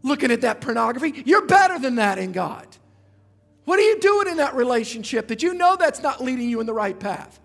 Looking 0.02 0.30
at 0.30 0.42
that 0.42 0.60
pornography, 0.60 1.22
you're 1.26 1.46
better 1.46 1.78
than 1.78 1.96
that 1.96 2.18
in 2.18 2.32
God. 2.32 2.66
What 3.64 3.78
are 3.78 3.82
you 3.82 3.98
doing 3.98 4.28
in 4.28 4.36
that 4.36 4.54
relationship 4.54 5.28
that 5.28 5.42
you 5.42 5.52
know 5.54 5.76
that's 5.76 6.00
not 6.00 6.22
leading 6.22 6.48
you 6.48 6.60
in 6.60 6.66
the 6.66 6.74
right 6.74 6.98
path? 6.98 7.40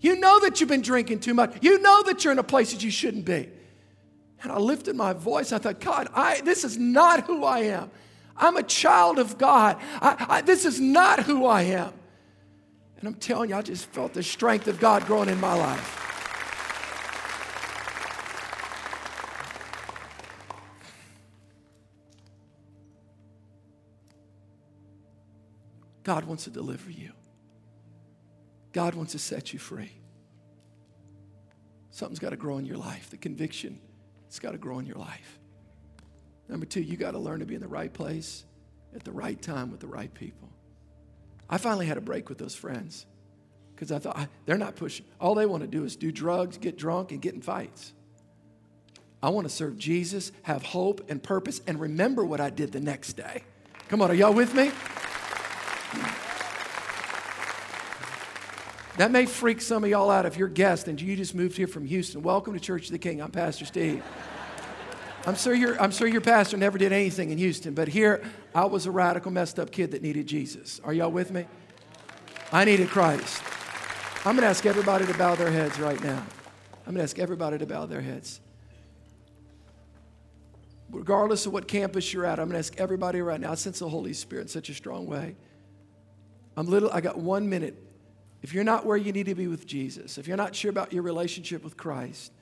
You 0.00 0.18
know 0.18 0.40
that 0.40 0.60
you've 0.60 0.68
been 0.68 0.82
drinking 0.82 1.20
too 1.20 1.34
much. 1.34 1.56
You 1.60 1.80
know 1.80 2.02
that 2.04 2.24
you're 2.24 2.32
in 2.32 2.38
a 2.38 2.44
place 2.44 2.72
that 2.72 2.82
you 2.82 2.90
shouldn't 2.90 3.24
be. 3.24 3.48
And 4.42 4.50
I 4.50 4.56
lifted 4.56 4.96
my 4.96 5.12
voice. 5.12 5.52
I 5.52 5.58
thought, 5.58 5.80
God, 5.80 6.08
I, 6.14 6.40
this 6.40 6.64
is 6.64 6.78
not 6.78 7.26
who 7.26 7.44
I 7.44 7.60
am. 7.60 7.90
I'm 8.36 8.56
a 8.56 8.62
child 8.62 9.18
of 9.18 9.36
God. 9.36 9.76
I, 10.00 10.26
I, 10.28 10.40
this 10.40 10.64
is 10.64 10.80
not 10.80 11.24
who 11.24 11.44
I 11.44 11.62
am. 11.62 11.92
And 12.98 13.08
I'm 13.08 13.14
telling 13.14 13.50
you, 13.50 13.56
I 13.56 13.62
just 13.62 13.86
felt 13.86 14.14
the 14.14 14.22
strength 14.22 14.66
of 14.66 14.80
God 14.80 15.06
growing 15.06 15.28
in 15.28 15.38
my 15.40 15.54
life. 15.54 16.06
God 26.02 26.24
wants 26.24 26.44
to 26.44 26.50
deliver 26.50 26.90
you. 26.90 27.12
God 28.72 28.94
wants 28.94 29.12
to 29.12 29.18
set 29.18 29.52
you 29.52 29.58
free. 29.58 29.92
Something's 31.90 32.18
got 32.18 32.30
to 32.30 32.36
grow 32.36 32.58
in 32.58 32.66
your 32.66 32.76
life. 32.76 33.10
The 33.10 33.16
conviction, 33.16 33.80
it's 34.26 34.38
got 34.38 34.52
to 34.52 34.58
grow 34.58 34.78
in 34.78 34.86
your 34.86 34.96
life. 34.96 35.38
Number 36.48 36.66
two, 36.66 36.80
you 36.80 36.96
got 36.96 37.12
to 37.12 37.18
learn 37.18 37.40
to 37.40 37.46
be 37.46 37.54
in 37.54 37.60
the 37.60 37.68
right 37.68 37.92
place 37.92 38.44
at 38.94 39.04
the 39.04 39.12
right 39.12 39.40
time 39.40 39.70
with 39.70 39.80
the 39.80 39.86
right 39.86 40.12
people. 40.12 40.48
I 41.48 41.58
finally 41.58 41.86
had 41.86 41.96
a 41.96 42.00
break 42.00 42.28
with 42.28 42.38
those 42.38 42.54
friends 42.54 43.06
because 43.74 43.90
I 43.90 43.98
thought 43.98 44.28
they're 44.46 44.58
not 44.58 44.76
pushing. 44.76 45.06
All 45.20 45.34
they 45.34 45.46
want 45.46 45.62
to 45.62 45.66
do 45.66 45.84
is 45.84 45.96
do 45.96 46.12
drugs, 46.12 46.58
get 46.58 46.76
drunk, 46.76 47.12
and 47.12 47.20
get 47.20 47.34
in 47.34 47.40
fights. 47.40 47.92
I 49.22 49.30
want 49.30 49.48
to 49.48 49.52
serve 49.52 49.76
Jesus, 49.76 50.32
have 50.42 50.62
hope 50.62 51.10
and 51.10 51.22
purpose, 51.22 51.60
and 51.66 51.80
remember 51.80 52.24
what 52.24 52.40
I 52.40 52.50
did 52.50 52.72
the 52.72 52.80
next 52.80 53.14
day. 53.14 53.42
Come 53.88 54.00
on, 54.02 54.10
are 54.10 54.14
y'all 54.14 54.32
with 54.32 54.54
me? 54.54 54.70
That 59.00 59.10
may 59.10 59.24
freak 59.24 59.62
some 59.62 59.82
of 59.82 59.88
y'all 59.88 60.10
out 60.10 60.26
if 60.26 60.36
you're 60.36 60.46
guests 60.46 60.86
and 60.86 61.00
you 61.00 61.16
just 61.16 61.34
moved 61.34 61.56
here 61.56 61.66
from 61.66 61.86
Houston. 61.86 62.22
Welcome 62.22 62.52
to 62.52 62.60
Church 62.60 62.84
of 62.84 62.92
the 62.92 62.98
King. 62.98 63.22
I'm 63.22 63.30
Pastor 63.30 63.64
Steve. 63.64 64.04
I'm 65.24 65.36
sure, 65.36 65.54
your, 65.54 65.80
I'm 65.80 65.90
sure 65.90 66.06
your 66.06 66.20
pastor 66.20 66.58
never 66.58 66.76
did 66.76 66.92
anything 66.92 67.30
in 67.30 67.38
Houston, 67.38 67.72
but 67.72 67.88
here 67.88 68.22
I 68.54 68.66
was 68.66 68.84
a 68.84 68.90
radical, 68.90 69.30
messed 69.30 69.58
up 69.58 69.70
kid 69.70 69.92
that 69.92 70.02
needed 70.02 70.26
Jesus. 70.26 70.82
Are 70.84 70.92
y'all 70.92 71.10
with 71.10 71.30
me? 71.30 71.46
I 72.52 72.66
needed 72.66 72.90
Christ. 72.90 73.42
I'm 74.26 74.36
going 74.36 74.42
to 74.42 74.48
ask 74.48 74.66
everybody 74.66 75.06
to 75.06 75.14
bow 75.16 75.34
their 75.34 75.50
heads 75.50 75.80
right 75.80 76.04
now. 76.04 76.22
I'm 76.86 76.92
going 76.92 76.96
to 76.96 77.04
ask 77.04 77.18
everybody 77.18 77.56
to 77.56 77.64
bow 77.64 77.86
their 77.86 78.02
heads. 78.02 78.38
Regardless 80.90 81.46
of 81.46 81.54
what 81.54 81.66
campus 81.66 82.12
you're 82.12 82.26
at, 82.26 82.38
I'm 82.38 82.50
going 82.50 82.62
to 82.62 82.68
ask 82.68 82.78
everybody 82.78 83.22
right 83.22 83.40
now. 83.40 83.52
I 83.52 83.54
sense 83.54 83.78
the 83.78 83.88
Holy 83.88 84.12
Spirit 84.12 84.42
in 84.42 84.48
such 84.48 84.68
a 84.68 84.74
strong 84.74 85.06
way. 85.06 85.36
I'm 86.54 86.66
little, 86.66 86.90
I 86.92 87.00
got 87.00 87.16
one 87.16 87.48
minute 87.48 87.86
if 88.42 88.54
you're 88.54 88.64
not 88.64 88.86
where 88.86 88.96
you 88.96 89.12
need 89.12 89.26
to 89.26 89.34
be 89.34 89.46
with 89.46 89.66
Jesus, 89.66 90.18
if 90.18 90.26
you're 90.26 90.36
not 90.36 90.54
sure 90.54 90.70
about 90.70 90.92
your 90.92 91.02
relationship 91.02 91.62
with 91.62 91.76
Christ, 91.76 92.32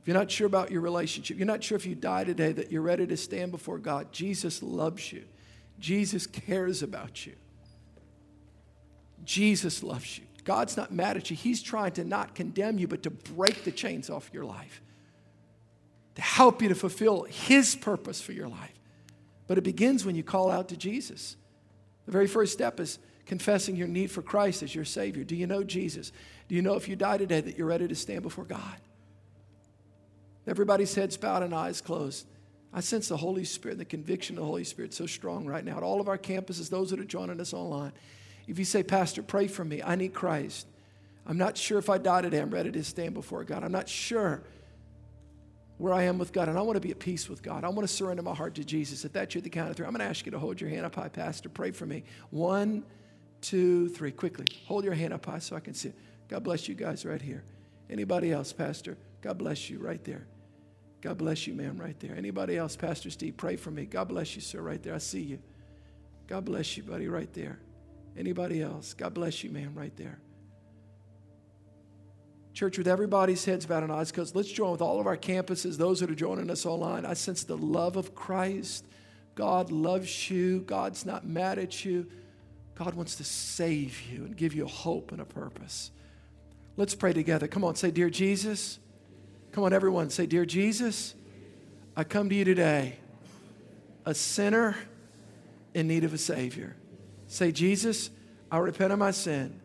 if 0.00 0.08
you're 0.08 0.16
not 0.16 0.30
sure 0.30 0.46
about 0.46 0.70
your 0.70 0.82
relationship, 0.82 1.38
you're 1.38 1.46
not 1.46 1.64
sure 1.64 1.76
if 1.76 1.86
you 1.86 1.94
die 1.94 2.24
today 2.24 2.52
that 2.52 2.70
you're 2.70 2.82
ready 2.82 3.06
to 3.06 3.16
stand 3.16 3.50
before 3.50 3.78
God, 3.78 4.12
Jesus 4.12 4.62
loves 4.62 5.12
you. 5.12 5.24
Jesus 5.80 6.26
cares 6.26 6.82
about 6.82 7.26
you. 7.26 7.32
Jesus 9.24 9.82
loves 9.82 10.18
you. 10.18 10.24
God's 10.44 10.76
not 10.76 10.92
mad 10.92 11.16
at 11.16 11.30
you. 11.30 11.36
He's 11.36 11.62
trying 11.62 11.92
to 11.92 12.04
not 12.04 12.34
condemn 12.34 12.78
you, 12.78 12.86
but 12.86 13.02
to 13.04 13.10
break 13.10 13.64
the 13.64 13.72
chains 13.72 14.10
off 14.10 14.30
your 14.32 14.44
life, 14.44 14.82
to 16.16 16.22
help 16.22 16.60
you 16.60 16.68
to 16.68 16.74
fulfill 16.74 17.22
His 17.22 17.74
purpose 17.74 18.20
for 18.20 18.32
your 18.32 18.48
life. 18.48 18.78
But 19.46 19.58
it 19.58 19.64
begins 19.64 20.04
when 20.04 20.14
you 20.14 20.22
call 20.22 20.50
out 20.50 20.68
to 20.68 20.76
Jesus. 20.76 21.36
The 22.06 22.12
very 22.12 22.26
first 22.26 22.52
step 22.52 22.78
is 22.78 22.98
confessing 23.26 23.76
your 23.76 23.88
need 23.88 24.10
for 24.10 24.22
Christ 24.22 24.62
as 24.62 24.74
your 24.74 24.84
Savior? 24.84 25.24
Do 25.24 25.36
you 25.36 25.46
know 25.46 25.62
Jesus? 25.62 26.12
Do 26.48 26.54
you 26.54 26.62
know 26.62 26.74
if 26.74 26.88
you 26.88 26.96
die 26.96 27.18
today 27.18 27.40
that 27.40 27.56
you're 27.56 27.66
ready 27.66 27.88
to 27.88 27.94
stand 27.94 28.22
before 28.22 28.44
God? 28.44 28.76
Everybody's 30.46 30.94
heads 30.94 31.16
bowed 31.16 31.42
and 31.42 31.54
eyes 31.54 31.80
closed. 31.80 32.26
I 32.72 32.80
sense 32.80 33.08
the 33.08 33.16
Holy 33.16 33.44
Spirit, 33.44 33.78
the 33.78 33.84
conviction 33.84 34.36
of 34.36 34.40
the 34.40 34.46
Holy 34.46 34.64
Spirit 34.64 34.92
so 34.92 35.06
strong 35.06 35.46
right 35.46 35.64
now 35.64 35.76
at 35.76 35.82
all 35.82 36.00
of 36.00 36.08
our 36.08 36.18
campuses, 36.18 36.68
those 36.68 36.90
that 36.90 37.00
are 37.00 37.04
joining 37.04 37.40
us 37.40 37.54
online. 37.54 37.92
If 38.46 38.58
you 38.58 38.64
say, 38.64 38.82
Pastor, 38.82 39.22
pray 39.22 39.46
for 39.46 39.64
me, 39.64 39.80
I 39.82 39.94
need 39.94 40.12
Christ. 40.12 40.66
I'm 41.26 41.38
not 41.38 41.56
sure 41.56 41.78
if 41.78 41.88
I 41.88 41.98
die 41.98 42.22
today, 42.22 42.40
I'm 42.40 42.50
ready 42.50 42.70
to 42.72 42.84
stand 42.84 43.14
before 43.14 43.44
God. 43.44 43.62
I'm 43.62 43.72
not 43.72 43.88
sure 43.88 44.42
where 45.78 45.94
I 45.94 46.02
am 46.04 46.18
with 46.18 46.32
God, 46.32 46.48
and 46.48 46.58
I 46.58 46.62
want 46.62 46.76
to 46.76 46.80
be 46.80 46.90
at 46.90 46.98
peace 46.98 47.28
with 47.28 47.42
God. 47.42 47.64
I 47.64 47.68
want 47.68 47.88
to 47.88 47.92
surrender 47.92 48.22
my 48.22 48.34
heart 48.34 48.54
to 48.56 48.64
Jesus. 48.64 49.04
If 49.04 49.12
that's 49.12 49.34
you 49.34 49.40
the 49.40 49.50
count 49.50 49.70
of 49.70 49.76
three, 49.76 49.86
I'm 49.86 49.92
going 49.92 50.00
to 50.00 50.06
ask 50.06 50.26
you 50.26 50.32
to 50.32 50.38
hold 50.38 50.60
your 50.60 50.70
hand 50.70 50.84
up 50.84 50.94
high, 50.94 51.08
Pastor. 51.08 51.48
Pray 51.48 51.70
for 51.70 51.86
me. 51.86 52.04
One, 52.30 52.84
two, 53.44 53.88
three. 53.90 54.10
Quickly, 54.10 54.46
hold 54.66 54.84
your 54.84 54.94
hand 54.94 55.12
up 55.12 55.26
high 55.26 55.38
so 55.38 55.54
I 55.54 55.60
can 55.60 55.74
see 55.74 55.90
it. 55.90 55.94
God 56.28 56.42
bless 56.42 56.66
you 56.68 56.74
guys 56.74 57.04
right 57.04 57.20
here. 57.20 57.44
Anybody 57.90 58.32
else, 58.32 58.52
Pastor? 58.52 58.96
God 59.20 59.38
bless 59.38 59.68
you 59.70 59.78
right 59.78 60.02
there. 60.04 60.26
God 61.02 61.18
bless 61.18 61.46
you, 61.46 61.52
ma'am, 61.52 61.76
right 61.76 61.98
there. 62.00 62.16
Anybody 62.16 62.56
else, 62.56 62.76
Pastor 62.76 63.10
Steve? 63.10 63.36
Pray 63.36 63.56
for 63.56 63.70
me. 63.70 63.84
God 63.84 64.08
bless 64.08 64.34
you, 64.34 64.40
sir, 64.40 64.62
right 64.62 64.82
there. 64.82 64.94
I 64.94 64.98
see 64.98 65.20
you. 65.20 65.38
God 66.26 66.46
bless 66.46 66.78
you, 66.78 66.82
buddy, 66.82 67.08
right 67.08 67.30
there. 67.34 67.58
Anybody 68.16 68.62
else? 68.62 68.94
God 68.94 69.12
bless 69.12 69.44
you, 69.44 69.50
ma'am, 69.50 69.74
right 69.74 69.94
there. 69.96 70.18
Church, 72.54 72.78
with 72.78 72.88
everybody's 72.88 73.44
heads 73.44 73.66
bowed 73.66 73.82
and 73.82 73.92
eyes 73.92 74.12
closed, 74.12 74.34
let's 74.34 74.50
join 74.50 74.70
with 74.70 74.80
all 74.80 75.00
of 75.00 75.06
our 75.06 75.16
campuses, 75.16 75.76
those 75.76 76.00
that 76.00 76.10
are 76.10 76.14
joining 76.14 76.48
us 76.50 76.64
online. 76.64 77.04
I 77.04 77.14
sense 77.14 77.44
the 77.44 77.56
love 77.58 77.96
of 77.96 78.14
Christ. 78.14 78.86
God 79.34 79.70
loves 79.72 80.30
you. 80.30 80.60
God's 80.60 81.04
not 81.04 81.26
mad 81.26 81.58
at 81.58 81.84
you. 81.84 82.06
God 82.74 82.94
wants 82.94 83.16
to 83.16 83.24
save 83.24 84.00
you 84.02 84.24
and 84.24 84.36
give 84.36 84.54
you 84.54 84.64
a 84.64 84.68
hope 84.68 85.12
and 85.12 85.20
a 85.20 85.24
purpose. 85.24 85.90
Let's 86.76 86.94
pray 86.94 87.12
together. 87.12 87.46
Come 87.46 87.64
on, 87.64 87.76
say, 87.76 87.90
Dear 87.90 88.10
Jesus. 88.10 88.78
Come 89.52 89.62
on, 89.62 89.72
everyone, 89.72 90.10
say, 90.10 90.26
Dear 90.26 90.44
Jesus, 90.44 91.14
I 91.96 92.02
come 92.02 92.28
to 92.28 92.34
you 92.34 92.44
today, 92.44 92.96
a 94.04 94.12
sinner 94.12 94.76
in 95.74 95.86
need 95.86 96.02
of 96.02 96.12
a 96.12 96.18
Savior. 96.18 96.74
Say, 97.28 97.52
Jesus, 97.52 98.10
I 98.50 98.58
repent 98.58 98.92
of 98.92 98.98
my 98.98 99.12
sin. 99.12 99.60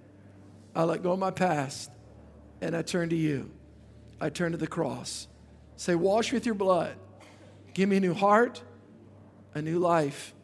I 0.76 0.84
let 0.84 1.02
go 1.02 1.14
of 1.14 1.20
my 1.20 1.32
past 1.32 1.90
and 2.62 2.76
I 2.76 2.84
turn 2.84 3.10
to 3.10 3.16
you. 3.16 3.50
I 4.22 4.30
turn 4.30 4.52
to 4.52 4.60
the 4.60 4.68
cross. 4.68 5.28
Say, 5.76 5.96
Wash 5.96 6.32
me 6.32 6.36
with 6.36 6.46
your 6.46 6.56
blood. 6.56 6.96
Give 7.74 7.90
me 7.90 7.98
a 7.98 8.00
new 8.00 8.14
heart, 8.14 8.62
a 9.56 9.62
new 9.62 9.80
life, 9.80 10.36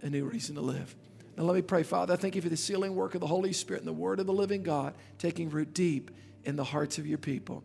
a 0.00 0.08
new 0.08 0.24
reason 0.24 0.54
to 0.54 0.62
live. 0.62 0.94
Now, 1.38 1.44
let 1.44 1.54
me 1.54 1.62
pray, 1.62 1.84
Father. 1.84 2.14
I 2.14 2.16
thank 2.16 2.34
you 2.34 2.42
for 2.42 2.48
the 2.48 2.56
sealing 2.56 2.96
work 2.96 3.14
of 3.14 3.20
the 3.20 3.26
Holy 3.28 3.52
Spirit 3.52 3.82
and 3.82 3.88
the 3.88 3.92
Word 3.92 4.18
of 4.18 4.26
the 4.26 4.32
living 4.32 4.64
God 4.64 4.92
taking 5.18 5.48
root 5.50 5.72
deep 5.72 6.10
in 6.42 6.56
the 6.56 6.64
hearts 6.64 6.98
of 6.98 7.06
your 7.06 7.18
people. 7.18 7.62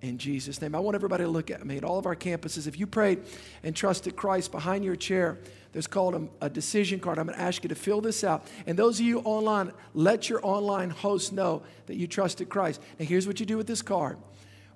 In 0.00 0.18
Jesus' 0.18 0.60
name. 0.60 0.74
I 0.74 0.80
want 0.80 0.96
everybody 0.96 1.22
to 1.22 1.30
look 1.30 1.48
at 1.48 1.64
me 1.64 1.76
at 1.76 1.84
all 1.84 2.00
of 2.00 2.06
our 2.06 2.16
campuses. 2.16 2.66
If 2.66 2.80
you 2.80 2.88
prayed 2.88 3.22
and 3.62 3.76
trusted 3.76 4.16
Christ 4.16 4.50
behind 4.50 4.84
your 4.84 4.96
chair, 4.96 5.38
there's 5.70 5.86
called 5.86 6.16
a, 6.16 6.46
a 6.46 6.50
decision 6.50 6.98
card. 6.98 7.20
I'm 7.20 7.26
going 7.26 7.38
to 7.38 7.44
ask 7.44 7.62
you 7.62 7.68
to 7.68 7.76
fill 7.76 8.00
this 8.00 8.24
out. 8.24 8.44
And 8.66 8.76
those 8.76 8.98
of 8.98 9.06
you 9.06 9.20
online, 9.20 9.70
let 9.94 10.28
your 10.28 10.44
online 10.44 10.90
host 10.90 11.32
know 11.32 11.62
that 11.86 11.94
you 11.94 12.08
trusted 12.08 12.48
Christ. 12.48 12.82
And 12.98 13.08
here's 13.08 13.28
what 13.28 13.38
you 13.38 13.46
do 13.46 13.56
with 13.56 13.68
this 13.68 13.82
card 13.82 14.18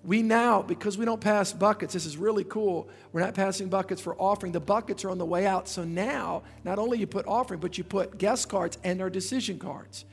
we 0.07 0.23
now, 0.23 0.63
because 0.63 0.97
we 0.97 1.05
don't 1.05 1.21
pass 1.21 1.53
buckets, 1.53 1.93
this 1.93 2.07
is 2.07 2.17
really 2.17 2.45
cool. 2.45 2.89
We're 3.13 3.23
not 3.23 3.35
passing 3.35 3.69
buckets 3.69 4.01
for 4.01 4.15
offering. 4.21 4.53
The 4.53 4.61
buckets 4.61 5.05
are 5.05 5.11
on 5.11 5.19
the 5.19 5.27
way 5.27 5.47
out. 5.47 5.69
So 5.69 5.83
now, 5.83 6.45
not 6.63 6.79
only 6.79 6.99
you 6.99 7.09
put 7.09 7.27
offering, 7.27 7.59
but 7.59 7.77
you 7.77 7.83
put 7.83 8.17
guest 8.17 8.49
cards 8.49 8.79
and 8.85 9.03
our 9.03 9.11
decision 9.11 9.59
cards, 9.59 10.05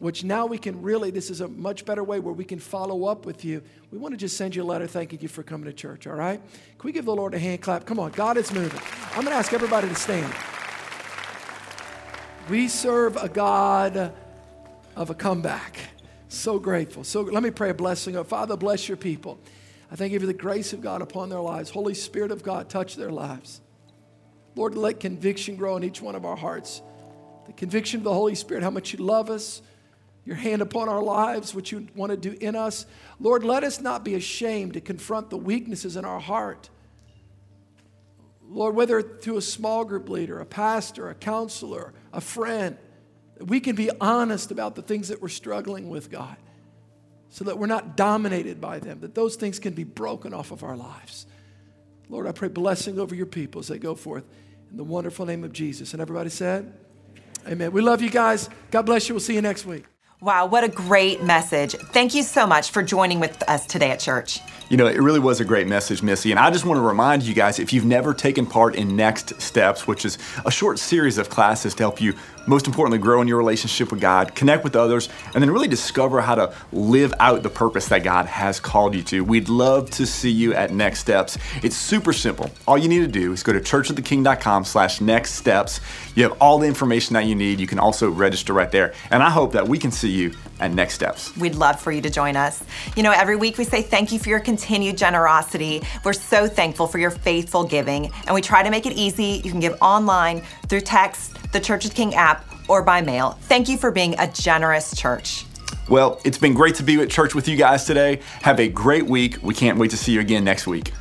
which 0.00 0.22
now 0.22 0.44
we 0.44 0.58
can 0.58 0.82
really, 0.82 1.10
this 1.10 1.30
is 1.30 1.40
a 1.40 1.48
much 1.48 1.86
better 1.86 2.04
way 2.04 2.20
where 2.20 2.34
we 2.34 2.44
can 2.44 2.58
follow 2.58 3.06
up 3.06 3.24
with 3.24 3.42
you. 3.42 3.62
We 3.90 3.96
want 3.96 4.12
to 4.12 4.18
just 4.18 4.36
send 4.36 4.54
you 4.54 4.62
a 4.62 4.64
letter 4.64 4.86
thanking 4.86 5.20
you 5.22 5.28
for 5.28 5.42
coming 5.42 5.64
to 5.64 5.72
church, 5.72 6.06
all 6.06 6.14
right? 6.14 6.40
Can 6.78 6.86
we 6.86 6.92
give 6.92 7.06
the 7.06 7.16
Lord 7.16 7.32
a 7.32 7.38
hand 7.38 7.62
clap? 7.62 7.86
Come 7.86 7.98
on, 7.98 8.10
God 8.10 8.36
is 8.36 8.52
moving. 8.52 8.80
I'm 9.12 9.22
going 9.22 9.28
to 9.28 9.34
ask 9.34 9.54
everybody 9.54 9.88
to 9.88 9.94
stand. 9.94 10.32
We 12.50 12.68
serve 12.68 13.16
a 13.16 13.30
God 13.30 14.12
of 14.94 15.08
a 15.08 15.14
comeback. 15.14 15.91
So 16.32 16.58
grateful. 16.58 17.04
So 17.04 17.20
let 17.20 17.42
me 17.42 17.50
pray 17.50 17.68
a 17.68 17.74
blessing. 17.74 18.22
Father, 18.24 18.56
bless 18.56 18.88
your 18.88 18.96
people. 18.96 19.38
I 19.90 19.96
thank 19.96 20.14
you 20.14 20.18
for 20.18 20.24
the 20.24 20.32
grace 20.32 20.72
of 20.72 20.80
God 20.80 21.02
upon 21.02 21.28
their 21.28 21.40
lives. 21.40 21.68
Holy 21.68 21.92
Spirit 21.92 22.30
of 22.30 22.42
God, 22.42 22.70
touch 22.70 22.96
their 22.96 23.10
lives. 23.10 23.60
Lord, 24.56 24.74
let 24.74 24.98
conviction 24.98 25.56
grow 25.56 25.76
in 25.76 25.84
each 25.84 26.00
one 26.00 26.14
of 26.14 26.24
our 26.24 26.36
hearts. 26.36 26.80
The 27.44 27.52
conviction 27.52 28.00
of 28.00 28.04
the 28.04 28.14
Holy 28.14 28.34
Spirit, 28.34 28.62
how 28.62 28.70
much 28.70 28.94
you 28.94 29.04
love 29.04 29.28
us, 29.28 29.60
your 30.24 30.36
hand 30.36 30.62
upon 30.62 30.88
our 30.88 31.02
lives, 31.02 31.54
what 31.54 31.70
you 31.70 31.86
want 31.94 32.10
to 32.10 32.16
do 32.16 32.34
in 32.40 32.56
us. 32.56 32.86
Lord, 33.20 33.44
let 33.44 33.62
us 33.62 33.78
not 33.78 34.02
be 34.02 34.14
ashamed 34.14 34.72
to 34.72 34.80
confront 34.80 35.28
the 35.28 35.36
weaknesses 35.36 35.96
in 35.96 36.06
our 36.06 36.20
heart. 36.20 36.70
Lord, 38.48 38.74
whether 38.74 39.02
through 39.02 39.36
a 39.36 39.42
small 39.42 39.84
group 39.84 40.08
leader, 40.08 40.40
a 40.40 40.46
pastor, 40.46 41.10
a 41.10 41.14
counselor, 41.14 41.92
a 42.10 42.22
friend, 42.22 42.78
we 43.44 43.60
can 43.60 43.76
be 43.76 43.90
honest 44.00 44.50
about 44.50 44.74
the 44.74 44.82
things 44.82 45.08
that 45.08 45.20
we're 45.20 45.28
struggling 45.28 45.88
with, 45.88 46.10
God, 46.10 46.36
so 47.30 47.44
that 47.44 47.58
we're 47.58 47.66
not 47.66 47.96
dominated 47.96 48.60
by 48.60 48.78
them, 48.78 49.00
that 49.00 49.14
those 49.14 49.36
things 49.36 49.58
can 49.58 49.74
be 49.74 49.84
broken 49.84 50.34
off 50.34 50.50
of 50.50 50.62
our 50.64 50.76
lives. 50.76 51.26
Lord, 52.08 52.26
I 52.26 52.32
pray 52.32 52.48
blessing 52.48 52.98
over 52.98 53.14
your 53.14 53.26
people 53.26 53.60
as 53.60 53.68
they 53.68 53.78
go 53.78 53.94
forth 53.94 54.24
in 54.70 54.76
the 54.76 54.84
wonderful 54.84 55.24
name 55.24 55.44
of 55.44 55.52
Jesus. 55.52 55.92
And 55.92 56.02
everybody 56.02 56.30
said, 56.30 56.72
Amen. 57.46 57.72
We 57.72 57.80
love 57.80 58.02
you 58.02 58.10
guys. 58.10 58.48
God 58.70 58.82
bless 58.82 59.08
you. 59.08 59.14
We'll 59.14 59.20
see 59.20 59.34
you 59.34 59.42
next 59.42 59.66
week. 59.66 59.84
Wow, 60.22 60.46
what 60.46 60.62
a 60.62 60.68
great 60.68 61.20
message. 61.20 61.74
Thank 61.74 62.14
you 62.14 62.22
so 62.22 62.46
much 62.46 62.70
for 62.70 62.80
joining 62.80 63.18
with 63.18 63.42
us 63.48 63.66
today 63.66 63.90
at 63.90 63.98
church. 63.98 64.38
You 64.68 64.76
know, 64.76 64.86
it 64.86 65.00
really 65.00 65.18
was 65.18 65.40
a 65.40 65.44
great 65.44 65.66
message, 65.66 66.00
Missy. 66.00 66.30
And 66.30 66.38
I 66.38 66.48
just 66.52 66.64
want 66.64 66.78
to 66.78 66.82
remind 66.82 67.24
you 67.24 67.34
guys 67.34 67.58
if 67.58 67.72
you've 67.72 67.84
never 67.84 68.14
taken 68.14 68.46
part 68.46 68.76
in 68.76 68.94
Next 68.94 69.40
Steps, 69.42 69.88
which 69.88 70.04
is 70.04 70.18
a 70.46 70.50
short 70.52 70.78
series 70.78 71.18
of 71.18 71.28
classes 71.28 71.74
to 71.74 71.82
help 71.82 72.00
you, 72.00 72.14
most 72.46 72.66
importantly, 72.66 72.98
grow 72.98 73.20
in 73.20 73.28
your 73.28 73.38
relationship 73.38 73.90
with 73.90 74.00
God, 74.00 74.34
connect 74.34 74.64
with 74.64 74.76
others, 74.76 75.08
and 75.34 75.42
then 75.42 75.50
really 75.50 75.68
discover 75.68 76.20
how 76.20 76.34
to 76.34 76.54
live 76.72 77.14
out 77.20 77.42
the 77.42 77.50
purpose 77.50 77.88
that 77.88 78.02
God 78.02 78.26
has 78.26 78.60
called 78.60 78.94
you 78.94 79.02
to, 79.04 79.24
we'd 79.24 79.48
love 79.48 79.90
to 79.90 80.06
see 80.06 80.30
you 80.30 80.54
at 80.54 80.72
Next 80.72 81.00
Steps. 81.00 81.38
It's 81.62 81.76
super 81.76 82.12
simple. 82.12 82.50
All 82.66 82.78
you 82.78 82.88
need 82.88 83.00
to 83.00 83.08
do 83.08 83.32
is 83.32 83.42
go 83.42 83.52
to 83.52 83.60
churchoftheking.com 83.60 84.64
slash 84.64 85.00
next 85.00 85.34
steps. 85.34 85.80
You 86.14 86.24
have 86.24 86.36
all 86.40 86.58
the 86.58 86.66
information 86.66 87.14
that 87.14 87.26
you 87.26 87.34
need. 87.34 87.60
You 87.60 87.66
can 87.66 87.78
also 87.78 88.10
register 88.10 88.52
right 88.52 88.70
there. 88.70 88.94
And 89.10 89.22
I 89.22 89.30
hope 89.30 89.52
that 89.52 89.66
we 89.66 89.78
can 89.78 89.90
see 89.90 90.10
you 90.10 90.34
at 90.62 90.72
Next 90.72 90.94
Steps. 90.94 91.36
We'd 91.36 91.56
love 91.56 91.80
for 91.80 91.90
you 91.90 92.00
to 92.00 92.08
join 92.08 92.36
us. 92.36 92.62
You 92.96 93.02
know, 93.02 93.10
every 93.10 93.36
week 93.36 93.58
we 93.58 93.64
say 93.64 93.82
thank 93.82 94.12
you 94.12 94.18
for 94.18 94.28
your 94.28 94.40
continued 94.40 94.96
generosity. 94.96 95.82
We're 96.04 96.12
so 96.12 96.46
thankful 96.46 96.86
for 96.86 96.98
your 96.98 97.10
faithful 97.10 97.64
giving, 97.64 98.10
and 98.26 98.34
we 98.34 98.40
try 98.40 98.62
to 98.62 98.70
make 98.70 98.86
it 98.86 98.92
easy. 98.92 99.42
You 99.44 99.50
can 99.50 99.60
give 99.60 99.76
online, 99.82 100.42
through 100.68 100.82
text, 100.82 101.52
the 101.52 101.60
Church 101.60 101.84
of 101.84 101.94
King 101.94 102.14
app, 102.14 102.44
or 102.68 102.82
by 102.82 103.02
mail. 103.02 103.36
Thank 103.42 103.68
you 103.68 103.76
for 103.76 103.90
being 103.90 104.14
a 104.18 104.28
generous 104.28 104.96
church. 104.96 105.44
Well, 105.88 106.20
it's 106.24 106.38
been 106.38 106.54
great 106.54 106.76
to 106.76 106.84
be 106.84 107.00
at 107.00 107.10
church 107.10 107.34
with 107.34 107.48
you 107.48 107.56
guys 107.56 107.84
today. 107.84 108.20
Have 108.42 108.60
a 108.60 108.68
great 108.68 109.04
week. 109.04 109.38
We 109.42 109.52
can't 109.52 109.78
wait 109.78 109.90
to 109.90 109.96
see 109.96 110.12
you 110.12 110.20
again 110.20 110.44
next 110.44 110.66
week. 110.68 110.92